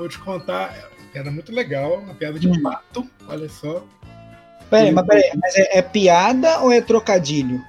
Vou 0.00 0.08
te 0.08 0.18
contar 0.18 0.74
uma 0.98 1.08
piada 1.12 1.30
muito 1.30 1.52
legal, 1.52 1.98
uma 1.98 2.14
piada 2.14 2.38
de 2.38 2.48
hum. 2.48 2.62
pato, 2.62 3.06
olha 3.28 3.46
só. 3.50 3.84
Peraí, 4.70 4.90
mas 4.92 5.06
peraí, 5.06 5.30
mas 5.38 5.54
é, 5.56 5.78
é, 5.78 5.82
piada 5.82 6.60
ou 6.60 6.72
é 6.72 6.80
trocadilho? 6.80 7.62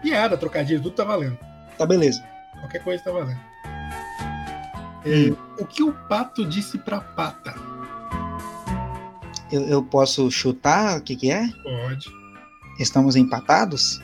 Piada, 0.00 0.38
trocadilho, 0.38 0.82
tudo 0.82 0.94
tá 0.94 1.04
valendo. 1.04 1.38
Tá 1.76 1.84
beleza. 1.84 2.24
Qualquer 2.60 2.82
coisa 2.82 3.04
tá 3.04 3.10
valendo. 3.10 3.38
É, 5.04 5.30
hum. 5.30 5.36
O 5.58 5.66
que 5.66 5.82
o 5.82 5.92
pato 6.08 6.46
disse 6.46 6.78
pra 6.78 6.98
pata? 6.98 7.54
Eu, 9.52 9.68
eu 9.68 9.82
posso 9.82 10.30
chutar 10.30 10.96
o 10.96 11.02
que, 11.02 11.14
que 11.14 11.30
é? 11.30 11.46
Pode. 11.62 12.08
Estamos 12.80 13.16
empatados? 13.16 14.00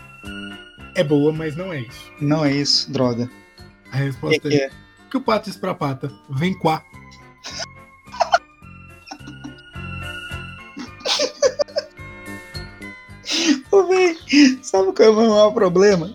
É 0.94 1.02
boa, 1.02 1.32
mas 1.32 1.56
não 1.56 1.72
é 1.72 1.80
isso. 1.80 2.12
Não 2.20 2.44
é 2.44 2.52
isso, 2.52 2.92
droga. 2.92 3.30
A 3.90 3.96
resposta 3.96 4.40
que 4.40 4.48
é, 4.48 4.50
que 4.50 4.62
é: 4.62 4.70
O 5.06 5.10
que 5.10 5.16
o 5.16 5.22
pato 5.22 5.46
disse 5.46 5.58
pra 5.58 5.74
pata? 5.74 6.12
Vem 6.28 6.52
quá. 6.58 6.84
Ô, 13.70 13.84
véi, 13.84 14.16
sabe 14.62 14.92
qual 14.92 15.08
é 15.08 15.10
o 15.10 15.16
maior 15.16 15.50
problema? 15.52 16.14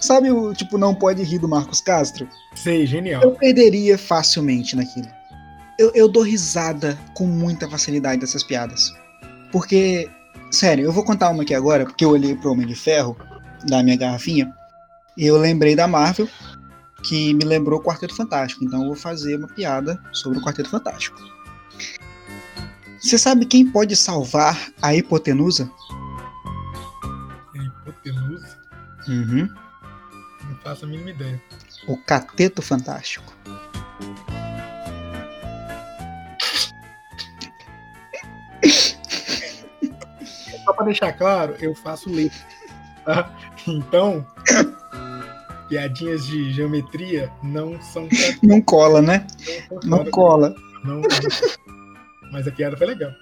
Sabe 0.00 0.30
o 0.30 0.54
tipo 0.54 0.78
não 0.78 0.94
pode 0.94 1.22
rir 1.22 1.38
do 1.38 1.48
Marcos 1.48 1.80
Castro? 1.80 2.28
Sei, 2.54 2.86
genial. 2.86 3.22
Eu 3.22 3.32
perderia 3.32 3.98
facilmente 3.98 4.76
naquilo. 4.76 5.08
Eu, 5.78 5.92
eu 5.94 6.08
dou 6.08 6.22
risada 6.22 6.98
com 7.14 7.24
muita 7.24 7.68
facilidade 7.68 8.20
dessas 8.20 8.42
piadas. 8.42 8.92
Porque, 9.52 10.08
sério, 10.50 10.84
eu 10.84 10.92
vou 10.92 11.04
contar 11.04 11.30
uma 11.30 11.42
aqui 11.42 11.54
agora, 11.54 11.84
porque 11.84 12.04
eu 12.04 12.10
olhei 12.10 12.34
pro 12.34 12.52
Homem 12.52 12.66
de 12.66 12.74
Ferro, 12.74 13.16
da 13.64 13.82
minha 13.82 13.96
garrafinha, 13.96 14.52
e 15.16 15.26
eu 15.26 15.36
lembrei 15.36 15.74
da 15.74 15.88
Marvel, 15.88 16.28
que 17.02 17.32
me 17.34 17.44
lembrou 17.44 17.80
o 17.80 17.82
Quarteto 17.82 18.14
Fantástico. 18.14 18.64
Então 18.64 18.80
eu 18.80 18.86
vou 18.86 18.96
fazer 18.96 19.36
uma 19.36 19.48
piada 19.48 20.02
sobre 20.12 20.38
o 20.38 20.42
Quarteto 20.42 20.70
Fantástico. 20.70 21.18
Você 23.00 23.16
sabe 23.16 23.46
quem 23.46 23.70
pode 23.70 23.94
salvar 23.94 24.70
a 24.82 24.94
hipotenusa? 24.94 25.70
A 27.54 27.62
hipotenusa? 27.62 28.58
Uhum. 29.06 29.48
Não 30.44 30.56
faço 30.62 30.84
a 30.84 30.88
mínima 30.88 31.10
ideia. 31.10 31.40
O 31.86 31.96
Cateto 31.96 32.60
Fantástico. 32.60 33.32
Só 40.64 40.72
para 40.72 40.86
deixar 40.86 41.12
claro, 41.12 41.56
eu 41.60 41.74
faço 41.74 42.10
letra. 42.10 42.38
Tá? 43.04 43.32
Então, 43.66 44.26
piadinhas 45.68 46.26
de 46.26 46.52
geometria 46.52 47.30
não 47.42 47.80
são. 47.80 48.08
Não 48.42 48.60
cola, 48.60 49.02
né? 49.02 49.26
Não, 49.84 49.98
não 49.98 50.10
cola. 50.10 50.54
Não, 50.84 51.02
mas 52.32 52.46
a 52.46 52.50
piada 52.50 52.76
foi 52.76 52.86
legal. 52.86 53.12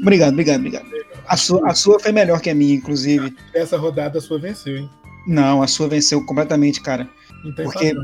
Obrigado, 0.00 0.32
obrigado, 0.32 0.58
obrigado. 0.58 0.86
A 1.26 1.36
sua, 1.36 1.70
a 1.70 1.74
sua 1.74 1.98
foi 1.98 2.12
melhor 2.12 2.40
que 2.40 2.50
a 2.50 2.54
minha, 2.54 2.74
inclusive. 2.74 3.34
Essa 3.54 3.76
rodada 3.76 4.18
a 4.18 4.20
sua 4.20 4.38
venceu, 4.38 4.76
hein? 4.76 4.90
Não, 5.26 5.62
a 5.62 5.66
sua 5.66 5.88
venceu 5.88 6.24
completamente, 6.26 6.80
cara. 6.80 7.08
Então, 7.44 7.64
porque... 7.64 7.94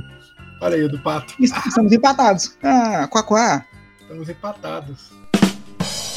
Olha 0.61 0.77
aí, 0.77 0.89
do 0.89 0.99
pato. 0.99 1.35
Estamos 1.41 1.93
empatados. 1.93 2.57
Ah, 2.63 3.07
quá, 3.09 3.23
quá. 3.23 3.65
Estamos 4.01 4.29
empatados. 4.29 5.13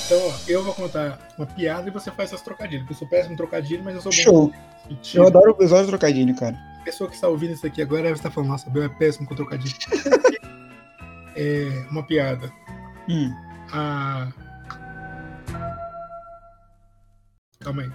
Então, 0.06 0.28
ó, 0.28 0.34
eu 0.48 0.64
vou 0.64 0.74
contar 0.74 1.34
uma 1.38 1.46
piada 1.46 1.88
e 1.90 1.92
você 1.92 2.10
faz 2.12 2.30
seus 2.30 2.42
trocadilhos. 2.42 2.90
Eu 2.90 2.96
sou 2.96 3.08
péssimo 3.08 3.38
trocadilho, 3.38 3.84
mas 3.84 3.96
eu 3.96 4.02
sou 4.02 4.12
bom. 4.12 4.52
Show. 5.02 5.22
Eu 5.22 5.28
adoro 5.28 5.52
o 5.52 5.54
episódio 5.54 5.86
de 5.86 5.92
trocadilho, 5.92 6.36
cara. 6.36 6.58
Pessoa 6.84 7.10
que 7.10 7.16
está 7.16 7.28
ouvindo 7.28 7.54
isso 7.54 7.66
aqui 7.66 7.82
agora 7.82 8.10
estar 8.10 8.32
falando, 8.32 8.50
nossa, 8.50 8.70
Bel 8.70 8.84
é 8.84 8.90
péssimo 8.90 9.28
com 9.28 9.36
trocadilho. 9.36 9.76
é 11.36 11.86
uma 11.90 12.04
piada. 12.04 12.52
Hum. 13.08 13.32
A... 13.72 14.32
Calma 17.60 17.84
aí. 17.84 17.92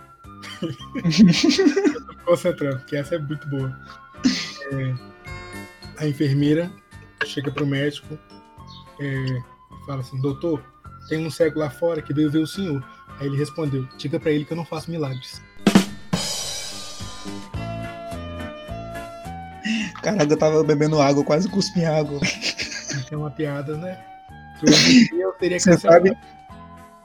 eu 1.95 2.07
tô 2.07 2.15
concentrando, 2.25 2.79
porque 2.79 2.97
essa 2.97 3.17
é 3.17 3.19
muito 3.19 3.49
boa. 3.49 3.77
É, 4.73 4.95
a 5.99 6.07
enfermeira 6.07 6.71
chega 7.25 7.51
pro 7.51 7.67
médico 7.67 8.19
é, 9.01 9.05
e 9.05 9.87
fala 9.87 10.01
assim, 10.01 10.21
doutor, 10.21 10.63
tem 11.09 11.25
um 11.25 11.31
cego 11.31 11.59
lá 11.59 11.71
fora 11.71 12.03
que 12.03 12.15
veio 12.15 12.31
ver 12.31 12.39
o 12.39 12.47
senhor. 12.47 12.85
Aí 13.19 13.27
ele 13.27 13.37
respondeu, 13.37 13.89
diga 13.97 14.21
para 14.21 14.31
ele 14.31 14.45
que 14.45 14.53
eu 14.53 14.57
não 14.57 14.65
faço 14.65 14.91
milagres. 14.91 15.43
Caraca, 20.07 20.33
eu 20.33 20.37
tava 20.37 20.63
bebendo 20.63 21.03
água, 21.03 21.25
quase 21.25 21.49
cuspi 21.49 21.85
água. 21.85 22.21
É 23.11 23.17
uma 23.17 23.29
piada, 23.29 23.77
né? 23.77 23.99
Eu 25.13 25.33
teria 25.33 25.57
que 25.57 25.65
Você 25.65 25.77
sabe, 25.77 26.17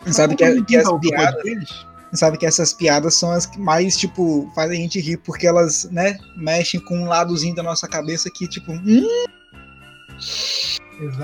sabe 0.06 0.36
que, 0.36 0.64
que 0.66 0.78
as 0.78 0.88
piadas 1.00 1.86
sabe 2.14 2.38
que 2.38 2.46
essas 2.46 2.74
piadas 2.74 3.16
são 3.16 3.32
as 3.32 3.48
que 3.48 3.60
mais, 3.60 3.98
tipo, 3.98 4.52
fazem 4.54 4.78
a 4.78 4.82
gente 4.84 5.00
rir, 5.00 5.18
porque 5.18 5.48
elas, 5.48 5.86
né, 5.86 6.20
mexem 6.38 6.80
com 6.80 7.00
um 7.00 7.08
ladozinho 7.08 7.56
da 7.56 7.64
nossa 7.64 7.88
cabeça 7.88 8.30
que, 8.30 8.48
tipo, 8.48 8.72
hum, 8.72 9.26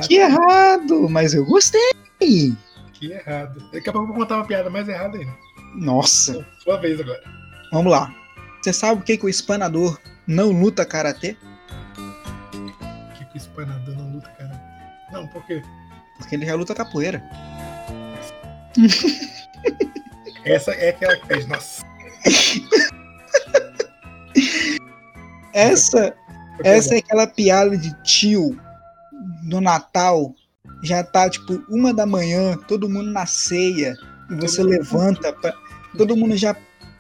que 0.07 0.15
errado, 0.15 1.07
mas 1.07 1.36
eu 1.36 1.45
gostei. 1.45 1.93
Que 2.19 3.11
errado. 3.11 3.63
Daqui 3.71 3.88
a 3.88 3.93
pouco 3.93 4.07
eu 4.07 4.13
vou 4.13 4.15
contar 4.15 4.38
uma 4.38 4.47
piada 4.47 4.67
mais 4.71 4.89
errada 4.89 5.15
ainda. 5.15 5.32
Nossa. 5.75 6.43
Sua 6.63 6.78
vez 6.78 6.99
agora. 6.99 7.21
Vamos 7.71 7.91
lá. 7.91 8.11
Você 8.63 8.73
sabe 8.73 8.99
o 8.99 9.03
que, 9.03 9.15
que 9.15 9.25
o 9.28 9.30
espanador 9.30 9.99
não 10.25 10.51
luta 10.51 10.84
karatê? 10.84 11.38
Não, 15.18 15.28
por 15.28 15.43
quê? 15.45 15.63
Porque 16.18 16.36
ele 16.36 16.45
já 16.45 16.53
luta 16.53 16.76
capoeira. 16.76 17.24
Essa 20.45 20.72
é 20.72 20.89
aquela 20.89 21.18
que 21.18 21.26
fez, 21.28 21.47
nossa. 21.47 21.84
essa, 25.53 26.15
essa 26.63 26.95
é 26.95 26.99
aquela 26.99 27.28
piada 27.28 27.78
de 27.78 27.93
tio 28.03 28.57
no 29.43 29.59
Natal. 29.59 30.34
Já 30.84 31.03
tá 31.03 31.30
tipo 31.30 31.61
uma 31.68 31.93
da 31.93 32.05
manhã, 32.05 32.55
todo 32.68 32.88
mundo 32.88 33.11
na 33.11 33.26
ceia, 33.26 33.95
e 34.30 34.36
você 34.36 34.57
todo 34.57 34.70
levanta, 34.70 35.34
pra, 35.34 35.53
todo 35.97 36.15
mundo 36.15 36.38
já 36.38 36.55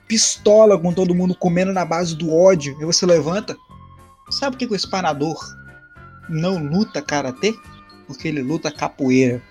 pistola 0.07 0.77
com 0.77 0.91
todo 0.91 1.15
mundo 1.15 1.33
comendo 1.35 1.71
na 1.71 1.85
base 1.85 2.15
do 2.15 2.33
ódio, 2.33 2.75
e 2.81 2.85
você 2.85 3.05
levanta. 3.05 3.55
Sabe 4.29 4.55
por 4.55 4.59
que, 4.59 4.67
que 4.67 4.73
o 4.73 4.75
espanador 4.75 5.37
não 6.27 6.57
luta 6.57 7.01
karatê? 7.01 7.55
Porque 8.07 8.27
ele 8.27 8.41
luta 8.41 8.71
capoeira. 8.71 9.41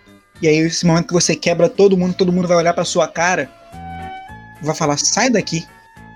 E 0.40 0.48
aí, 0.48 0.56
esse 0.58 0.84
momento 0.84 1.08
que 1.08 1.14
você 1.14 1.36
quebra 1.36 1.68
todo 1.68 1.96
mundo, 1.96 2.14
todo 2.14 2.32
mundo 2.32 2.48
vai 2.48 2.56
olhar 2.56 2.74
pra 2.74 2.84
sua 2.84 3.06
cara, 3.06 3.50
vai 4.62 4.74
falar, 4.74 4.98
sai 4.98 5.30
daqui. 5.30 5.64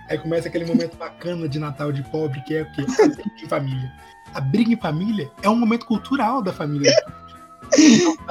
Aí 0.09 0.19
começa 0.19 0.49
aquele 0.49 0.65
momento 0.65 0.97
bacana 0.97 1.49
de 1.49 1.59
Natal 1.59 1.93
de 1.93 2.03
pobre, 2.11 2.43
que 2.43 2.57
é 2.57 2.63
o 2.63 2.73
quê? 2.73 2.83
A 2.83 3.07
briga 3.07 3.45
em 3.45 3.49
família. 3.49 3.93
A 4.35 4.41
briga 4.41 4.73
em 4.73 4.77
família 4.77 5.31
é 5.43 5.49
um 5.49 5.57
momento 5.57 5.87
cultural 5.87 6.43
da 6.43 6.53
família. 6.53 6.93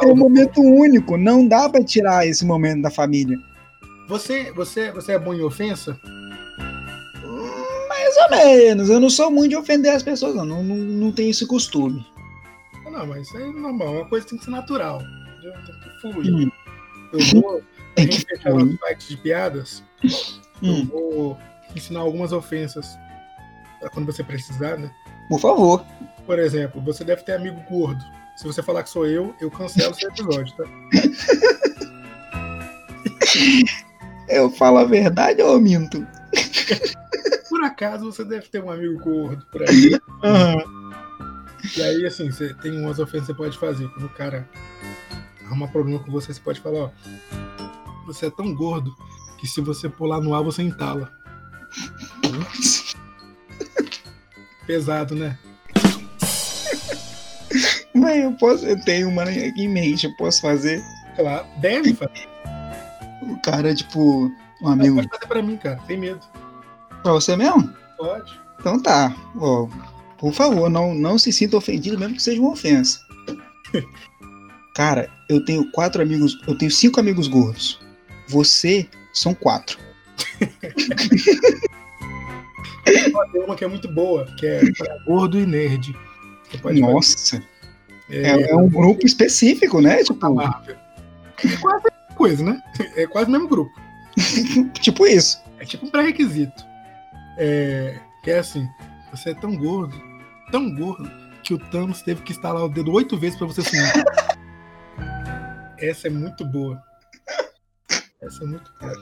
É 0.02 0.06
um 0.06 0.18
momento 0.18 0.60
único, 0.60 1.16
não 1.16 1.48
dá 1.48 1.70
pra 1.70 1.82
tirar 1.82 2.28
esse 2.28 2.46
momento 2.46 2.82
da 2.82 2.92
família. 2.92 3.38
Você, 4.10 4.52
você, 4.52 4.92
você 4.92 5.14
é 5.14 5.20
bom 5.20 5.34
em 5.34 5.42
ofensa? 5.42 5.98
Mais 7.88 8.18
ou 8.18 8.30
menos, 8.32 8.90
eu 8.90 9.00
não 9.00 9.10
sou 9.10 9.32
muito 9.32 9.52
de 9.52 9.56
ofender 9.56 9.96
as 9.96 10.04
pessoas, 10.04 10.36
não, 10.36 10.46
não, 10.46 10.62
não 10.64 11.12
tenho 11.14 11.30
esse 11.30 11.46
costume. 11.46 12.06
Não, 12.92 13.06
mas 13.08 13.28
isso 13.28 13.38
é 13.38 13.48
normal, 13.52 13.94
uma 13.96 14.06
coisa 14.10 14.28
tem 14.28 14.38
que 14.38 14.46
ser 14.46 14.52
natural. 14.52 15.02
entendeu? 15.02 15.54
Tem 15.66 15.80
que 15.80 16.02
fluir. 16.02 16.34
Hum. 16.48 16.52
Eu 17.12 17.42
vou, 17.42 17.64
que 17.96 18.22
fechar 18.26 18.54
o 18.54 18.78
site 18.78 19.08
de 19.10 19.18
piadas, 19.18 19.84
eu 20.04 20.10
Hum, 20.62 20.86
vou 20.86 21.38
ensinar 21.76 22.02
algumas 22.02 22.32
ofensas 22.32 22.98
pra 23.80 23.90
quando 23.90 24.06
você 24.06 24.24
precisar, 24.24 24.78
né? 24.78 24.92
por 25.30 25.40
favor. 25.40 25.84
Por 26.26 26.38
exemplo, 26.40 26.82
você 26.82 27.04
deve 27.04 27.24
ter 27.24 27.34
amigo 27.34 27.60
gordo. 27.70 28.04
Se 28.36 28.46
você 28.46 28.62
falar 28.64 28.84
que 28.84 28.90
sou 28.90 29.06
eu, 29.08 29.34
eu 29.42 29.50
cancelo 29.52 29.94
seu 29.96 30.10
episódio, 30.10 30.56
tá? 30.56 30.64
Eu 34.28 34.50
falo 34.52 34.78
a 34.78 34.86
verdade 34.86 35.42
ou 35.42 35.54
eu 35.54 35.62
minto? 35.62 36.06
Por 37.50 37.64
acaso 37.64 38.06
você 38.06 38.24
deve 38.24 38.48
ter 38.48 38.64
um 38.64 38.70
amigo 38.72 39.00
gordo 39.04 39.44
por 39.52 39.64
aí. 39.64 40.00
Aham. 40.24 40.64
E 41.80 41.82
aí, 41.82 42.06
assim, 42.06 42.30
você 42.30 42.54
tem 42.56 42.78
umas 42.78 43.00
ofensas 43.00 43.28
que 43.28 43.34
você 43.34 43.38
pode 43.38 43.58
fazer. 43.58 43.88
Quando 43.88 44.08
o 44.08 44.10
cara 44.10 44.46
arruma 45.46 45.66
problema 45.66 45.98
com 46.04 46.12
você, 46.12 46.34
você 46.34 46.42
pode 46.42 46.60
falar, 46.60 46.78
ó. 46.78 46.92
Você 48.06 48.26
é 48.26 48.30
tão 48.30 48.54
gordo 48.54 48.94
que 49.38 49.48
se 49.48 49.62
você 49.62 49.88
pular 49.88 50.20
no 50.20 50.36
ar, 50.36 50.44
você 50.44 50.62
entala. 50.62 51.10
Pesado, 54.68 55.16
né? 55.16 55.40
Mas 57.96 58.24
eu 58.26 58.34
posso, 58.34 58.66
eu 58.66 58.84
tenho 58.84 59.08
uma 59.08 59.24
aqui 59.24 59.62
em 59.62 59.70
mente, 59.70 60.06
eu 60.06 60.14
posso 60.18 60.42
fazer. 60.42 60.84
Claro, 61.16 61.48
deve 61.62 61.94
fazer. 61.94 62.28
O 63.22 63.42
cara, 63.42 63.74
tipo, 63.74 64.30
um 64.62 64.68
amigo. 64.68 64.96
Pode 64.96 65.08
fazer 65.08 65.28
pra 65.28 65.42
mim, 65.42 65.56
cara. 65.56 65.80
Sem 65.88 65.98
medo. 65.98 66.20
Pra 67.04 67.14
você 67.14 67.38
mesmo? 67.38 67.74
Pode. 67.96 68.38
Então 68.60 68.82
tá. 68.82 69.16
Ó, 69.38 69.66
por 70.20 70.34
favor, 70.34 70.70
não, 70.70 70.94
não 70.94 71.18
se 71.18 71.32
sinta 71.32 71.56
ofendido, 71.56 71.98
mesmo 71.98 72.16
que 72.16 72.22
seja 72.22 72.42
uma 72.42 72.52
ofensa. 72.52 73.00
Cara, 74.76 75.10
eu 75.30 75.44
tenho 75.44 75.72
quatro 75.72 76.02
amigos. 76.02 76.38
Eu 76.48 76.58
tenho 76.58 76.72
cinco 76.72 77.00
amigos 77.00 77.28
gordos. 77.28 77.80
Você 78.28 78.88
são 79.14 79.34
quatro. 79.34 79.80
Tem 82.86 83.42
uma 83.44 83.56
que 83.56 83.64
é 83.64 83.68
muito 83.68 83.88
boa, 83.92 84.26
que 84.38 84.46
é 84.46 84.62
gordo 85.06 85.40
e 85.40 85.46
nerd. 85.46 85.96
Nossa. 86.80 87.38
fazer. 87.38 87.48
É, 88.10 88.52
é 88.52 88.56
um 88.56 88.68
grupo 88.68 89.06
específico, 89.06 89.82
né? 89.82 89.98
da 89.98 90.04
Tipo. 90.04 90.26
É 91.46 91.58
quase 91.58 91.88
a 91.88 91.92
mesma 91.92 92.16
coisa, 92.16 92.44
né? 92.44 92.62
É 92.96 93.08
quase 93.08 93.30
o 93.30 93.32
mesmo 93.32 93.48
grupo. 93.48 93.72
tipo 94.82 95.06
isso. 95.06 95.42
É 95.60 95.66
tipo 95.66 95.86
um 95.86 95.90
pré-requisito. 95.90 96.64
É, 97.38 98.00
que 98.24 98.32
é 98.32 98.40
assim, 98.40 98.68
você 99.12 99.32
é 99.32 99.34
tão 99.34 99.56
gordo, 99.56 99.96
tão 100.52 100.74
gordo, 100.74 101.10
que 101.44 101.54
o 101.54 101.58
Thanos 101.58 102.02
teve 102.02 102.22
que 102.22 102.32
instalar 102.32 102.64
o 102.64 102.70
dedo 102.70 102.92
oito 102.92 103.18
vezes 103.18 103.38
pra 103.38 103.48
você 103.48 103.62
sumir. 103.62 103.92
Essa 105.80 106.08
é 106.08 106.10
muito 106.10 106.46
boa. 106.46 106.82
Essa 108.22 108.44
é 108.44 108.48
muito 108.48 108.72
boa. 108.80 108.94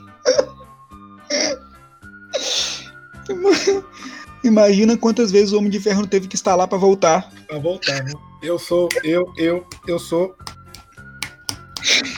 Imagina 4.44 4.96
quantas 4.96 5.30
vezes 5.30 5.52
o 5.52 5.58
Homem 5.58 5.70
de 5.70 5.80
Ferro 5.80 6.02
não 6.02 6.08
teve 6.08 6.28
que 6.28 6.36
instalar 6.36 6.68
pra 6.68 6.78
voltar. 6.78 7.30
Pra 7.46 7.58
voltar, 7.58 8.02
né? 8.04 8.12
Eu 8.42 8.58
sou, 8.58 8.88
eu, 9.02 9.32
eu, 9.36 9.66
eu 9.86 9.98
sou 9.98 10.34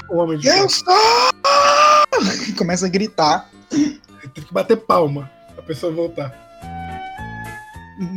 o 0.09 0.17
homem 0.19 0.39
de 0.39 0.47
Eu 0.47 0.53
ferro. 0.53 0.69
sou! 0.71 2.55
Começa 2.57 2.87
a 2.87 2.89
gritar. 2.89 3.49
Tem 3.71 4.45
que 4.45 4.53
bater 4.53 4.77
palma 4.77 5.31
pra 5.55 5.63
pessoa 5.63 5.91
voltar. 5.93 6.50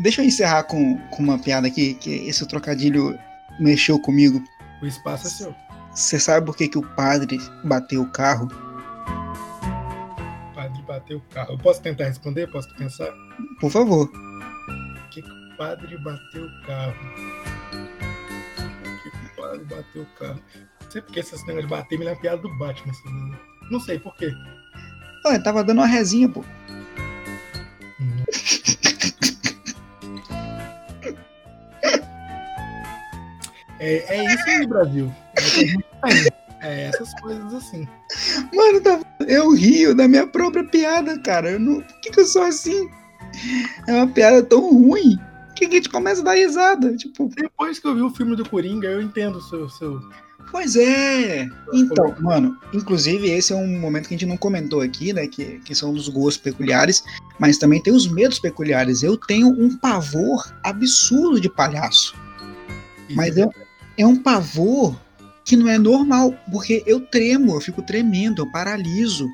Deixa 0.02 0.22
eu 0.22 0.26
encerrar 0.26 0.64
com, 0.64 0.98
com 1.10 1.22
uma 1.22 1.38
piada 1.38 1.68
aqui, 1.68 1.94
que 1.96 2.28
esse 2.28 2.48
trocadilho 2.48 3.20
mexeu 3.60 4.00
comigo. 4.00 4.42
O 4.82 4.86
espaço 4.86 5.28
é 5.28 5.30
seu. 5.30 5.56
Você 5.92 6.18
sabe 6.20 6.46
por 6.46 6.56
que, 6.56 6.70
que 6.70 6.78
o 6.78 6.96
padre 6.96 7.38
bateu 7.66 8.02
o 8.02 8.10
carro? 8.10 8.48
O 10.52 10.56
padre 10.56 10.82
bateu 10.88 11.18
o 11.18 11.22
carro. 11.34 11.52
Eu 11.54 11.58
posso 11.58 11.82
tentar 11.82 12.06
responder? 12.06 12.50
Posso 12.50 12.74
pensar? 12.76 13.14
Por 13.60 13.70
favor. 13.70 14.10
Por 14.10 15.10
que, 15.10 15.22
que 15.22 15.30
o 15.30 15.58
padre 15.58 15.98
bateu 15.98 16.46
o 16.46 16.66
carro? 16.66 16.96
Por 18.84 19.04
que, 19.04 19.12
que 19.12 19.18
o 19.18 19.36
padre 19.36 19.66
bateu 19.66 20.02
o 20.02 20.06
carro? 20.18 20.42
Não 20.82 20.92
sei 20.92 21.02
porque 21.02 21.20
essas 21.20 21.42
negócios 21.42 21.68
de 21.68 21.76
bater 21.76 22.00
me 22.00 22.06
lembra 22.06 22.20
a 22.20 22.22
piada 22.22 22.42
do 22.42 22.58
Batman. 22.58 22.92
Assim. 22.92 23.34
Não 23.70 23.82
sei 23.82 24.00
por 24.00 24.16
quê. 24.16 24.32
Olha, 25.26 25.44
tava 25.44 25.64
dando 25.64 25.80
uma 25.80 25.88
resinha, 25.88 26.30
pô. 26.30 26.44
É, 33.84 34.16
é 34.16 34.34
isso 34.34 34.50
aí, 34.50 34.68
Brasil. 34.68 35.14
É. 36.06 36.44
É 36.66 36.86
essas 36.86 37.14
coisas 37.20 37.54
assim. 37.54 37.86
Mano, 38.54 38.80
tava- 38.80 39.06
eu 39.28 39.52
rio 39.54 39.94
da 39.94 40.08
minha 40.08 40.26
própria 40.26 40.64
piada, 40.64 41.20
cara. 41.20 41.52
Eu 41.52 41.60
não... 41.60 41.82
Por 41.82 42.00
que, 42.00 42.10
que 42.10 42.20
eu 42.22 42.26
sou 42.26 42.44
assim? 42.44 42.90
É 43.86 43.94
uma 43.94 44.08
piada 44.08 44.42
tão 44.42 44.62
ruim 44.62 45.20
que 45.58 45.66
a 45.66 45.70
gente 45.70 45.90
começa 45.90 46.22
a 46.22 46.24
dar 46.24 46.36
risada. 46.36 46.96
Tipo, 46.96 47.30
Depois 47.36 47.80
que 47.80 47.88
eu 47.88 47.96
vi 47.96 48.02
o 48.02 48.10
filme 48.12 48.38
do 48.38 48.48
Coringa, 48.48 48.88
eu 48.88 49.02
entendo 49.02 49.40
o 49.40 49.42
seu. 49.42 49.68
seu... 49.68 50.00
Pois 50.52 50.78
é. 50.78 51.50
Então, 51.74 52.16
mano, 52.22 52.58
inclusive 52.74 53.30
esse 53.30 53.52
é 53.52 53.56
um 53.58 53.80
momento 53.80 54.08
que 54.08 54.16
a 54.16 54.18
gente 54.18 54.30
não 54.30 54.38
comentou 54.38 54.80
aqui, 54.80 55.12
né? 55.12 55.28
Que, 55.28 55.60
que 55.66 55.76
são 55.76 55.92
os 55.92 56.08
gostos 56.08 56.38
peculiares, 56.38 57.04
mas 57.40 57.58
também 57.58 57.84
tem 57.84 57.92
os 57.94 58.08
medos 58.10 58.40
peculiares. 58.40 59.04
Eu 59.04 59.18
tenho 59.18 59.50
um 59.50 59.76
pavor 59.78 60.50
absurdo 60.64 61.42
de 61.42 61.50
palhaço. 61.50 62.16
Mas 63.10 63.38
é, 63.38 63.46
é 63.98 64.06
um 64.06 64.16
pavor 64.22 64.96
que 65.46 65.56
não 65.56 65.68
é 65.68 65.78
normal, 65.78 66.34
porque 66.52 66.84
eu 66.86 67.02
tremo, 67.02 67.56
eu 67.56 67.62
fico 67.62 67.82
tremendo, 67.82 68.42
eu 68.42 68.52
paraliso. 68.52 69.30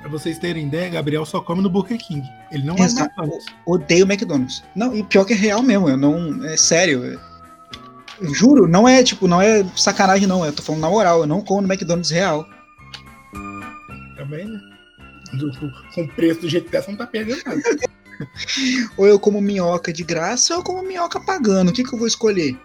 Pra 0.00 0.10
vocês 0.10 0.38
terem 0.38 0.66
ideia, 0.66 0.88
Gabriel 0.88 1.26
só 1.26 1.40
come 1.40 1.60
no 1.62 1.68
Burger 1.68 1.98
King. 1.98 2.26
Ele 2.50 2.64
não 2.64 2.76
Exato. 2.78 3.00
é 3.00 3.04
McDonald's. 3.24 3.46
Odeio 3.66 4.04
McDonald's. 4.06 4.62
Não, 4.74 4.94
e 4.96 5.02
pior 5.02 5.24
que 5.24 5.32
é 5.32 5.36
real 5.36 5.62
mesmo, 5.62 5.88
eu 5.88 5.96
não. 5.96 6.44
É 6.44 6.56
sério. 6.56 7.20
eu 8.20 8.34
juro, 8.34 8.66
não 8.68 8.88
é 8.88 9.02
tipo, 9.02 9.26
não 9.26 9.42
é 9.42 9.64
sacanagem, 9.76 10.26
não. 10.26 10.44
Eu 10.44 10.52
tô 10.52 10.62
falando 10.62 10.82
na 10.82 10.88
moral, 10.90 11.20
eu 11.20 11.26
não 11.26 11.40
como 11.42 11.60
no 11.62 11.72
McDonald's 11.72 12.10
real. 12.10 12.48
Também, 14.16 14.46
né? 14.46 14.60
Do- 15.34 15.50
com, 15.58 15.70
com 15.94 16.02
o 16.02 16.08
preço 16.14 16.40
do 16.42 16.48
jeito 16.48 16.66
que 16.66 16.72
tá, 16.72 16.80
você 16.82 16.90
não 16.90 16.98
tá 16.98 17.06
perdendo 17.06 17.42
nada. 17.44 17.60
Ou 18.96 19.06
eu 19.06 19.18
como 19.18 19.40
minhoca 19.42 19.92
de 19.92 20.02
graça 20.02 20.54
ou 20.54 20.60
eu 20.60 20.64
como 20.64 20.82
minhoca 20.82 21.20
pagando. 21.20 21.68
O 21.70 21.72
que, 21.74 21.84
que 21.84 21.92
eu 21.92 21.98
vou 21.98 22.06
escolher? 22.06 22.56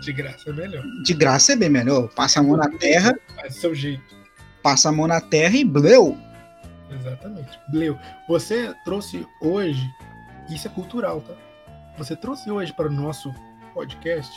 De 0.00 0.12
graça 0.12 0.50
é 0.50 0.52
melhor. 0.52 0.84
De 1.04 1.14
graça 1.14 1.52
é 1.52 1.56
bem 1.56 1.68
melhor. 1.70 2.08
Passa 2.08 2.40
a 2.40 2.42
mão 2.42 2.56
na 2.56 2.68
terra, 2.70 3.14
Faz 3.36 3.54
do 3.54 3.60
seu 3.60 3.74
jeito. 3.74 4.02
passa 4.62 4.88
a 4.88 4.92
mão 4.92 5.06
na 5.06 5.20
terra 5.20 5.56
e 5.56 5.64
bleu. 5.64 6.16
Exatamente. 6.90 7.58
Leo, 7.72 7.98
você 8.28 8.74
trouxe 8.84 9.26
hoje, 9.40 9.88
isso 10.50 10.66
é 10.66 10.70
cultural, 10.70 11.20
tá? 11.20 11.34
Você 11.98 12.16
trouxe 12.16 12.50
hoje 12.50 12.72
para 12.72 12.88
o 12.88 12.92
nosso 12.92 13.32
podcast 13.74 14.32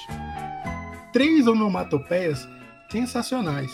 três 1.11 1.47
onomatopeias 1.47 2.47
sensacionais. 2.91 3.71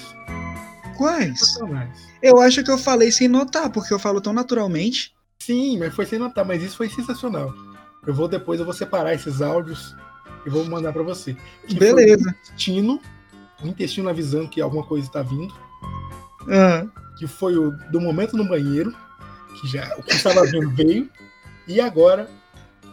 Quais? 0.97 1.39
Sensacionais. 1.39 1.97
Eu 2.21 2.39
acho 2.39 2.63
que 2.63 2.71
eu 2.71 2.77
falei 2.77 3.11
sem 3.11 3.27
notar, 3.27 3.69
porque 3.69 3.93
eu 3.93 3.99
falo 3.99 4.21
tão 4.21 4.33
naturalmente. 4.33 5.13
Sim, 5.39 5.77
mas 5.79 5.93
foi 5.93 6.05
sem 6.05 6.19
notar, 6.19 6.45
mas 6.45 6.61
isso 6.61 6.77
foi 6.77 6.89
sensacional. 6.89 7.51
Eu 8.05 8.13
vou 8.13 8.27
depois, 8.27 8.59
eu 8.59 8.65
vou 8.65 8.73
separar 8.73 9.13
esses 9.13 9.41
áudios 9.41 9.95
e 10.45 10.49
vou 10.49 10.65
mandar 10.65 10.93
para 10.93 11.03
você. 11.03 11.35
Que 11.67 11.75
Beleza. 11.75 12.25
o 12.25 12.29
intestino, 12.29 13.01
o 13.63 13.67
intestino 13.67 14.09
avisando 14.09 14.49
que 14.49 14.61
alguma 14.61 14.83
coisa 14.83 15.07
está 15.07 15.21
vindo. 15.21 15.53
Ah, 16.49 16.85
que 17.17 17.27
foi 17.27 17.57
o 17.57 17.71
do 17.91 17.99
momento 17.99 18.37
no 18.37 18.47
banheiro, 18.47 18.95
que 19.59 19.67
já 19.67 19.95
o 19.97 20.03
que 20.03 20.13
estava 20.13 20.45
vindo 20.45 20.69
veio, 20.71 21.09
e 21.67 21.81
agora 21.81 22.29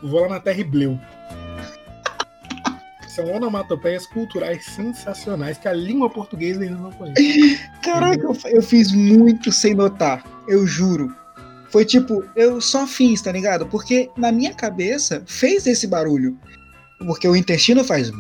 Vou 0.03 0.21
lá 0.21 0.29
na 0.29 0.41
Terra 0.41 0.61
e 0.61 0.65
Bleu. 0.65 0.99
São 3.09 3.33
onomatopeias 3.33 4.07
culturais 4.07 4.65
sensacionais 4.65 5.57
que 5.57 5.67
a 5.67 5.73
língua 5.73 6.11
portuguesa 6.11 6.63
ainda 6.63 6.77
não 6.77 6.93
conhece. 6.93 7.61
caraca, 7.83 8.23
eu, 8.23 8.37
eu 8.47 8.63
fiz 8.63 8.93
muito 8.93 9.51
sem 9.51 9.75
notar. 9.75 10.25
Eu 10.47 10.67
juro. 10.67 11.15
Foi 11.71 11.85
tipo, 11.85 12.23
eu 12.37 12.61
só 12.61 12.87
fiz, 12.87 13.23
tá 13.23 13.33
ligado? 13.33 13.67
Porque 13.67 14.11
na 14.17 14.31
minha 14.31 14.55
cabeça 14.55 15.23
fez 15.27 15.67
esse 15.67 15.87
barulho. 15.87 16.39
Porque 16.99 17.29
o 17.29 17.37
intestino 17.37 17.85
faz. 17.85 18.11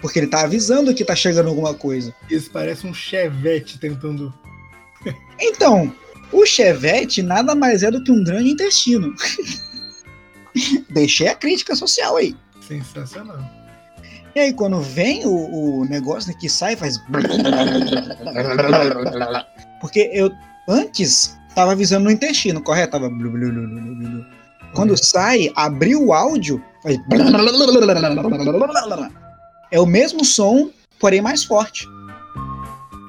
Porque 0.00 0.18
ele 0.18 0.28
tá 0.28 0.42
avisando 0.42 0.94
que 0.94 1.04
tá 1.04 1.16
chegando 1.16 1.48
alguma 1.48 1.74
coisa. 1.74 2.14
Isso 2.30 2.50
parece 2.50 2.86
um 2.86 2.94
chevette 2.94 3.78
tentando. 3.78 4.32
Então, 5.40 5.92
o 6.32 6.46
chevette 6.46 7.22
nada 7.22 7.54
mais 7.54 7.82
é 7.82 7.90
do 7.90 8.02
que 8.02 8.10
um 8.10 8.24
grande 8.24 8.50
intestino. 8.50 9.14
Deixei 10.90 11.28
a 11.28 11.34
crítica 11.34 11.74
social 11.76 12.16
aí. 12.16 12.36
Sensacional. 12.66 13.38
E 14.34 14.40
aí, 14.40 14.52
quando 14.52 14.80
vem 14.80 15.24
o, 15.24 15.80
o 15.80 15.84
negócio 15.86 16.36
que 16.38 16.48
sai, 16.48 16.76
faz. 16.76 16.98
Porque 19.80 20.10
eu 20.12 20.30
antes 20.68 21.36
tava 21.54 21.72
avisando 21.72 22.04
no 22.04 22.10
intestino, 22.10 22.62
correto? 22.62 22.92
Tava. 22.92 23.10
Quando 24.74 24.96
sai, 24.96 25.50
abriu 25.54 26.06
o 26.06 26.12
áudio, 26.12 26.62
faz. 26.82 26.98
É 29.70 29.80
o 29.80 29.86
mesmo 29.86 30.24
som, 30.24 30.70
porém 31.00 31.20
mais 31.20 31.44
forte. 31.44 31.86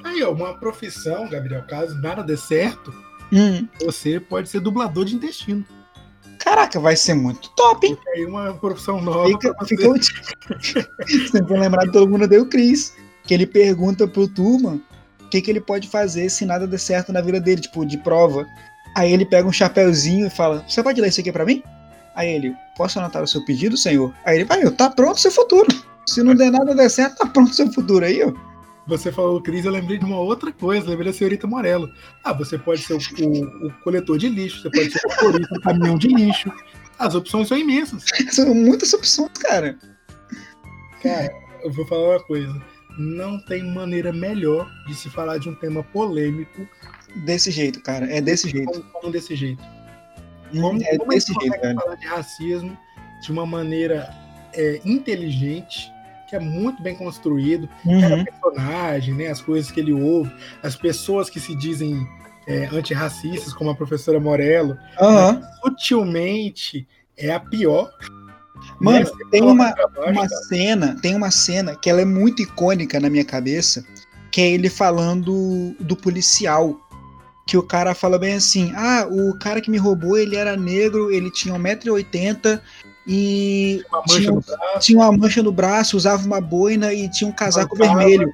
Aí, 0.04 0.22
ó, 0.22 0.32
uma 0.32 0.54
profissão, 0.54 1.28
Gabriel, 1.28 1.64
caso 1.68 1.94
nada 2.00 2.22
dê 2.22 2.36
certo, 2.36 2.92
Hum. 3.32 3.68
você 3.84 4.18
pode 4.18 4.48
ser 4.48 4.60
dublador 4.60 5.04
de 5.04 5.14
intestino. 5.14 5.64
Caraca, 6.38 6.80
vai 6.80 6.96
ser 6.96 7.14
muito 7.14 7.50
top, 7.50 7.86
hein? 7.86 7.98
Aí 8.14 8.24
uma 8.24 8.54
profissão 8.54 9.00
nova. 9.02 9.26
Fica, 9.28 9.54
fica 9.66 9.88
o... 9.90 9.96
Sempre 11.30 11.58
lembrar 11.58 11.84
que 11.86 11.92
todo 11.92 12.08
mundo 12.08 12.26
deu 12.26 12.42
o 12.42 12.46
Chris. 12.46 12.94
Que 13.24 13.34
ele 13.34 13.46
pergunta 13.46 14.08
pro 14.08 14.26
turma 14.26 14.80
o 15.22 15.28
que, 15.28 15.42
que 15.42 15.50
ele 15.50 15.60
pode 15.60 15.88
fazer 15.88 16.30
se 16.30 16.46
nada 16.46 16.66
der 16.66 16.78
certo 16.78 17.12
na 17.12 17.20
vida 17.20 17.38
dele, 17.38 17.60
tipo, 17.60 17.84
de 17.84 17.98
prova. 17.98 18.46
Aí 18.94 19.12
ele 19.12 19.24
pega 19.24 19.46
um 19.48 19.52
chapéuzinho 19.52 20.26
e 20.26 20.30
fala: 20.30 20.64
Você 20.68 20.82
pode 20.82 21.00
ler 21.00 21.08
isso 21.08 21.20
aqui 21.20 21.30
pra 21.32 21.44
mim? 21.44 21.62
Aí 22.14 22.30
ele, 22.34 22.54
posso 22.76 22.98
anotar 22.98 23.22
o 23.22 23.26
seu 23.28 23.44
pedido, 23.44 23.76
senhor? 23.76 24.12
Aí 24.24 24.36
ele, 24.38 24.44
vai, 24.44 24.68
tá 24.72 24.90
pronto 24.90 25.16
o 25.16 25.20
seu 25.20 25.30
futuro. 25.30 25.68
Se 26.06 26.22
não 26.22 26.34
der 26.34 26.50
nada 26.50 26.74
der 26.74 26.88
certo, 26.88 27.16
tá 27.18 27.26
pronto 27.26 27.50
o 27.50 27.54
seu 27.54 27.70
futuro 27.72 28.04
aí, 28.04 28.22
ó. 28.24 28.32
Você 28.88 29.12
falou 29.12 29.40
Cris, 29.42 29.66
eu 29.66 29.70
lembrei 29.70 29.98
de 29.98 30.04
uma 30.06 30.18
outra 30.18 30.50
coisa, 30.50 30.88
lembrei 30.88 31.12
da 31.12 31.16
senhorita 31.16 31.46
Morello. 31.46 31.92
Ah, 32.24 32.32
você 32.32 32.56
pode 32.58 32.80
ser 32.82 32.94
o, 32.94 32.96
o- 32.98 33.66
o 33.66 33.72
coletor 33.84 34.16
de 34.16 34.28
lixo, 34.30 34.62
você 34.62 34.70
pode 34.70 34.90
ser 34.90 35.00
o 35.06 35.10
motorista 35.10 35.54
do 35.54 35.60
caminhão 35.60 35.98
de 35.98 36.08
lixo. 36.08 36.50
As 36.98 37.14
opções 37.14 37.46
são 37.48 37.56
imensas. 37.58 38.04
São 38.32 38.52
muitas 38.54 38.92
opções, 38.94 39.30
cara. 39.38 39.76
Cara, 41.02 41.30
eu 41.62 41.70
vou 41.72 41.86
falar 41.86 42.16
uma 42.16 42.22
coisa. 42.24 42.62
Não 42.98 43.38
tem 43.44 43.62
maneira 43.72 44.12
melhor 44.12 44.68
de 44.86 44.94
se 44.94 45.08
falar 45.10 45.38
de 45.38 45.48
um 45.48 45.54
tema 45.54 45.82
polêmico 45.84 46.66
Desse 47.16 47.50
jeito, 47.50 47.80
cara. 47.82 48.06
É 48.12 48.20
desse 48.20 48.48
jeito. 48.48 48.66
como, 48.70 48.82
como 48.84 49.12
desse 49.12 49.34
jeito. 49.34 49.62
Como, 50.50 50.82
É 50.82 50.96
como 50.96 51.10
desse 51.10 51.26
jeito, 51.28 51.40
consegue 51.40 51.60
velho. 51.66 51.80
falar 51.80 51.94
de 51.96 52.06
racismo 52.06 52.78
de 53.22 53.32
uma 53.32 53.44
maneira 53.46 54.08
é, 54.54 54.80
inteligente, 54.84 55.90
que 56.28 56.34
é 56.36 56.40
muito 56.40 56.82
bem 56.82 56.94
construído, 56.94 57.68
Uhum. 57.84 58.24
personagem, 58.24 59.14
né, 59.14 59.26
as 59.28 59.40
coisas 59.40 59.70
que 59.70 59.80
ele 59.80 59.92
ouve, 59.92 60.30
as 60.62 60.74
pessoas 60.76 61.28
que 61.30 61.38
se 61.40 61.54
dizem 61.54 62.06
é, 62.46 62.64
antirracistas, 62.72 63.52
como 63.52 63.68
a 63.68 63.74
professora 63.74 64.18
Morello, 64.18 64.76
Aham. 64.98 65.42
sutilmente 65.62 66.88
é 67.16 67.30
a 67.30 67.38
pior. 67.40 67.90
Mano, 68.80 69.04
né, 69.04 69.10
tem 69.30 69.42
uma- 69.42 69.74
uma 70.06 70.14
cara. 70.26 70.28
cena, 70.48 70.96
tem 71.02 71.14
uma 71.14 71.30
cena 71.30 71.76
que 71.76 71.90
ela 71.90 72.00
é 72.00 72.04
muito 72.06 72.40
icônica 72.42 72.98
na 72.98 73.10
minha 73.10 73.24
cabeça, 73.24 73.84
que 74.32 74.40
é 74.40 74.50
ele 74.50 74.70
falando 74.70 75.74
do 75.78 75.94
policial. 75.96 76.78
Que 77.48 77.56
o 77.56 77.62
cara 77.62 77.94
fala 77.94 78.18
bem 78.18 78.34
assim: 78.34 78.72
Ah, 78.76 79.08
o 79.10 79.36
cara 79.38 79.60
que 79.60 79.70
me 79.70 79.78
roubou, 79.78 80.18
ele 80.18 80.36
era 80.36 80.56
negro, 80.56 81.10
ele 81.10 81.30
tinha 81.30 81.54
1,80m 81.54 82.60
e 83.10 83.82
uma 83.90 84.02
tinha, 84.02 84.30
no 84.30 84.40
braço, 84.42 84.80
tinha 84.80 84.98
uma 84.98 85.12
mancha 85.12 85.42
no 85.42 85.50
braço, 85.50 85.96
usava 85.96 86.26
uma 86.26 86.42
boina 86.42 86.92
e 86.92 87.08
tinha 87.08 87.26
um 87.26 87.32
casaco 87.32 87.76
Mancava. 87.78 88.00
vermelho. 88.00 88.30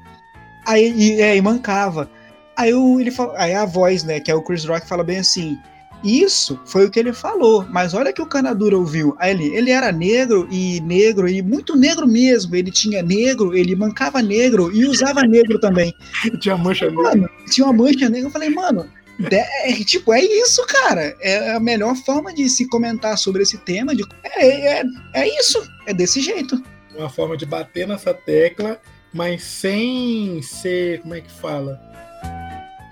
Aí 0.67 0.93
e, 0.93 1.21
é, 1.23 1.37
e 1.37 1.41
mancava. 1.41 2.11
Aí, 2.57 2.75
o, 2.75 3.01
ele 3.01 3.13
fala, 3.13 3.35
aí 3.37 3.55
a 3.55 3.65
voz, 3.65 4.03
né, 4.03 4.19
que 4.19 4.33
é 4.33 4.35
o 4.35 4.43
Chris 4.43 4.65
Rock, 4.65 4.89
fala 4.89 5.05
bem 5.05 5.19
assim: 5.19 5.57
Isso 6.03 6.59
foi 6.65 6.87
o 6.87 6.91
que 6.91 6.99
ele 6.99 7.13
falou, 7.13 7.65
mas 7.71 7.95
olha 7.95 8.13
que 8.13 8.21
o 8.21 8.27
Canadura 8.27 8.77
ouviu. 8.77 9.15
Aí 9.21 9.31
ele, 9.31 9.47
ele 9.55 9.71
era 9.71 9.93
negro 9.93 10.49
e 10.51 10.81
negro, 10.81 11.29
e 11.29 11.41
muito 11.41 11.77
negro 11.77 12.07
mesmo. 12.09 12.57
Ele 12.57 12.73
tinha 12.73 13.01
negro, 13.01 13.57
ele 13.57 13.77
mancava 13.77 14.21
negro 14.21 14.75
e 14.75 14.85
usava 14.87 15.23
negro 15.23 15.61
também. 15.61 15.95
tinha 16.41 16.57
mancha 16.57 16.87
negra. 16.87 17.03
Mano, 17.03 17.31
tinha 17.49 17.65
uma 17.65 17.73
mancha 17.73 18.09
negra. 18.09 18.27
Eu 18.27 18.33
falei, 18.33 18.51
mano, 18.51 18.89
é, 19.31 19.73
tipo, 19.85 20.13
é 20.13 20.21
isso, 20.23 20.65
cara. 20.67 21.17
É 21.21 21.53
a 21.53 21.61
melhor 21.61 21.95
forma 21.97 22.33
de 22.33 22.49
se 22.49 22.67
comentar 22.69 23.17
sobre 23.19 23.43
esse 23.43 23.59
tema. 23.59 23.95
De, 23.95 24.03
é, 24.25 24.81
é, 24.81 24.85
é 25.15 25.39
isso, 25.41 25.63
é 25.87 25.95
desse 25.95 26.21
jeito. 26.21 26.63
uma 26.97 27.09
forma 27.09 27.37
de 27.37 27.47
bater 27.47 27.87
nessa 27.89 28.13
tecla, 28.15 28.81
mas 29.13 29.43
sem 29.45 30.41
ser, 30.43 31.01
como 31.03 31.15
é 31.15 31.21
que 31.21 31.31
fala? 31.31 31.81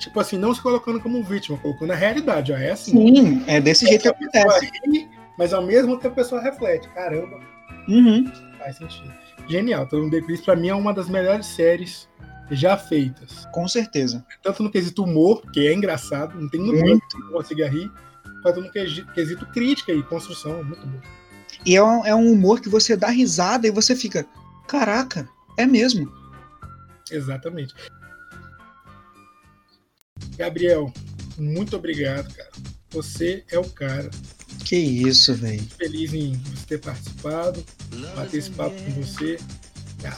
Tipo 0.00 0.18
assim, 0.20 0.36
não 0.36 0.52
se 0.54 0.60
colocando 0.60 1.00
como 1.00 1.22
vítima, 1.22 1.56
colocando 1.58 1.92
a 1.92 1.96
realidade, 1.96 2.52
ó, 2.52 2.56
é 2.56 2.70
assim. 2.72 2.90
Sim, 2.92 3.44
é 3.46 3.60
desse 3.60 3.86
jeito 3.86 4.02
que 4.02 4.08
acontece. 4.08 4.68
ri, 4.86 5.08
mas 5.38 5.52
ao 5.52 5.62
mesmo 5.64 5.96
tempo 5.96 6.08
a 6.08 6.16
pessoa 6.22 6.40
reflete. 6.40 6.88
Caramba, 6.88 7.38
Uhum. 7.88 8.30
faz 8.58 8.76
sentido. 8.76 9.12
Genial, 9.48 9.86
Todo 9.88 10.02
Mundo 10.04 10.22
Chris 10.24 10.40
pra 10.40 10.54
mim 10.56 10.68
é 10.68 10.74
uma 10.74 10.92
das 10.92 11.08
melhores 11.08 11.46
séries 11.46 12.08
já 12.52 12.76
feitas. 12.76 13.46
Com 13.52 13.66
certeza. 13.66 14.24
Tanto 14.42 14.62
no 14.62 14.70
quesito 14.70 15.04
humor, 15.04 15.42
que 15.52 15.66
é 15.66 15.72
engraçado, 15.74 16.38
não 16.40 16.48
tem 16.48 16.60
muito 16.60 17.06
que 17.08 17.32
consiga 17.32 17.68
rir, 17.68 17.90
quanto 18.42 18.60
no 18.60 18.70
quesi- 18.70 19.04
quesito 19.14 19.46
crítica 19.46 19.92
e 19.92 20.02
construção, 20.02 20.62
muito 20.64 20.86
bom. 20.86 21.00
E 21.64 21.76
é 21.76 21.82
um, 21.82 22.06
é 22.06 22.14
um 22.14 22.32
humor 22.32 22.60
que 22.60 22.68
você 22.68 22.96
dá 22.96 23.08
risada 23.08 23.66
e 23.66 23.70
você 23.70 23.94
fica, 23.94 24.26
caraca, 24.66 25.28
é 25.56 25.66
mesmo. 25.66 26.12
Exatamente. 27.10 27.74
Gabriel, 30.36 30.92
muito 31.38 31.76
obrigado, 31.76 32.32
cara. 32.34 32.50
Você 32.90 33.44
é 33.50 33.58
o 33.58 33.68
cara. 33.70 34.10
Que 34.64 34.76
isso, 34.76 35.34
velho. 35.34 35.62
Feliz 35.78 36.12
em 36.14 36.34
você 36.36 36.66
ter 36.66 36.78
participado, 36.78 37.64
bater 38.14 38.38
esse 38.38 38.50
papo 38.50 38.76
com 38.82 38.90
você. 39.02 39.38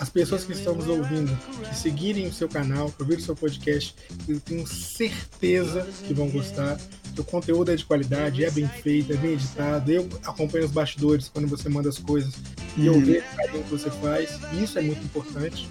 As 0.01 0.09
pessoas 0.09 0.45
que 0.45 0.53
estão 0.53 0.75
nos 0.75 0.89
ouvindo, 0.89 1.37
que 1.69 1.77
seguirem 1.77 2.27
o 2.27 2.33
seu 2.33 2.49
canal, 2.49 2.91
que 2.91 3.03
ouvirem 3.03 3.23
o 3.23 3.25
seu 3.27 3.37
podcast, 3.37 3.95
eu 4.29 4.41
tenho 4.41 4.67
certeza 4.67 5.87
que 6.07 6.15
vão 6.15 6.29
gostar. 6.29 6.79
O 7.17 7.23
conteúdo 7.25 7.71
é 7.71 7.77
de 7.77 7.85
qualidade, 7.85 8.45
é 8.45 8.51
bem 8.51 8.67
feito, 8.67 9.13
é 9.13 9.17
bem 9.17 9.33
editado. 9.35 9.91
Eu 9.91 10.09
acompanho 10.25 10.65
os 10.65 10.71
bastidores 10.73 11.29
quando 11.29 11.47
você 11.47 11.69
manda 11.69 11.89
as 11.89 11.99
coisas 11.99 12.35
e 12.77 12.87
eu 12.87 12.95
Uhum. 12.95 13.05
vejo 13.05 13.25
o 13.33 13.37
carinho 13.37 13.65
que 13.65 13.71
você 13.71 13.91
faz. 13.91 14.31
Isso 14.61 14.79
é 14.79 14.83
muito 14.83 15.05
importante. 15.05 15.69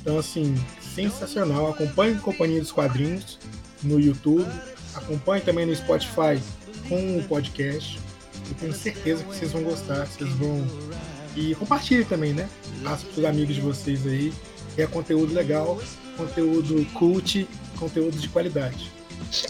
Então, 0.00 0.18
assim, 0.18 0.54
sensacional. 0.94 1.68
Acompanhe 1.70 2.14
a 2.16 2.20
Companhia 2.20 2.60
dos 2.60 2.70
Quadrinhos 2.72 3.38
no 3.82 3.98
YouTube. 3.98 4.46
Acompanhe 4.94 5.42
também 5.42 5.66
no 5.66 5.74
Spotify 5.74 6.40
com 6.88 7.18
o 7.18 7.22
podcast. 7.24 7.98
Eu 8.48 8.54
tenho 8.54 8.72
certeza 8.72 9.22
que 9.24 9.34
vocês 9.36 9.52
vão 9.52 9.62
gostar, 9.62 10.06
que 10.06 10.24
vocês 10.24 10.30
vão. 10.36 10.66
E 11.36 11.54
compartilhe 11.54 12.04
também, 12.04 12.32
né? 12.32 12.48
Passa 12.84 13.04
para 13.06 13.20
os 13.20 13.24
amigos 13.24 13.54
de 13.54 13.60
vocês 13.60 14.06
aí. 14.06 14.32
É 14.76 14.86
conteúdo 14.86 15.34
legal, 15.34 15.80
conteúdo 16.16 16.86
cult, 16.94 17.46
conteúdo 17.78 18.16
de 18.16 18.28
qualidade. 18.28 18.90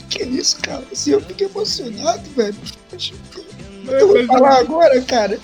Que 0.09 0.25
isso, 0.25 0.59
cara? 0.61 0.83
Assim, 0.91 1.13
eu 1.13 1.21
fiquei 1.21 1.47
emocionado, 1.47 2.23
velho. 2.37 2.57
Eu 3.87 4.09
vou 4.09 4.27
falar 4.27 4.59
agora, 4.59 5.01
cara. 5.03 5.39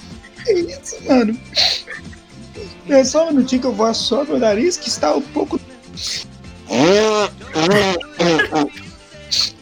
Que 0.44 0.52
isso, 0.52 1.02
mano? 1.04 1.38
É 2.88 3.04
só 3.04 3.24
um 3.24 3.32
minutinho 3.32 3.60
que 3.60 3.66
eu 3.66 3.72
vou 3.72 3.86
assoar 3.86 4.26
meu 4.26 4.38
nariz, 4.38 4.76
que 4.76 4.88
está 4.88 5.14
um 5.14 5.22
pouco. 5.22 5.60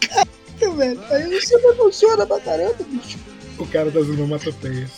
Caraca, 0.00 0.76
velho. 0.76 1.00
Aí 1.10 1.40
você 1.40 1.56
me 1.58 1.68
emociona 1.74 2.26
pra 2.26 2.40
caramba, 2.40 2.76
bicho. 2.88 3.18
O 3.58 3.66
cara 3.66 3.90
das 3.90 4.08
onomatopeias. 4.08 4.90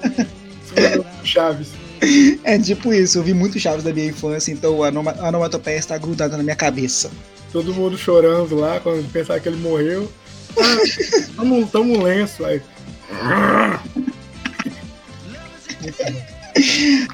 Chaves. 1.24 1.68
É 2.44 2.58
tipo 2.58 2.92
isso, 2.92 3.18
eu 3.18 3.22
vi 3.22 3.34
muito 3.34 3.58
Chaves 3.58 3.84
da 3.84 3.92
minha 3.92 4.06
infância, 4.08 4.50
então 4.52 4.82
a 4.82 4.88
onoma- 4.88 5.14
a 5.18 5.28
onomatopeia 5.28 5.76
está 5.78 5.98
grudada 5.98 6.36
na 6.36 6.42
minha 6.42 6.56
cabeça. 6.56 7.10
Todo 7.52 7.74
mundo 7.74 7.98
chorando 7.98 8.56
lá 8.56 8.80
quando 8.80 9.10
pensar 9.12 9.38
que 9.40 9.48
ele 9.48 9.56
morreu. 9.58 10.10
Ah, 10.58 11.42
um- 11.42 11.66
toma 11.66 11.92
um 11.92 12.02
lenço 12.02 12.44
aí. 12.44 12.60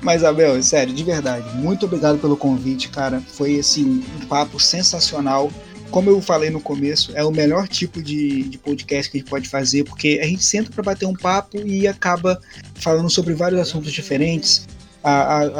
Mas, 0.02 0.24
Abel, 0.24 0.62
sério, 0.62 0.94
de 0.94 1.02
verdade, 1.04 1.44
muito 1.56 1.86
obrigado 1.86 2.18
pelo 2.18 2.36
convite, 2.36 2.88
cara. 2.88 3.20
Foi, 3.20 3.58
assim, 3.58 4.04
um 4.22 4.26
papo 4.26 4.58
sensacional. 4.58 5.50
Como 5.90 6.10
eu 6.10 6.20
falei 6.20 6.50
no 6.50 6.60
começo, 6.60 7.12
é 7.14 7.24
o 7.24 7.30
melhor 7.30 7.68
tipo 7.68 8.02
de, 8.02 8.42
de 8.42 8.58
podcast 8.58 9.10
que 9.10 9.18
a 9.18 9.20
gente 9.20 9.30
pode 9.30 9.48
fazer, 9.48 9.84
porque 9.84 10.18
a 10.22 10.26
gente 10.26 10.44
senta 10.44 10.70
para 10.70 10.82
bater 10.82 11.06
um 11.06 11.14
papo 11.14 11.58
e 11.64 11.86
acaba 11.86 12.40
falando 12.74 13.08
sobre 13.08 13.34
vários 13.34 13.60
assuntos 13.60 13.92
diferentes. 13.92 14.66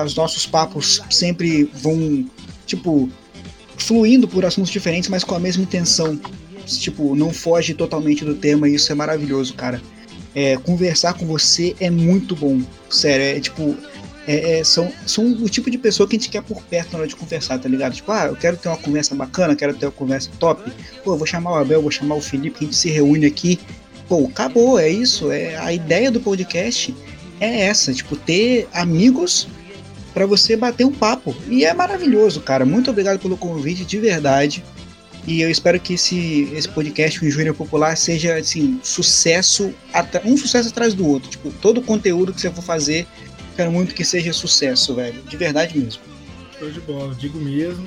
Os 0.05 0.15
nossos 0.15 0.47
papos 0.47 1.03
sempre 1.11 1.65
vão, 1.75 2.27
tipo, 2.67 3.09
fluindo 3.77 4.27
por 4.27 4.45
assuntos 4.45 4.71
diferentes, 4.71 5.09
mas 5.09 5.23
com 5.23 5.35
a 5.35 5.41
mesma 5.41 5.63
intenção. 5.63 6.19
Tipo, 6.67 7.15
não 7.15 7.33
foge 7.33 7.75
totalmente 7.75 8.25
do 8.25 8.35
tema 8.35 8.69
e 8.69 8.75
isso 8.75 8.91
é 8.91 8.95
maravilhoso, 8.95 9.55
cara. 9.55 9.81
É, 10.35 10.57
conversar 10.57 11.15
com 11.15 11.25
você 11.27 11.77
é 11.79 11.89
muito 11.89 12.35
bom. 12.35 12.61
Sério, 12.91 13.25
é 13.25 13.41
tipo, 13.41 13.77
é, 14.27 14.59
é, 14.59 14.65
são, 14.65 14.93
são 15.07 15.25
o 15.25 15.49
tipo 15.49 15.71
de 15.71 15.79
pessoa 15.79 16.09
que 16.09 16.17
a 16.17 16.19
gente 16.19 16.29
quer 16.29 16.43
por 16.43 16.61
perto 16.63 16.93
na 16.93 16.99
hora 16.99 17.09
de 17.09 17.15
conversar, 17.15 17.59
tá 17.59 17.69
ligado? 17.69 17.95
Tipo, 17.95 18.11
ah, 18.11 18.27
eu 18.27 18.37
quero 18.37 18.57
ter 18.57 18.69
uma 18.69 18.77
conversa 18.77 19.15
bacana, 19.15 19.55
quero 19.55 19.75
ter 19.75 19.87
uma 19.87 19.93
conversa 19.93 20.29
top. 20.41 20.69
Pô, 21.05 21.13
eu 21.13 21.17
vou 21.17 21.27
chamar 21.27 21.53
o 21.53 21.55
Abel, 21.55 21.81
vou 21.81 21.91
chamar 21.91 22.17
o 22.17 22.21
Felipe, 22.21 22.57
a 22.61 22.65
gente 22.65 22.77
se 22.77 22.91
reúne 22.91 23.27
aqui. 23.27 23.61
Pô, 24.09 24.27
acabou, 24.27 24.79
é 24.79 24.89
isso. 24.89 25.31
É, 25.31 25.57
a 25.57 25.73
ideia 25.73 26.11
do 26.11 26.21
podcast 26.21 26.93
é 27.41 27.67
essa, 27.67 27.93
tipo, 27.93 28.17
ter 28.17 28.69
amigos 28.73 29.49
para 30.15 30.27
você 30.27 30.57
bater 30.57 30.85
um 30.85 30.93
papo. 30.93 31.37
E 31.49 31.65
é 31.65 31.75
maravilhoso, 31.75 32.41
cara. 32.41 32.65
Muito 32.65 32.91
obrigado 32.91 33.19
pelo 33.19 33.37
convite, 33.37 33.85
de 33.85 33.99
verdade. 33.99 34.65
E 35.27 35.41
eu 35.41 35.51
espero 35.51 35.79
que 35.81 35.95
esse, 35.95 36.49
esse 36.55 36.69
podcast, 36.69 37.25
o 37.25 37.31
Júnior 37.31 37.55
Popular, 37.55 37.97
seja 37.97 38.37
assim, 38.37 38.81
sucesso, 38.83 39.75
um 40.25 40.37
sucesso 40.37 40.69
atrás 40.69 40.95
do 40.95 41.07
outro. 41.07 41.29
Tipo, 41.29 41.51
todo 41.51 41.79
o 41.79 41.83
conteúdo 41.83 42.33
que 42.33 42.41
você 42.41 42.51
for 42.51 42.63
fazer 42.63 43.07
Quero 43.57 43.73
muito 43.73 43.95
que 43.95 44.05
seja 44.05 44.35
sucesso, 44.35 44.95
velho. 44.95 45.23
De 45.23 45.37
verdade 45.37 45.79
mesmo. 45.79 46.03
Show 46.59 46.71
de 46.71 46.81
bola, 46.81 47.15
digo 47.15 47.39
mesmo. 47.39 47.87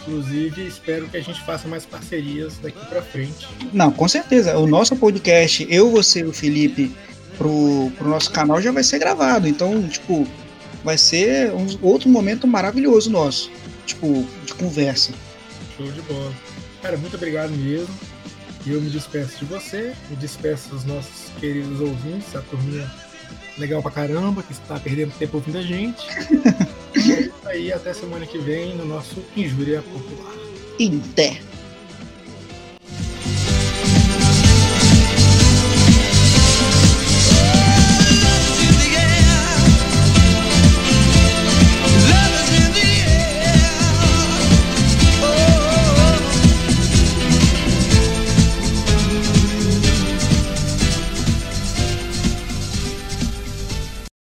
Inclusive, 0.00 0.66
espero 0.66 1.08
que 1.08 1.16
a 1.16 1.20
gente 1.20 1.40
faça 1.44 1.68
mais 1.68 1.86
parcerias 1.86 2.58
daqui 2.58 2.84
para 2.86 3.00
frente. 3.00 3.46
Não, 3.72 3.92
com 3.92 4.08
certeza. 4.08 4.58
O 4.58 4.66
nosso 4.66 4.96
podcast, 4.96 5.66
eu, 5.70 5.90
você 5.90 6.20
e 6.20 6.24
o 6.24 6.32
Felipe, 6.32 6.90
pro, 7.38 7.90
pro 7.96 8.08
nosso 8.08 8.30
canal 8.32 8.60
já 8.60 8.72
vai 8.72 8.82
ser 8.82 8.98
gravado. 8.98 9.48
Então, 9.48 9.88
tipo, 9.88 10.26
vai 10.84 10.98
ser 10.98 11.52
um 11.52 11.66
outro 11.80 12.08
momento 12.10 12.46
maravilhoso 12.46 13.10
nosso. 13.10 13.50
Tipo, 13.86 14.26
de 14.44 14.54
conversa. 14.54 15.12
Show 15.76 15.90
de 15.90 16.02
bola. 16.02 16.32
Cara, 16.82 16.98
muito 16.98 17.16
obrigado 17.16 17.50
mesmo. 17.50 17.94
Eu 18.66 18.82
me 18.82 18.90
despeço 18.90 19.38
de 19.38 19.44
você, 19.46 19.94
me 20.10 20.16
despeço 20.16 20.68
dos 20.68 20.84
nossos 20.84 21.30
queridos 21.40 21.80
ouvintes, 21.80 22.36
a 22.36 22.42
turminha 22.42 22.90
legal 23.56 23.80
pra 23.80 23.90
caramba, 23.90 24.42
que 24.42 24.52
está 24.52 24.78
perdendo 24.78 25.12
tempo 25.12 25.38
ouvindo 25.38 25.58
a 25.58 25.62
gente. 25.62 26.06
é 26.94 27.20
isso 27.20 27.32
aí, 27.46 27.72
até 27.72 27.94
semana 27.94 28.26
que 28.26 28.36
vem 28.36 28.76
no 28.76 28.84
nosso 28.84 29.24
Injúria 29.34 29.80
Popular. 29.80 30.34
Inter. 30.78 31.40